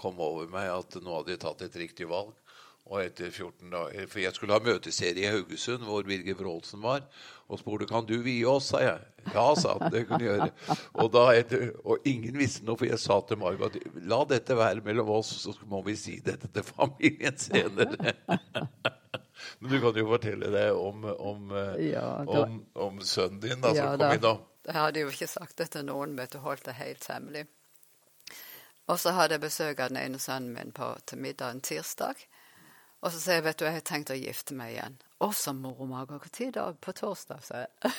kom 0.00 0.18
over 0.18 0.48
meg, 0.50 0.72
at 0.72 0.96
nå 0.98 1.20
hadde 1.20 1.36
jeg 1.36 1.42
tatt 1.44 1.62
et 1.68 1.76
riktig 1.84 2.08
valg. 2.10 2.34
Og 2.92 3.00
etter 3.00 3.30
14 3.30 3.70
dager, 3.72 4.08
For 4.12 4.20
jeg 4.20 4.36
skulle 4.36 4.56
ha 4.56 4.60
møteserie 4.60 5.24
i 5.24 5.30
Haugesund, 5.32 5.86
hvor 5.88 6.04
Birger 6.04 6.36
Wroldsen 6.36 6.82
var. 6.84 7.06
Og 7.48 7.60
spurte 7.60 7.88
kan 7.88 8.04
du 8.08 8.18
vie 8.24 8.44
oss, 8.48 8.68
sa 8.72 8.82
jeg. 8.82 9.00
Ja, 9.32 9.46
sa 9.56 9.78
han. 9.78 9.92
Det 9.92 10.04
kunne 10.08 10.24
jeg 10.24 10.36
gjøre. 10.36 10.76
Og, 11.00 11.16
etter, 11.32 11.64
og 11.84 12.04
ingen 12.08 12.36
visste 12.40 12.66
noe, 12.68 12.76
for 12.80 12.88
jeg 12.88 13.00
sa 13.00 13.18
til 13.24 13.40
Margot 13.40 13.78
la 14.04 14.20
dette 14.28 14.56
være 14.58 14.84
mellom 14.84 15.14
oss, 15.16 15.32
så 15.46 15.54
må 15.70 15.80
vi 15.86 15.96
si 15.96 16.18
dette 16.24 16.50
til 16.52 16.66
familien 16.66 17.40
senere. 17.40 18.14
Men 19.58 19.70
du 19.70 19.80
kan 19.80 19.96
jo 19.96 20.06
fortelle 20.08 20.50
deg 20.52 20.76
om, 20.76 21.04
om, 21.04 21.52
ja, 21.80 22.06
da, 22.24 22.44
om, 22.44 22.60
om 22.86 23.00
sønnen 23.04 23.40
din 23.42 23.64
da, 23.64 23.72
ja, 23.76 23.90
som 23.90 24.00
kom 24.00 24.16
inn 24.16 24.24
da. 24.24 24.34
Jeg 24.64 24.80
hadde 24.80 25.02
jo 25.02 25.10
ikke 25.12 25.28
sagt 25.28 25.58
det 25.60 25.70
til 25.74 25.84
noen, 25.88 26.14
vet 26.16 26.32
du, 26.32 26.40
holdt 26.44 26.64
det 26.68 26.76
helt 26.78 27.04
hemmelig. 27.10 27.44
Og 28.88 29.00
så 29.00 29.14
hadde 29.16 29.36
jeg 29.36 29.44
besøk 29.44 29.80
av 29.80 29.92
den 29.92 30.00
ene 30.00 30.20
sønnen 30.20 30.52
min 30.56 30.72
på, 30.76 30.90
til 31.08 31.20
middag 31.20 31.56
en 31.56 31.64
tirsdag. 31.64 32.20
Og 33.04 33.12
så 33.12 33.18
sier 33.20 33.36
jeg 33.38 33.44
vet 33.44 33.58
du, 33.60 33.66
jeg 33.68 33.76
har 33.76 33.82
tenkt 33.84 34.10
å 34.14 34.16
gifte 34.16 34.54
meg 34.56 34.78
igjen. 34.78 34.94
Å, 35.20 35.28
så 35.36 35.52
moro, 35.52 35.84
Margot. 35.88 36.40
Når 36.40 36.52
da? 36.56 36.72
På 36.80 36.92
torsdag, 36.96 37.40
sa 37.44 37.54
jeg. 37.60 37.70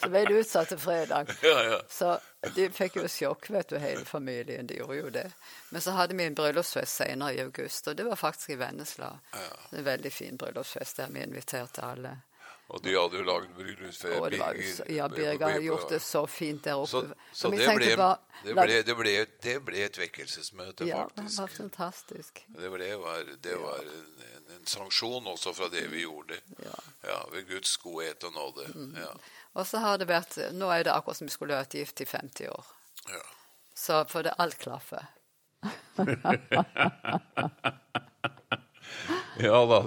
så 0.00 0.08
ble 0.12 0.20
det 0.28 0.36
utsatt 0.42 0.68
til 0.68 0.80
fredag. 0.82 1.24
Ja, 1.48 1.58
ja. 1.64 1.78
Så 1.88 2.18
de 2.56 2.64
fikk 2.76 2.92
jo 3.00 3.06
sjokk, 3.08 3.50
vet 3.56 3.68
du, 3.72 3.76
hele 3.80 4.04
familien. 4.08 4.68
De 4.68 4.74
gjorde 4.82 4.98
jo 4.98 5.08
det. 5.16 5.28
Men 5.72 5.80
så 5.84 5.90
hadde 5.96 6.14
vi 6.16 6.24
en 6.28 6.36
bryllupsfest 6.36 6.94
senere 7.02 7.32
i 7.38 7.44
august, 7.44 7.82
og 7.88 7.92
det 7.96 8.04
var 8.08 8.16
faktisk 8.20 8.48
i 8.52 8.60
Vennesla. 8.60 9.10
Ja. 9.32 9.52
En 9.78 9.84
veldig 9.88 10.12
fin 10.12 10.36
bryllupsfest 10.40 10.94
der 11.00 11.08
vi 11.16 11.20
inviterte 11.24 11.80
alle. 11.88 12.12
Og 12.70 12.82
de 12.84 12.92
hadde 12.94 13.18
jo 13.18 13.24
lagd 13.26 13.48
bryllupsferie. 13.56 14.38
Ja, 14.94 15.08
Birger 15.10 15.56
har 15.56 15.64
gjort 15.64 15.88
det 15.90 15.98
så 16.04 16.20
fint 16.30 16.62
der 16.64 16.74
oppe. 16.78 16.90
Så, 16.90 17.00
så 17.32 17.50
det, 17.50 17.66
ble, 17.66 17.96
bare, 17.98 18.18
det, 18.44 18.54
ble, 18.54 18.82
det, 18.86 18.94
ble, 19.00 19.14
det, 19.42 19.54
ble, 19.66 19.80
et 19.88 19.98
vekkelsesmøte, 19.98 20.86
ja, 20.86 21.00
faktisk. 21.08 21.18
Ja, 21.18 21.24
det 21.24 21.40
var 21.40 21.48
fantastisk. 21.56 22.32
Det, 22.46 22.70
var, 22.70 22.78
det 23.42 23.56
var 23.58 23.78
en, 23.82 24.22
en, 24.54 24.66
sanksjon 24.70 25.26
også 25.32 25.50
fra 25.58 25.66
det 25.72 25.82
vi 25.90 26.00
gjorde. 26.04 26.38
Ja. 26.62 26.78
ja 27.10 27.18
ved 27.34 27.42
Guds 27.50 27.74
godhet 27.82 28.22
og 28.30 28.34
nåde. 28.38 28.64
Mm. 28.76 28.94
Ja. 29.02 29.10
Og 29.58 29.66
så 29.66 29.82
har 29.82 29.98
det 29.98 30.06
vært 30.06 30.38
Nå 30.54 30.70
er 30.70 30.86
det 30.86 30.94
akkurat 30.94 31.18
som 31.18 31.26
vi 31.26 31.34
skulle 31.34 31.58
vært 31.58 31.74
gift 31.74 31.98
i 32.04 32.06
50 32.06 32.54
år. 32.54 32.64
Ja. 33.10 33.24
Så 33.74 34.04
for 34.12 34.22
det 34.22 34.38
alt 34.38 34.62
klaffer. 34.62 35.10
ja 39.46 39.60
da. 39.70 39.80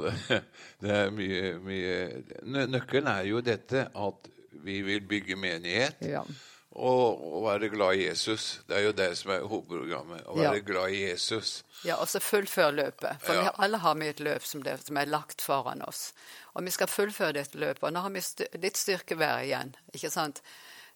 Det 0.84 0.96
er 0.96 1.12
mye, 1.16 1.52
mye 1.64 2.66
Nøkkelen 2.68 3.08
er 3.08 3.28
jo 3.30 3.44
dette 3.44 3.88
at 3.88 4.34
vi 4.64 4.82
vil 4.82 5.06
bygge 5.08 5.38
menighet. 5.40 6.02
Ja. 6.08 6.24
Og, 6.74 7.20
og, 7.22 7.44
være 7.46 7.70
glad 7.70 7.96
i 7.96 8.08
Jesus. 8.08 8.62
Det 8.68 8.78
er 8.78 8.88
jo 8.88 8.94
det 8.98 9.12
som 9.20 9.32
er 9.36 9.46
hovedprogrammet. 9.46 10.24
Å 10.26 10.38
være 10.40 10.58
ja. 10.58 10.66
glad 10.66 10.96
i 10.96 11.04
Jesus. 11.04 11.52
Ja, 11.86 12.00
og 12.02 12.10
så 12.10 12.22
fullføre 12.24 12.74
løpet. 12.74 13.22
For 13.22 13.38
ja. 13.38 13.46
vi 13.46 13.66
alle 13.66 13.82
har 13.84 14.00
vi 14.00 14.10
et 14.10 14.24
løp 14.26 14.48
som, 14.48 14.64
det, 14.66 14.80
som, 14.88 14.98
er 14.98 15.12
lagt 15.12 15.46
foran 15.46 15.86
oss. 15.86 16.08
Og 16.58 16.66
vi 16.66 16.74
skal 16.74 16.90
fullføre 16.90 17.38
dette 17.38 17.62
løpet. 17.62 17.86
Og 17.86 17.94
nå 17.94 18.02
har 18.06 18.16
vi 18.16 18.26
styr, 18.26 18.50
litt 18.64 18.80
styrkevær 18.80 19.46
igjen. 19.46 19.76
ikke 19.94 20.10
sant? 20.14 20.42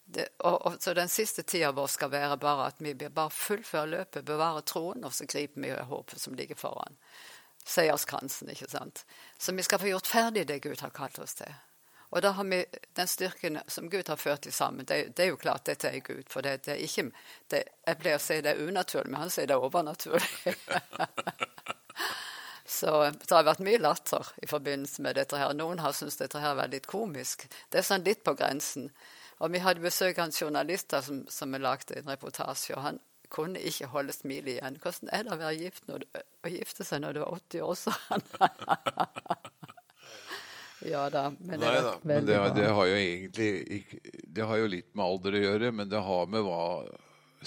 Det, 0.07 0.25
og, 0.39 0.55
og, 0.65 0.81
så 0.81 0.95
den 0.97 1.11
siste 1.11 1.43
tida 1.45 1.69
vår 1.75 1.91
skal 1.93 2.09
være 2.09 2.39
bare 2.41 2.71
at 2.71 2.81
vi 2.81 2.95
bare 2.97 3.29
fullfører 3.29 3.93
løpet, 3.93 4.25
bevarer 4.25 4.65
troen, 4.65 5.05
og 5.05 5.13
så 5.13 5.27
griper 5.29 5.61
vi 5.61 5.75
håpet 5.91 6.23
som 6.23 6.37
ligger 6.39 6.57
foran 6.57 6.97
seierskransen. 7.67 8.49
ikke 8.49 8.69
sant? 8.71 9.05
Så 9.37 9.55
vi 9.55 9.63
skal 9.63 9.79
få 9.79 9.91
gjort 9.91 10.07
ferdig 10.07 10.47
det 10.47 10.59
Gud 10.63 10.81
har 10.81 10.93
kalt 10.95 11.19
oss 11.19 11.37
til. 11.39 11.53
Og 12.09 12.21
da 12.23 12.31
har 12.31 12.43
vi 12.47 12.61
den 12.95 13.07
styrken 13.07 13.59
som 13.67 13.89
Gud 13.89 14.07
har 14.07 14.15
ført 14.15 14.41
til 14.41 14.53
sammen. 14.53 14.85
Det, 14.85 15.15
det, 15.15 15.25
er 15.25 15.33
jo 15.33 15.39
klart 15.39 15.65
dette 15.67 15.89
er 15.91 15.99
Gud. 15.99 16.23
For 16.31 16.41
det, 16.41 16.63
det 16.65 16.77
er 16.77 16.83
ikke 16.85 17.09
det, 17.51 17.63
Jeg 17.87 17.99
pleier 17.99 18.19
å 18.19 18.23
si 18.23 18.39
det 18.41 18.53
er 18.53 18.63
unaturlig, 18.63 19.11
men 19.11 19.21
han 19.25 19.33
sier 19.33 19.47
det 19.47 19.57
er 19.57 19.67
overnaturlig. 19.67 20.55
Så 22.67 22.91
det 23.11 23.31
har 23.31 23.45
vært 23.47 23.63
mye 23.63 23.79
latter 23.79 24.27
i 24.43 24.47
forbindelse 24.47 25.03
med 25.03 25.15
dette. 25.15 25.37
her. 25.39 25.53
Noen 25.55 25.79
har 25.79 25.95
syntes 25.95 26.19
dette 26.19 26.39
her 26.43 26.55
var 26.55 26.71
litt 26.71 26.87
komisk. 26.87 27.47
Det 27.71 27.79
er 27.79 27.87
sånn 27.87 28.07
litt 28.07 28.23
på 28.27 28.35
grensen. 28.39 28.89
Og 29.39 29.51
vi 29.53 29.61
hadde 29.63 29.83
besøk 29.83 30.17
av 30.17 30.27
en 30.27 30.35
journalist 30.35 30.95
som, 31.03 31.21
som 31.31 31.55
lagde 31.59 31.95
en 31.99 32.11
reportasje. 32.11 32.75
og 32.75 32.83
han 32.83 32.99
kunne 33.33 33.59
ikke 33.59 33.89
holde 33.91 34.13
smilet 34.15 34.57
igjen. 34.57 34.77
Hvordan 34.83 35.11
er 35.13 35.25
det 35.25 35.33
å 35.33 35.39
være 35.41 35.57
gift 35.61 35.87
når 35.89 36.03
du, 36.03 36.21
å 36.45 36.51
gifte 36.51 36.87
seg 36.87 37.03
når 37.03 37.17
du 37.17 37.21
er 37.23 37.33
80 37.39 37.67
år, 37.67 37.75
sa. 37.81 37.93
Ja 40.85 41.07
da. 41.09 41.31
Men 41.39 41.59
det 41.59 41.65
Nei 41.65 41.81
da, 41.81 41.91
men 42.05 42.25
det, 42.27 42.37
det 42.53 42.67
har 42.69 42.85
jo 42.85 42.97
egentlig 43.01 43.49
ikke 43.79 43.99
Det 44.37 44.45
har 44.45 44.59
jo 44.61 44.69
litt 44.69 44.89
med 44.93 45.05
alder 45.07 45.37
å 45.37 45.41
gjøre, 45.41 45.71
men 45.73 45.89
det 45.89 46.01
har 46.05 46.29
med 46.29 46.45
hva 46.45 46.63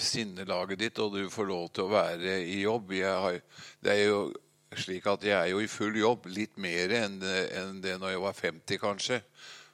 sinnelaget 0.01 0.79
ditt, 0.81 0.99
og 1.03 1.15
du 1.15 1.29
får 1.31 1.47
lov 1.47 1.65
til 1.75 1.85
å 1.85 1.91
være 1.91 2.37
i 2.47 2.61
jobb. 2.63 2.93
Jeg 2.95 3.23
har, 3.23 3.39
det 3.83 3.93
er 3.93 4.03
jo 4.09 4.21
slik 4.79 5.07
at 5.11 5.23
jeg 5.27 5.35
er 5.35 5.49
jo 5.51 5.59
i 5.63 5.69
full 5.71 5.97
jobb, 5.99 6.29
litt 6.31 6.55
mer 6.61 6.93
enn 6.95 7.17
enn 7.23 7.81
det 7.83 7.97
når 7.99 8.15
jeg 8.15 8.23
var 8.23 8.37
50, 8.39 8.81
kanskje. 8.81 9.19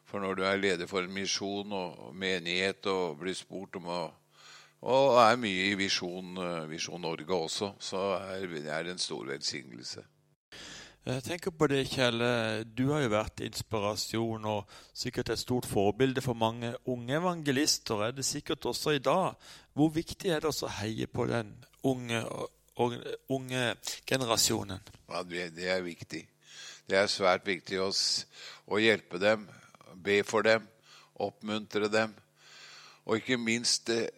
For 0.08 0.24
når 0.24 0.39
du 0.39 0.43
er 0.47 0.62
leder 0.62 0.89
for 0.89 1.05
en 1.05 1.14
misjon 1.14 1.74
og 1.76 2.16
menighet 2.18 2.88
og 2.91 3.20
blir 3.22 3.36
spurt 3.38 3.78
om 3.80 3.89
å 3.91 4.01
Og 4.82 5.18
er 5.22 5.40
mye 5.42 5.72
i 5.72 5.78
Visjon, 5.80 6.38
eh, 6.38 6.70
Visjon 6.70 7.02
Norge 7.02 7.34
også, 7.34 7.72
så 7.80 8.04
er 8.20 8.46
det 8.48 8.68
er 8.70 8.92
en 8.92 9.02
stor 9.02 9.26
velsignelse. 9.26 10.04
Jeg 11.08 11.24
tenker 11.24 11.52
på 11.56 11.68
det, 11.72 11.86
Kjell. 11.88 12.20
Du 12.76 12.90
har 12.92 13.00
jo 13.00 13.14
vært 13.14 13.40
inspirasjon 13.40 14.44
og 14.46 14.74
sikkert 14.92 15.30
et 15.32 15.40
stort 15.40 15.66
forbilde 15.66 16.20
for 16.22 16.36
mange 16.36 16.74
unge 16.86 17.16
evangelister. 17.16 18.04
Er 18.04 18.12
det 18.12 18.26
sikkert 18.28 18.66
også 18.66 18.92
i 18.98 19.00
dag. 19.00 19.38
Hvor 19.74 19.94
viktig 19.96 20.34
er 20.36 20.44
det 20.44 20.52
å 20.52 20.72
heie 20.82 21.08
på 21.08 21.26
den 21.32 21.54
unge, 21.88 22.26
unge 23.30 23.64
generasjonen? 24.04 24.84
Ja, 25.08 25.24
det, 25.24 25.54
det 25.56 25.72
er 25.72 25.86
viktig. 25.86 26.26
Det 26.88 27.00
er 27.00 27.08
svært 27.12 27.48
viktig 27.48 27.80
å, 27.80 27.88
å 28.68 28.80
hjelpe 28.80 29.20
dem, 29.24 29.48
be 29.96 30.22
for 30.28 30.44
dem, 30.44 30.68
oppmuntre 31.24 31.88
dem. 31.92 32.14
Og 33.08 33.22
ikke 33.22 33.40
minst 33.40 33.90
eh, 33.96 34.12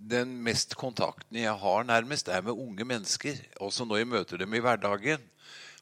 Den 0.00 0.32
mest 0.42 0.72
kontakten 0.80 1.36
jeg 1.36 1.52
har 1.60 1.84
nærmest, 1.84 2.28
er 2.28 2.40
med 2.42 2.56
unge 2.56 2.86
mennesker. 2.88 3.36
Også 3.60 3.84
når 3.84 4.00
jeg 4.00 4.08
møter 4.08 4.40
dem 4.40 4.54
i 4.54 4.62
hverdagen. 4.64 5.20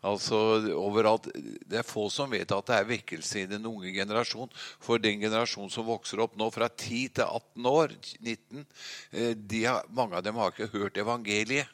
Altså 0.02 0.36
overalt, 0.74 1.26
Det 1.66 1.78
er 1.78 1.86
få 1.86 2.08
som 2.10 2.30
vet 2.30 2.50
at 2.52 2.66
det 2.66 2.74
er 2.76 2.86
vekkelse 2.86 3.40
i 3.42 3.46
den 3.50 3.66
unge 3.66 3.92
generasjon. 3.92 4.50
For 4.80 4.98
den 4.98 5.20
generasjonen 5.20 5.70
som 5.70 5.86
vokser 5.86 6.22
opp 6.22 6.36
nå 6.38 6.50
fra 6.54 6.68
10 6.68 7.08
til 7.18 7.24
18 7.24 7.66
år, 7.66 7.94
19, 8.20 8.66
eh, 9.12 9.34
har, 9.66 9.82
mange 9.90 10.16
av 10.16 10.22
dem 10.22 10.36
har 10.36 10.50
ikke 10.50 10.70
hørt 10.74 10.96
evangeliet. 10.96 11.66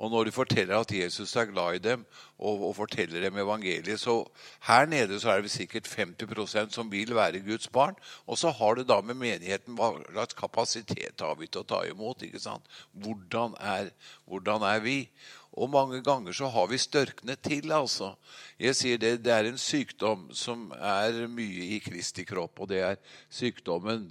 Og 0.00 0.08
når 0.10 0.24
de 0.24 0.32
forteller 0.32 0.78
at 0.80 0.92
Jesus 0.96 1.34
er 1.36 1.50
glad 1.50 1.76
i 1.76 1.82
dem, 1.84 2.04
og, 2.38 2.62
og 2.68 2.76
forteller 2.78 3.20
dem 3.20 3.36
evangeliet 3.36 4.00
så 4.00 4.22
Her 4.64 4.86
nede 4.88 5.20
så 5.20 5.34
er 5.34 5.42
det 5.44 5.50
sikkert 5.52 5.90
50 5.92 6.72
som 6.72 6.92
vil 6.92 7.14
være 7.14 7.42
Guds 7.44 7.68
barn. 7.68 7.94
Og 8.26 8.38
så 8.38 8.50
har 8.50 8.74
det 8.74 8.88
da 8.88 9.00
med 9.00 9.14
menigheten 9.14 9.76
hva 9.76 9.92
slags 10.08 10.38
kapasitet 10.38 11.20
har 11.20 11.36
vi 11.36 11.46
til 11.46 11.60
å 11.60 11.68
ta 11.68 11.82
imot? 11.84 12.22
ikke 12.22 12.40
sant? 12.40 12.64
Hvordan 12.92 13.54
er, 13.60 13.90
hvordan 14.24 14.64
er 14.64 14.80
vi? 14.80 15.08
Og 15.52 15.70
mange 15.70 16.00
ganger 16.02 16.32
så 16.32 16.48
har 16.48 16.66
vi 16.70 16.78
størknet 16.78 17.42
til, 17.42 17.72
altså. 17.72 18.14
Jeg 18.58 18.76
sier 18.76 18.98
det, 19.02 19.18
det 19.24 19.32
er 19.34 19.50
en 19.50 19.58
sykdom 19.58 20.30
som 20.32 20.70
er 20.78 21.26
mye 21.28 21.74
i 21.74 21.80
Kristi 21.84 22.24
kropp, 22.24 22.62
og 22.62 22.70
det 22.70 22.80
er 22.86 23.00
sykdommen 23.28 24.08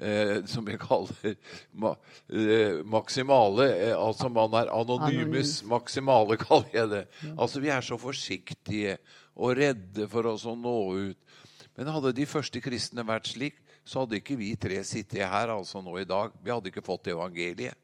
eh, 0.00 0.44
som 0.44 0.64
vi 0.64 0.76
kaller 0.80 1.36
ma, 1.72 1.94
eh, 2.28 2.82
maksimale. 2.84 3.68
Eh, 3.88 3.94
altså 3.98 4.28
man 4.28 4.54
er 4.54 4.72
anonymus 4.72 5.62
maksimale, 5.64 6.38
kaller 6.46 6.72
jeg 6.74 6.92
det. 6.92 7.04
Altså 7.36 7.62
vi 7.64 7.72
er 7.72 7.84
så 7.84 7.98
forsiktige 8.00 8.98
og 9.36 9.56
redde 9.58 10.08
for 10.08 10.28
oss 10.32 10.46
å 10.48 10.56
nå 10.56 10.78
ut. 11.10 11.38
Men 11.76 11.92
hadde 11.92 12.14
de 12.16 12.28
første 12.28 12.60
kristne 12.64 13.04
vært 13.04 13.28
slik, 13.34 13.58
så 13.86 14.02
hadde 14.02 14.18
ikke 14.18 14.38
vi 14.40 14.54
tre 14.58 14.80
sittet 14.84 15.28
her 15.28 15.52
altså 15.52 15.82
nå 15.84 15.98
i 16.00 16.08
dag. 16.08 16.32
Vi 16.42 16.50
hadde 16.50 16.72
ikke 16.72 16.84
fått 16.84 17.12
evangeliet. 17.12 17.76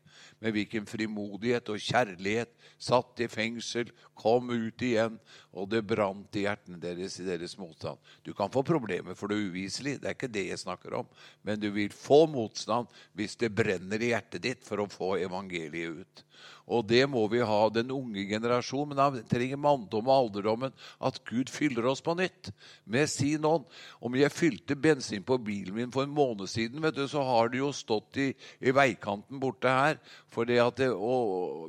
Med 0.43 0.57
hvilken 0.57 0.87
frimodighet 0.91 1.71
og 1.71 1.81
kjærlighet. 1.81 2.51
Satt 2.83 3.23
i 3.23 3.29
fengsel, 3.31 3.93
kom 4.19 4.51
ut 4.51 4.83
igjen, 4.83 5.21
og 5.55 5.69
det 5.71 5.85
brant 5.87 6.35
i 6.39 6.45
hjertene 6.47 6.81
deres 6.83 7.21
i 7.23 7.27
deres 7.27 7.55
motstand. 7.61 8.01
Du 8.27 8.33
kan 8.35 8.51
få 8.53 8.65
problemer 8.67 9.15
for 9.19 9.31
det 9.31 9.39
uviselig, 9.39 10.01
det 10.03 10.11
er 10.11 10.17
ikke 10.19 10.33
det 10.35 10.49
jeg 10.49 10.63
snakker 10.65 10.99
om. 11.03 11.09
Men 11.47 11.63
du 11.63 11.71
vil 11.75 11.95
få 11.95 12.25
motstand 12.31 12.91
hvis 13.19 13.39
det 13.39 13.55
brenner 13.55 14.03
i 14.03 14.11
hjertet 14.13 14.43
ditt 14.43 14.67
for 14.67 14.83
å 14.83 14.91
få 14.91 15.15
evangeliet 15.23 16.03
ut. 16.03 16.25
Og 16.73 16.85
det 16.87 17.03
må 17.11 17.25
vi 17.31 17.43
ha, 17.43 17.61
den 17.75 17.91
unge 17.95 18.25
generasjon. 18.31 18.89
Men 18.93 19.01
han 19.03 19.19
trenger 19.29 19.61
manndom 19.61 20.09
og 20.09 20.15
alderdommen 20.15 20.75
at 21.03 21.19
Gud 21.29 21.51
fyller 21.53 21.89
oss 21.91 22.03
på 22.05 22.15
nytt 22.19 22.53
med 22.85 23.11
sin 23.11 23.45
ånd. 23.49 23.67
Om 24.01 24.19
jeg 24.21 24.35
fylte 24.35 24.79
bensin 24.79 25.27
på 25.27 25.39
bilen 25.43 25.77
min 25.77 25.95
for 25.95 26.07
en 26.07 26.15
måned 26.15 26.51
siden, 26.51 26.83
vet 26.85 26.97
du, 26.97 27.05
så 27.11 27.25
har 27.27 27.53
det 27.53 27.63
jo 27.63 27.73
stått 27.77 28.21
i, 28.23 28.31
i 28.61 28.75
veikanten 28.75 29.43
borte 29.43 29.73
her. 29.73 30.01
For 30.33 30.49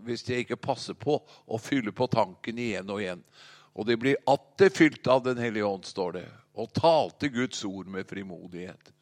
hvis 0.05 0.27
jeg 0.29 0.45
ikke 0.45 0.61
passer 0.61 0.97
på 0.97 1.19
å 1.23 1.61
fylle 1.61 1.95
på 1.95 2.07
tanken 2.11 2.61
igjen 2.61 2.89
og 2.93 3.01
igjen. 3.03 3.25
Og 3.73 3.87
det 3.89 3.97
blir 3.97 4.19
atter 4.29 4.69
fylt 4.69 5.07
av 5.09 5.23
Den 5.25 5.39
hellige 5.41 5.65
ånd, 5.65 5.85
står 5.85 6.19
det. 6.19 6.27
Og 6.53 6.69
talte 6.77 7.31
Guds 7.33 7.63
ord 7.65 7.87
med 7.89 8.05
frimodighet. 8.05 8.93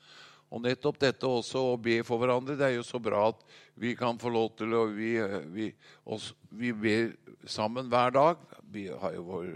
Og 0.51 0.59
nettopp 0.65 0.99
dette 0.99 1.27
også 1.27 1.61
å 1.71 1.79
be 1.79 2.01
for 2.03 2.19
hverandre, 2.19 2.57
det 2.59 2.67
er 2.67 2.75
jo 2.75 2.83
så 2.83 2.99
bra 2.99 3.29
at 3.29 3.39
vi 3.79 3.93
kan 3.95 4.19
få 4.19 4.31
lov 4.33 4.51
til 4.59 4.75
å 4.75 4.83
Vi, 4.91 5.13
vi, 5.53 5.69
oss, 6.03 6.33
vi 6.51 6.73
ber 6.75 7.13
sammen 7.47 7.87
hver 7.91 8.11
dag. 8.11 8.43
Vi 8.71 8.89
har 8.91 9.15
jo 9.15 9.23
vår 9.29 9.47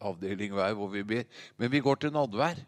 avdeling 0.00 0.54
hver 0.56 0.76
hvor 0.78 0.88
vi 0.92 1.04
ber. 1.04 1.28
Men 1.60 1.72
vi 1.72 1.82
går 1.84 2.00
til 2.00 2.14
nadvær, 2.14 2.58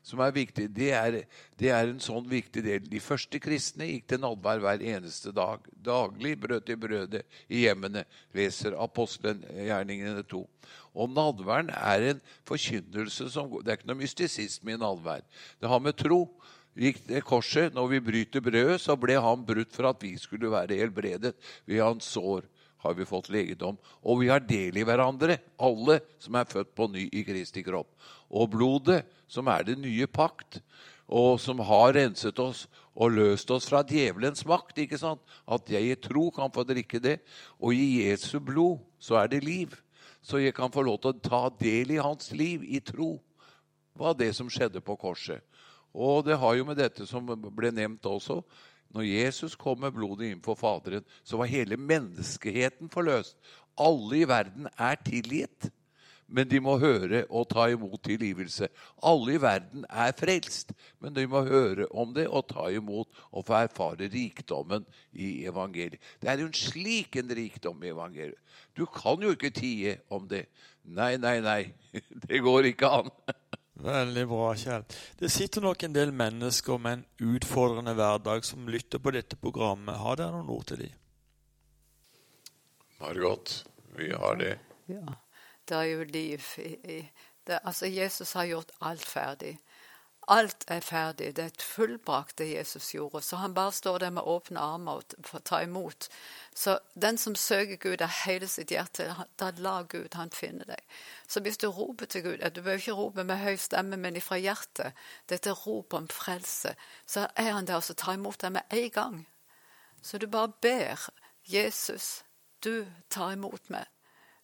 som 0.00 0.22
er 0.24 0.32
viktig. 0.32 0.64
Det 0.72 0.88
er, 0.96 1.18
det 1.60 1.70
er 1.74 1.90
en 1.90 2.00
sånn 2.00 2.24
viktig 2.28 2.64
del. 2.64 2.88
De 2.88 3.00
første 3.04 3.40
kristne 3.42 3.90
gikk 3.90 4.08
til 4.08 4.22
nadvær 4.24 4.62
hver 4.64 4.84
eneste 4.94 5.34
dag. 5.36 5.68
Daglig 5.84 6.38
brød 6.40 6.64
til 6.64 6.80
brødet 6.80 7.24
i 7.52 7.66
hjemmene, 7.66 8.06
leser 8.36 8.78
apostelen 8.80 9.44
gjerningene 9.52 10.24
2. 10.24 10.40
Og 10.98 11.12
nadværen 11.12 11.68
er 11.76 12.14
en 12.14 12.22
forkynnelse 12.48 13.28
som 13.30 13.52
Det 13.60 13.74
er 13.74 13.78
ikke 13.78 13.90
noe 13.92 14.00
mystisisme 14.00 14.72
i 14.72 14.80
nadvær. 14.80 15.20
Det 15.60 15.68
har 15.68 15.84
med 15.84 16.00
tro 16.00 16.24
gikk 16.78 17.02
det 17.08 17.24
korset. 17.26 17.74
Når 17.74 17.90
vi 17.94 18.04
bryter 18.10 18.44
brødet, 18.44 18.78
så 18.82 18.96
ble 18.98 19.18
han 19.20 19.44
brutt 19.46 19.74
for 19.74 19.90
at 19.90 20.02
vi 20.02 20.14
skulle 20.20 20.52
være 20.52 20.78
helbredet. 20.78 21.34
Ved 21.66 21.82
hans 21.82 22.08
sår 22.14 22.46
har 22.84 22.94
vi 22.94 23.06
fått 23.08 23.30
legedom. 23.34 23.78
Og 24.06 24.22
vi 24.22 24.30
har 24.30 24.44
del 24.44 24.78
i 24.78 24.86
hverandre, 24.86 25.40
alle 25.58 25.98
som 26.22 26.38
er 26.38 26.50
født 26.50 26.74
på 26.78 26.88
ny 26.92 27.08
i 27.10 27.24
Kristi 27.26 27.64
kropp. 27.66 27.90
Og 28.30 28.52
blodet, 28.54 29.02
som 29.28 29.50
er 29.50 29.66
den 29.66 29.82
nye 29.82 30.06
pakt, 30.06 30.60
og 31.08 31.40
som 31.40 31.60
har 31.64 31.94
renset 31.96 32.38
oss 32.42 32.66
og 32.98 33.14
løst 33.16 33.50
oss 33.54 33.68
fra 33.70 33.80
djevelens 33.86 34.44
makt. 34.46 34.78
ikke 34.78 34.98
sant? 35.00 35.22
At 35.48 35.70
jeg 35.70 35.90
i 35.90 35.96
tro 35.96 36.28
kan 36.34 36.52
få 36.52 36.66
drikke 36.68 37.00
det. 37.00 37.18
Og 37.58 37.74
i 37.74 38.04
Jesu 38.04 38.38
blod 38.40 38.78
så 39.00 39.22
er 39.22 39.32
det 39.32 39.44
liv. 39.44 39.72
Så 40.22 40.42
jeg 40.42 40.54
kan 40.54 40.70
få 40.70 40.82
lov 40.82 40.98
til 41.00 41.14
å 41.14 41.22
ta 41.22 41.42
del 41.60 41.94
i 41.94 42.02
hans 42.02 42.32
liv 42.32 42.64
i 42.64 42.80
tro. 42.80 43.18
var 43.98 44.14
det 44.14 44.30
som 44.36 44.46
skjedde 44.46 44.78
på 44.80 44.94
korset. 44.94 45.42
Og 45.94 46.24
det 46.26 46.38
har 46.38 46.58
jo 46.58 46.66
med 46.68 46.78
dette 46.80 47.06
som 47.08 47.28
ble 47.28 47.72
nevnt 47.74 48.06
også. 48.06 48.42
Når 48.94 49.04
Jesus 49.04 49.56
kom 49.58 49.82
med 49.82 49.92
blodet 49.92 50.30
inn 50.32 50.44
for 50.44 50.56
Faderen, 50.56 51.04
så 51.24 51.40
var 51.40 51.50
hele 51.50 51.76
menneskeheten 51.76 52.88
forløst. 52.92 53.36
Alle 53.78 54.22
i 54.22 54.28
verden 54.28 54.68
er 54.80 54.96
tilgitt, 55.04 55.68
men 56.28 56.48
de 56.48 56.58
må 56.60 56.74
høre 56.80 57.22
og 57.28 57.46
ta 57.52 57.68
imot 57.72 58.00
tilgivelse. 58.04 58.68
Alle 59.06 59.36
i 59.36 59.40
verden 59.40 59.84
er 59.88 60.12
frelst, 60.16 60.74
men 61.00 61.14
de 61.16 61.24
må 61.30 61.44
høre 61.46 61.86
om 61.88 62.12
det 62.16 62.26
og 62.28 62.48
ta 62.50 62.66
imot 62.74 63.08
og 63.30 63.46
få 63.48 63.60
erfare 63.62 64.10
rikdommen 64.12 64.84
i 65.12 65.46
evangeliet. 65.48 66.00
Det 66.20 66.32
er 66.32 66.42
jo 66.42 66.50
en 66.50 66.58
slik 66.58 67.16
en 67.20 67.32
rikdom 67.38 67.80
i 67.84 67.92
evangeliet. 67.94 68.40
Du 68.76 68.84
kan 68.92 69.20
jo 69.24 69.32
ikke 69.36 69.52
tie 69.56 69.98
om 70.12 70.28
det. 70.28 70.46
Nei, 70.84 71.16
nei, 71.20 71.38
nei. 71.44 71.62
Det 72.28 72.40
går 72.44 72.72
ikke 72.72 72.92
an. 73.00 73.12
Veldig 73.78 74.24
bra, 74.26 74.54
Kjell. 74.58 74.84
Det 75.18 75.28
sitter 75.30 75.62
nok 75.62 75.82
en 75.86 75.94
del 75.94 76.10
mennesker 76.10 76.80
med 76.82 76.98
en 76.98 77.34
utfordrende 77.36 77.94
hverdag 77.94 78.44
som 78.46 78.66
lytter 78.66 78.98
på 78.98 79.12
dette 79.14 79.38
programmet. 79.38 80.00
Har 80.02 80.18
dere 80.18 80.34
noen 80.34 80.50
ord 80.50 80.64
til 80.66 80.82
dem? 80.82 80.96
Margot, 82.98 83.54
vi 83.94 84.10
har 84.10 84.40
det. 84.40 84.56
Ja. 84.90 85.14
Det 85.68 85.76
er 85.76 85.90
jo 85.92 86.04
liv 86.08 86.42
i, 86.58 86.72
i 86.74 86.98
det, 87.46 87.60
Altså, 87.62 87.86
Jesus 87.86 88.32
har 88.32 88.48
gjort 88.50 88.74
alt 88.80 89.06
ferdig. 89.06 89.54
Alt 90.30 90.64
er 90.68 90.80
ferdig. 90.84 91.30
Det 91.36 91.42
er 91.42 91.46
et 91.46 91.62
fullbrakt, 91.62 92.38
det 92.38 92.50
Jesus 92.50 92.90
gjorde. 92.92 93.22
Så 93.24 93.36
han 93.36 93.54
bare 93.54 93.72
står 93.72 93.98
der 93.98 94.10
med 94.10 94.22
åpne 94.22 94.60
armer 94.60 95.00
og 95.00 95.44
tar 95.44 95.62
imot. 95.64 96.08
Så 96.54 96.78
den 96.94 97.18
som 97.18 97.34
søker 97.34 97.76
Gud 97.76 98.02
av 98.04 98.12
hele 98.26 98.48
sitt 98.48 98.68
hjerte, 98.70 99.06
da 99.40 99.50
lar 99.56 99.86
Gud 99.88 100.14
han 100.20 100.30
finne 100.30 100.66
deg. 100.68 100.82
Så 101.28 101.40
hvis 101.40 101.56
du 101.56 101.70
roper 101.70 102.06
til 102.06 102.22
Gud 102.22 102.44
Du 102.50 102.60
behøver 102.60 102.78
ikke 102.78 102.92
rope 102.92 103.24
med 103.24 103.36
høy 103.36 103.56
stemme, 103.56 103.96
men 103.96 104.16
ifra 104.16 104.36
hjertet. 104.36 104.92
Dette 105.28 105.50
rop 105.50 105.94
om 105.94 106.08
frelse. 106.08 106.74
Så 107.06 107.26
er 107.36 107.52
han 107.52 107.66
der 107.66 107.80
og 107.80 107.84
så 107.84 107.94
tar 107.94 108.12
imot 108.20 108.40
deg 108.42 108.52
med 108.52 108.62
en 108.70 108.90
gang. 108.90 109.26
Så 110.02 110.18
du 110.18 110.26
bare 110.26 110.52
ber. 110.62 111.08
Jesus, 111.48 112.24
du 112.64 112.84
tar 113.10 113.32
imot 113.32 113.70
meg. 113.70 113.84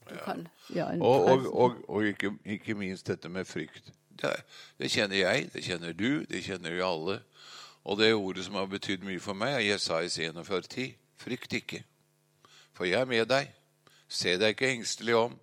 Du 0.09 0.17
kan, 0.25 0.49
ja, 0.75 0.87
Og, 1.01 1.25
og, 1.25 1.55
og, 1.55 1.77
og 1.89 2.05
ikke, 2.05 2.33
ikke 2.45 2.75
minst 2.75 3.07
dette 3.07 3.29
med 3.29 3.45
frykt. 3.45 3.93
Det, 4.21 4.31
det 4.79 4.91
kjenner 4.93 5.19
jeg, 5.19 5.49
det 5.55 5.65
kjenner 5.67 5.93
du, 5.97 6.25
det 6.31 6.45
kjenner 6.47 6.77
jo 6.77 6.87
alle. 6.87 7.19
Og 7.85 7.99
det 8.01 8.15
ordet 8.15 8.47
som 8.47 8.57
har 8.57 8.71
betydd 8.71 9.05
mye 9.05 9.21
for 9.21 9.37
meg, 9.37 9.59
er 9.59 9.67
Jesajas 9.75 10.17
41,10. 10.19 10.95
Frykt 11.21 11.53
ikke, 11.57 11.85
for 12.77 12.89
jeg 12.89 13.01
er 13.01 13.09
med 13.09 13.29
deg. 13.31 13.51
Se 14.09 14.35
deg 14.41 14.55
ikke 14.55 14.73
engstelig 14.75 15.17
om, 15.17 15.37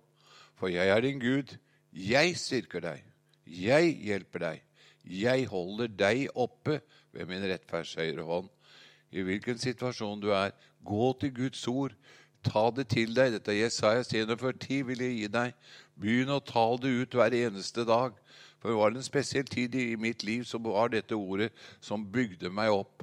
for 0.58 0.70
jeg 0.70 0.88
er 0.88 1.00
din 1.02 1.20
Gud. 1.22 1.56
Jeg 1.92 2.36
styrker 2.38 2.84
deg. 2.84 3.04
Jeg 3.46 3.96
hjelper 4.04 4.44
deg. 4.46 4.62
Jeg 5.02 5.46
holder 5.50 5.90
deg 5.90 6.28
oppe 6.38 6.80
ved 7.12 7.26
min 7.26 7.44
rettferds 7.50 7.94
høyre 7.98 8.24
hånd. 8.26 8.50
I 9.12 9.24
hvilken 9.26 9.58
situasjon 9.60 10.22
du 10.22 10.30
er, 10.32 10.54
gå 10.84 11.12
til 11.20 11.34
Guds 11.34 11.66
ord. 11.68 11.96
Ta 12.46 12.70
det 12.74 12.88
til 12.94 13.12
deg. 13.14 13.34
Dette 13.34 13.54
Jesajas 13.54 14.12
41,10 14.14 14.86
vil 14.88 15.04
jeg 15.04 15.18
gi 15.18 15.28
deg. 15.34 15.56
Begynn 16.00 16.32
å 16.32 16.40
tale 16.46 16.80
det 16.84 16.94
ut 17.02 17.18
hver 17.18 17.36
eneste 17.42 17.84
dag. 17.86 18.16
For 18.62 18.70
det 18.70 18.78
var 18.78 18.94
en 18.94 19.02
spesiell 19.02 19.48
tid 19.50 19.74
i 19.74 19.96
mitt 19.98 20.22
liv 20.22 20.44
som 20.46 20.62
var 20.62 20.92
dette 20.92 21.18
ordet 21.18 21.50
som 21.82 22.04
bygde 22.06 22.50
meg 22.54 22.70
opp. 22.70 23.02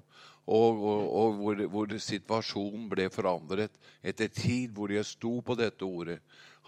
Og, 0.50 0.80
og, 0.82 1.02
og 1.14 1.34
hvor, 1.38 1.60
hvor, 1.70 1.92
situasjonen 2.02 2.88
ble 2.90 3.10
forandret 3.14 3.76
etter 4.02 4.32
tid 4.34 4.72
hvor 4.74 4.90
jeg 4.90 5.06
sto 5.06 5.36
på 5.46 5.58
dette 5.60 5.86
ordet. 5.86 6.18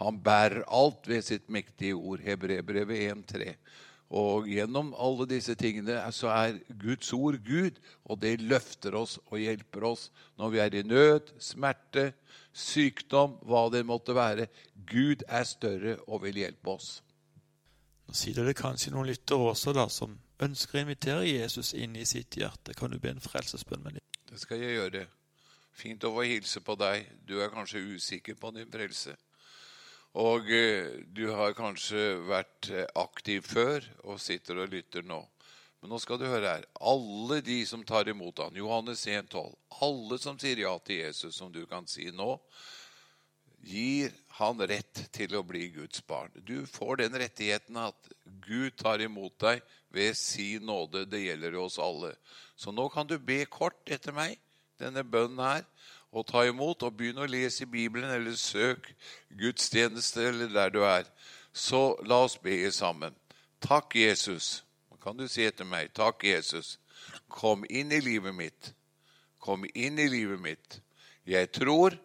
Han 0.04 0.20
bærer 0.22 0.68
alt 0.68 1.08
ved 1.08 1.24
sitt 1.26 1.48
mektige 1.50 1.96
ord. 1.96 2.22
Hebrebrevet 2.26 3.08
1,3. 3.16 3.56
Og 4.12 4.50
gjennom 4.52 4.92
alle 5.00 5.26
disse 5.30 5.56
tingene 5.56 5.96
så 6.12 6.34
er 6.34 6.58
Guds 6.82 7.14
ord 7.16 7.38
Gud, 7.48 7.78
og 8.04 8.20
det 8.20 8.42
løfter 8.44 8.98
oss 9.00 9.16
og 9.30 9.40
hjelper 9.40 9.88
oss 9.88 10.10
når 10.36 10.52
vi 10.52 10.60
er 10.60 10.76
i 10.76 10.84
nød, 10.84 11.32
smerte, 11.40 12.10
sykdom, 12.52 13.40
hva 13.48 13.70
det 13.72 13.86
måtte 13.88 14.16
være. 14.18 14.50
Gud 14.76 15.24
er 15.32 15.48
større 15.48 15.96
og 16.10 16.26
vil 16.26 16.44
hjelpe 16.44 16.76
oss. 16.76 16.98
Nå 18.12 18.16
sitter 18.20 18.44
det 18.44 18.58
kanskje 18.60 18.92
noen 18.92 19.08
lyttere 19.08 19.46
også 19.54 19.72
da, 19.72 19.86
som 19.88 20.18
ønsker 20.44 20.76
å 20.76 20.82
invitere 20.82 21.30
Jesus 21.30 21.70
inn 21.80 21.94
i 21.96 22.04
sitt 22.04 22.36
hjerte. 22.36 22.74
Kan 22.76 22.92
du 22.92 22.98
be 23.00 23.14
en 23.14 23.22
frelsesbønn 23.24 23.86
med 23.86 23.96
dem? 23.96 24.04
Det 24.28 24.40
skal 24.42 24.60
jeg 24.60 24.74
gjøre. 24.76 25.06
Fint 25.80 26.04
å 26.04 26.12
få 26.18 26.26
hilse 26.28 26.60
på 26.60 26.76
deg. 26.76 27.06
Du 27.24 27.38
er 27.40 27.54
kanskje 27.54 27.80
usikker 27.94 28.36
på 28.36 28.52
din 28.58 28.68
frelse. 28.74 29.16
Og 30.20 30.52
eh, 30.52 30.90
du 31.08 31.30
har 31.32 31.56
kanskje 31.56 32.18
vært 32.28 32.68
eh, 32.76 32.84
aktiv 33.00 33.48
før 33.48 33.88
og 34.04 34.20
sitter 34.20 34.60
og 34.60 34.76
lytter 34.76 35.08
nå. 35.08 35.22
Men 35.80 35.96
nå 35.96 36.04
skal 36.04 36.20
du 36.20 36.28
høre 36.28 36.58
her. 36.58 36.68
Alle 36.84 37.40
de 37.48 37.62
som 37.64 37.88
tar 37.88 38.12
imot 38.12 38.44
han, 38.44 38.60
Johannes 38.60 39.06
1,12, 39.08 39.56
alle 39.88 40.20
som 40.20 40.36
sier 40.36 40.66
ja 40.66 40.76
til 40.84 41.00
Jesus, 41.06 41.40
som 41.40 41.56
du 41.56 41.64
kan 41.64 41.88
si 41.88 42.12
nå, 42.12 42.34
gir 43.62 44.12
han 44.38 44.62
rett 44.68 45.04
til 45.14 45.36
å 45.38 45.44
bli 45.46 45.68
Guds 45.76 46.02
barn. 46.08 46.32
Du 46.46 46.66
får 46.66 47.04
den 47.04 47.18
rettigheten 47.22 47.78
at 47.78 48.12
Gud 48.42 48.78
tar 48.80 49.04
imot 49.04 49.38
deg 49.42 49.62
ved 49.94 50.18
sin 50.18 50.66
nåde. 50.66 51.06
Det 51.06 51.22
gjelder 51.22 51.58
oss 51.62 51.78
alle. 51.82 52.16
Så 52.56 52.74
nå 52.74 52.88
kan 52.94 53.08
du 53.08 53.18
be 53.20 53.44
kort 53.46 53.90
etter 53.92 54.16
meg, 54.16 54.40
denne 54.82 55.04
bønnen 55.06 55.44
her 55.44 55.66
og 56.12 56.28
ta 56.28 56.44
imot, 56.44 56.84
og 56.84 56.98
begynn 57.00 57.22
å 57.24 57.30
lese 57.30 57.64
i 57.64 57.70
Bibelen, 57.72 58.12
eller 58.12 58.36
søk 58.36 58.90
gudstjeneste, 59.40 60.26
eller 60.28 60.52
der 60.52 60.74
du 60.74 60.82
er. 60.84 61.06
Så 61.54 61.96
la 62.04 62.18
oss 62.26 62.36
be 62.42 62.58
sammen. 62.76 63.16
Takk, 63.64 63.96
Jesus. 63.96 64.62
Kan 65.02 65.18
du 65.18 65.26
si 65.32 65.46
etter 65.48 65.66
meg? 65.66 65.94
Takk, 65.96 66.26
Jesus. 66.28 66.76
Kom 67.32 67.64
inn 67.70 67.92
i 67.96 68.02
livet 68.04 68.36
mitt. 68.36 68.74
Kom 69.42 69.64
inn 69.74 70.00
i 70.00 70.10
livet 70.12 70.42
mitt. 70.42 70.82
Jeg 71.26 71.50
tror, 71.56 71.96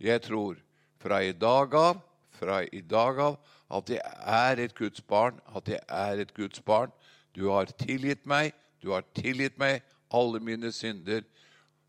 jeg 0.00 0.22
tror, 0.24 0.56
fra 1.02 1.22
i 1.24 1.32
dag 1.32 1.74
av, 1.74 2.00
fra 2.38 2.62
i 2.64 2.80
dag 2.80 3.18
av, 3.20 3.38
at 3.72 3.90
jeg 3.90 4.00
er 4.36 4.62
et 4.62 4.74
Guds 4.76 5.00
barn, 5.00 5.40
at 5.56 5.68
jeg 5.68 5.80
er 5.88 6.22
et 6.22 6.34
Guds 6.36 6.60
barn. 6.60 6.92
Du 7.34 7.48
har 7.50 7.70
tilgitt 7.80 8.26
meg, 8.28 8.52
du 8.82 8.92
har 8.92 9.04
tilgitt 9.16 9.58
meg 9.60 9.80
alle 10.12 10.40
mine 10.44 10.72
synder. 10.72 11.24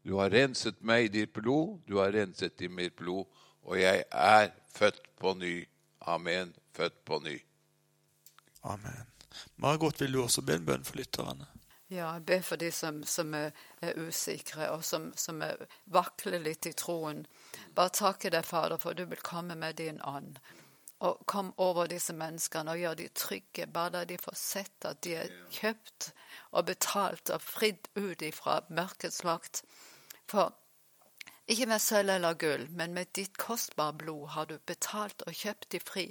Du 0.03 0.18
har 0.20 0.34
renset 0.34 0.80
meg 0.84 1.07
i 1.07 1.14
ditt 1.20 1.34
blod, 1.36 1.80
du 1.88 1.99
har 1.99 2.14
renset 2.16 2.61
i 2.64 2.72
mitt 2.72 2.95
blod, 2.99 3.28
og 3.64 3.80
jeg 3.80 4.03
er 4.11 4.51
født 4.76 5.01
på 5.20 5.36
ny. 5.39 5.55
Amen. 6.07 6.53
Født 6.76 7.05
på 7.05 7.20
ny. 7.24 7.38
Amen. 8.64 9.05
Margot, 9.55 10.01
vil 10.01 10.14
du 10.14 10.24
også 10.24 10.43
be 10.45 10.57
en 10.57 10.66
bønn 10.66 10.84
for 10.88 10.99
lytterne? 10.99 11.53
Ja, 11.93 12.13
jeg 12.15 12.25
ber 12.25 12.41
for 12.41 12.57
de 12.57 12.71
som, 12.73 13.03
som 13.05 13.35
er, 13.37 13.51
er, 13.81 13.97
usikre, 14.01 14.71
og 14.73 14.81
som, 14.87 15.11
som 15.19 15.43
er, 15.45 15.59
vakler 15.93 16.41
litt 16.41 16.65
i 16.65 16.73
troen. 16.73 17.21
Bare 17.77 17.93
takke 17.93 18.31
deg, 18.33 18.47
Fader, 18.47 18.81
for 18.81 18.97
du 18.97 19.03
vil 19.11 19.21
komme 19.21 19.53
med 19.59 19.77
din 19.77 20.01
ånd. 20.01 20.39
Og 21.05 21.21
kom 21.29 21.51
over 21.61 21.91
disse 21.91 22.15
menneskene 22.17 22.73
og 22.73 22.81
gjør 22.81 22.97
de 22.97 23.07
trygge, 23.13 23.67
bare 23.67 23.93
da 23.97 24.03
de 24.09 24.17
får 24.17 24.39
sett 24.39 24.87
at 24.89 25.03
de 25.05 25.17
er 25.19 25.37
kjøpt 25.53 26.09
og 26.55 26.65
betalt 26.71 27.33
og 27.35 27.43
fridd 27.43 27.91
ut 27.99 28.25
ifra 28.25 28.61
mørkets 28.73 29.21
makt. 29.27 29.61
For 30.31 30.55
ikke 31.47 31.65
med 31.67 31.81
sølv 31.83 32.09
eller 32.09 32.37
gull, 32.39 32.61
men 32.71 32.93
med 32.95 33.09
ditt 33.17 33.37
kostbare 33.37 33.93
blod 33.99 34.27
har 34.31 34.45
du 34.47 34.53
betalt 34.67 35.25
og 35.27 35.35
kjøpt 35.35 35.67
de 35.73 35.79
fri 35.83 36.05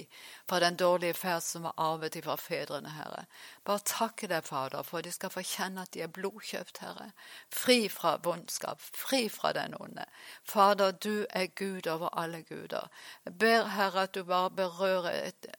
fra 0.49 0.59
den 0.61 0.75
dårlige 0.77 1.15
ferd 1.17 1.41
som 1.41 1.65
var 1.65 1.73
arvet 1.81 2.19
fra 2.21 2.35
fedrene, 2.37 2.91
Herre. 2.93 3.23
Bare 3.65 3.81
takke 3.89 4.29
deg, 4.29 4.45
Fader, 4.45 4.85
for 4.85 5.01
de 5.01 5.11
skal 5.11 5.33
få 5.33 5.41
kjenne 5.41 5.81
at 5.81 5.93
de 5.95 6.03
er 6.05 6.13
blodkjøpt, 6.13 6.83
Herre. 6.85 7.09
Fri 7.49 7.89
fra 7.89 8.19
vondskap, 8.23 8.81
fri 8.93 9.25
fra 9.29 9.55
den 9.57 9.73
onde. 9.79 10.05
Fader, 10.45 10.91
du 10.91 11.25
er 11.29 11.49
Gud 11.49 11.89
over 11.89 12.13
alle 12.13 12.43
guder. 12.43 12.89
Jeg 13.25 13.37
ber, 13.41 13.71
Herre, 13.73 14.05
at 14.05 14.13
du 14.13 14.23
bare 14.23 14.51
berører 14.51 15.31
et 15.31 15.49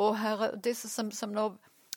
Å, 0.00 0.14
Herre, 0.16 0.54
disse 0.64 0.88
som, 0.88 1.10
som 1.12 1.34
nå 1.36 1.50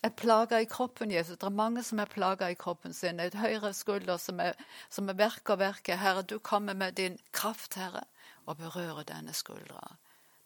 er 0.04 0.14
plaga 0.20 0.60
i 0.62 0.68
kroppen, 0.70 1.12
Jesus. 1.12 1.38
Det 1.40 1.48
er 1.48 1.56
mange 1.56 1.84
som 1.84 2.00
er 2.04 2.12
plaga 2.12 2.50
i 2.52 2.58
kroppen 2.60 2.94
sin. 2.94 3.22
Et 3.24 3.36
høyre 3.40 3.74
skulder 3.74 4.20
som 4.22 4.42
er, 4.44 4.58
som 4.92 5.10
er 5.10 5.20
verk 5.20 5.54
og 5.54 5.62
verke. 5.64 5.98
Herre, 6.00 6.24
du 6.24 6.40
kommer 6.40 6.76
med 6.78 6.98
din 7.00 7.18
kraft, 7.32 7.78
Herre, 7.80 8.06
og 8.46 8.58
berører 8.60 9.06
denne 9.08 9.34
skuldra. 9.34 9.96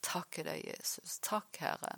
Takke 0.06 0.46
deg, 0.46 0.62
Jesus. 0.70 1.18
Takk, 1.26 1.58
Herre. 1.60 1.98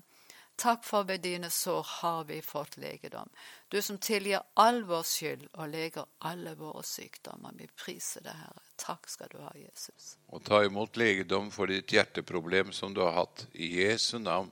Takk 0.59 0.83
for 0.83 1.05
ved 1.07 1.21
dine 1.23 1.47
sår 1.49 1.85
har 1.87 2.25
vi 2.27 2.41
fått 2.43 2.75
legedom. 2.77 3.29
Du 3.71 3.79
som 3.81 3.99
tilgir 4.03 4.41
all 4.59 4.81
vår 4.83 5.05
skyld 5.07 5.45
og 5.53 5.69
leger 5.71 6.07
alle 6.27 6.51
våre 6.59 6.83
sykdommer. 6.83 7.55
Vi 7.55 7.69
priser 7.79 8.25
deg, 8.25 8.35
Herre. 8.35 8.65
Takk 8.79 9.07
skal 9.07 9.31
du 9.31 9.39
ha, 9.39 9.53
Jesus. 9.55 10.17
Og 10.35 10.43
ta 10.47 10.63
imot 10.67 10.99
legedom 10.99 11.47
for 11.55 11.71
ditt 11.71 11.91
hjerteproblem 11.95 12.73
som 12.75 12.95
du 12.95 13.05
har 13.05 13.15
hatt. 13.21 13.45
I 13.55 13.71
Jesu 13.79 14.17
navn. 14.19 14.51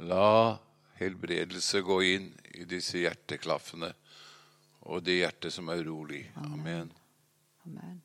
La 0.00 0.56
helbredelse 1.00 1.82
gå 1.86 1.98
inn 2.14 2.30
i 2.54 2.66
disse 2.68 3.00
hjerteklaffene 3.00 3.92
og 4.90 5.02
det 5.04 5.20
hjertet 5.20 5.54
som 5.54 5.68
er 5.72 5.82
urolig. 5.84 6.24
Amen. 6.40 6.92
Amen. 7.66 7.98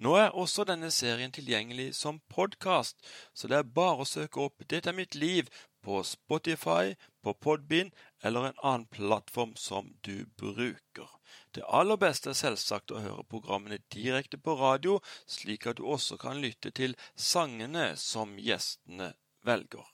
Nå 0.00 0.14
er 0.16 0.32
også 0.32 0.64
denne 0.64 0.88
serien 0.90 1.32
tilgjengelig 1.32 1.92
som 1.94 2.20
podkast, 2.32 2.96
så 3.36 3.48
det 3.48 3.58
er 3.58 3.74
bare 3.76 4.02
å 4.02 4.08
søke 4.08 4.40
opp 4.40 4.64
Dette 4.64 4.88
er 4.88 4.96
mitt 4.96 5.14
liv 5.14 5.50
på 5.84 6.00
Spotify, 6.06 6.94
på 7.22 7.34
Podbean 7.34 7.90
eller 8.24 8.48
en 8.48 8.62
annen 8.62 8.86
plattform 8.86 9.52
som 9.56 9.92
du 10.00 10.24
bruker. 10.40 11.10
Det 11.52 11.66
aller 11.68 12.00
beste 12.00 12.32
er 12.32 12.38
selvsagt 12.38 12.94
å 12.94 13.02
høre 13.04 13.28
programmene 13.28 13.82
direkte 13.92 14.40
på 14.40 14.56
radio, 14.60 14.98
slik 15.26 15.66
at 15.66 15.76
du 15.76 15.84
også 15.84 16.16
kan 16.22 16.40
lytte 16.40 16.72
til 16.72 16.96
sangene 17.16 17.92
som 18.00 18.38
gjestene 18.40 19.12
velger. 19.44 19.91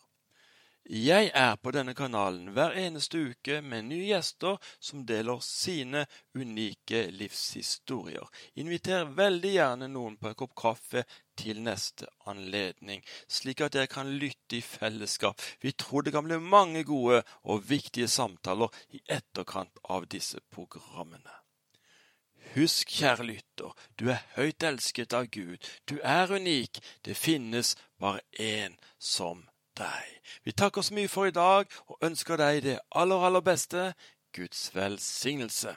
Jeg 0.88 1.30
er 1.36 1.58
på 1.60 1.68
denne 1.68 1.92
kanalen 1.92 2.54
hver 2.56 2.72
eneste 2.80 3.18
uke 3.20 3.58
med 3.60 3.90
nye 3.90 4.06
gjester 4.08 4.54
som 4.80 5.02
deler 5.04 5.42
sine 5.44 6.06
unike 6.32 7.02
livshistorier. 7.12 8.24
Inviter 8.56 9.04
veldig 9.18 9.50
gjerne 9.52 9.88
noen 9.92 10.16
på 10.16 10.30
en 10.30 10.38
kopp 10.40 10.54
kaffe 10.56 11.02
til 11.36 11.60
neste 11.60 12.08
anledning, 12.24 13.02
slik 13.28 13.60
at 13.66 13.76
dere 13.76 13.90
kan 13.92 14.14
lytte 14.22 14.56
i 14.56 14.62
fellesskap. 14.64 15.44
Vi 15.60 15.74
tror 15.76 16.06
det 16.06 16.14
kan 16.16 16.24
bli 16.24 16.40
mange 16.40 16.86
gode 16.88 17.20
og 17.44 17.68
viktige 17.68 18.08
samtaler 18.08 18.72
i 18.88 19.02
etterkant 19.04 19.76
av 19.84 20.08
disse 20.08 20.40
programmene. 20.48 21.36
Husk, 22.54 22.88
kjære 22.88 23.28
lytter, 23.28 23.76
du 24.00 24.08
er 24.08 24.24
høyt 24.38 24.64
elsket 24.64 25.12
av 25.12 25.28
Gud. 25.28 25.60
Du 25.84 25.98
er 26.00 26.32
unik. 26.32 26.80
Det 27.04 27.12
finnes 27.12 27.76
bare 28.00 28.24
én 28.40 28.80
som 28.96 29.44
deg. 29.78 30.14
Vi 30.44 30.52
takker 30.52 30.82
så 30.84 30.94
mye 30.94 31.10
for 31.10 31.28
i 31.28 31.34
dag 31.34 31.66
og 31.88 31.98
ønsker 32.02 32.40
deg 32.40 32.62
det 32.66 32.78
aller, 32.92 33.26
aller 33.30 33.44
beste. 33.44 33.92
Guds 34.36 34.68
velsignelse. 34.74 35.76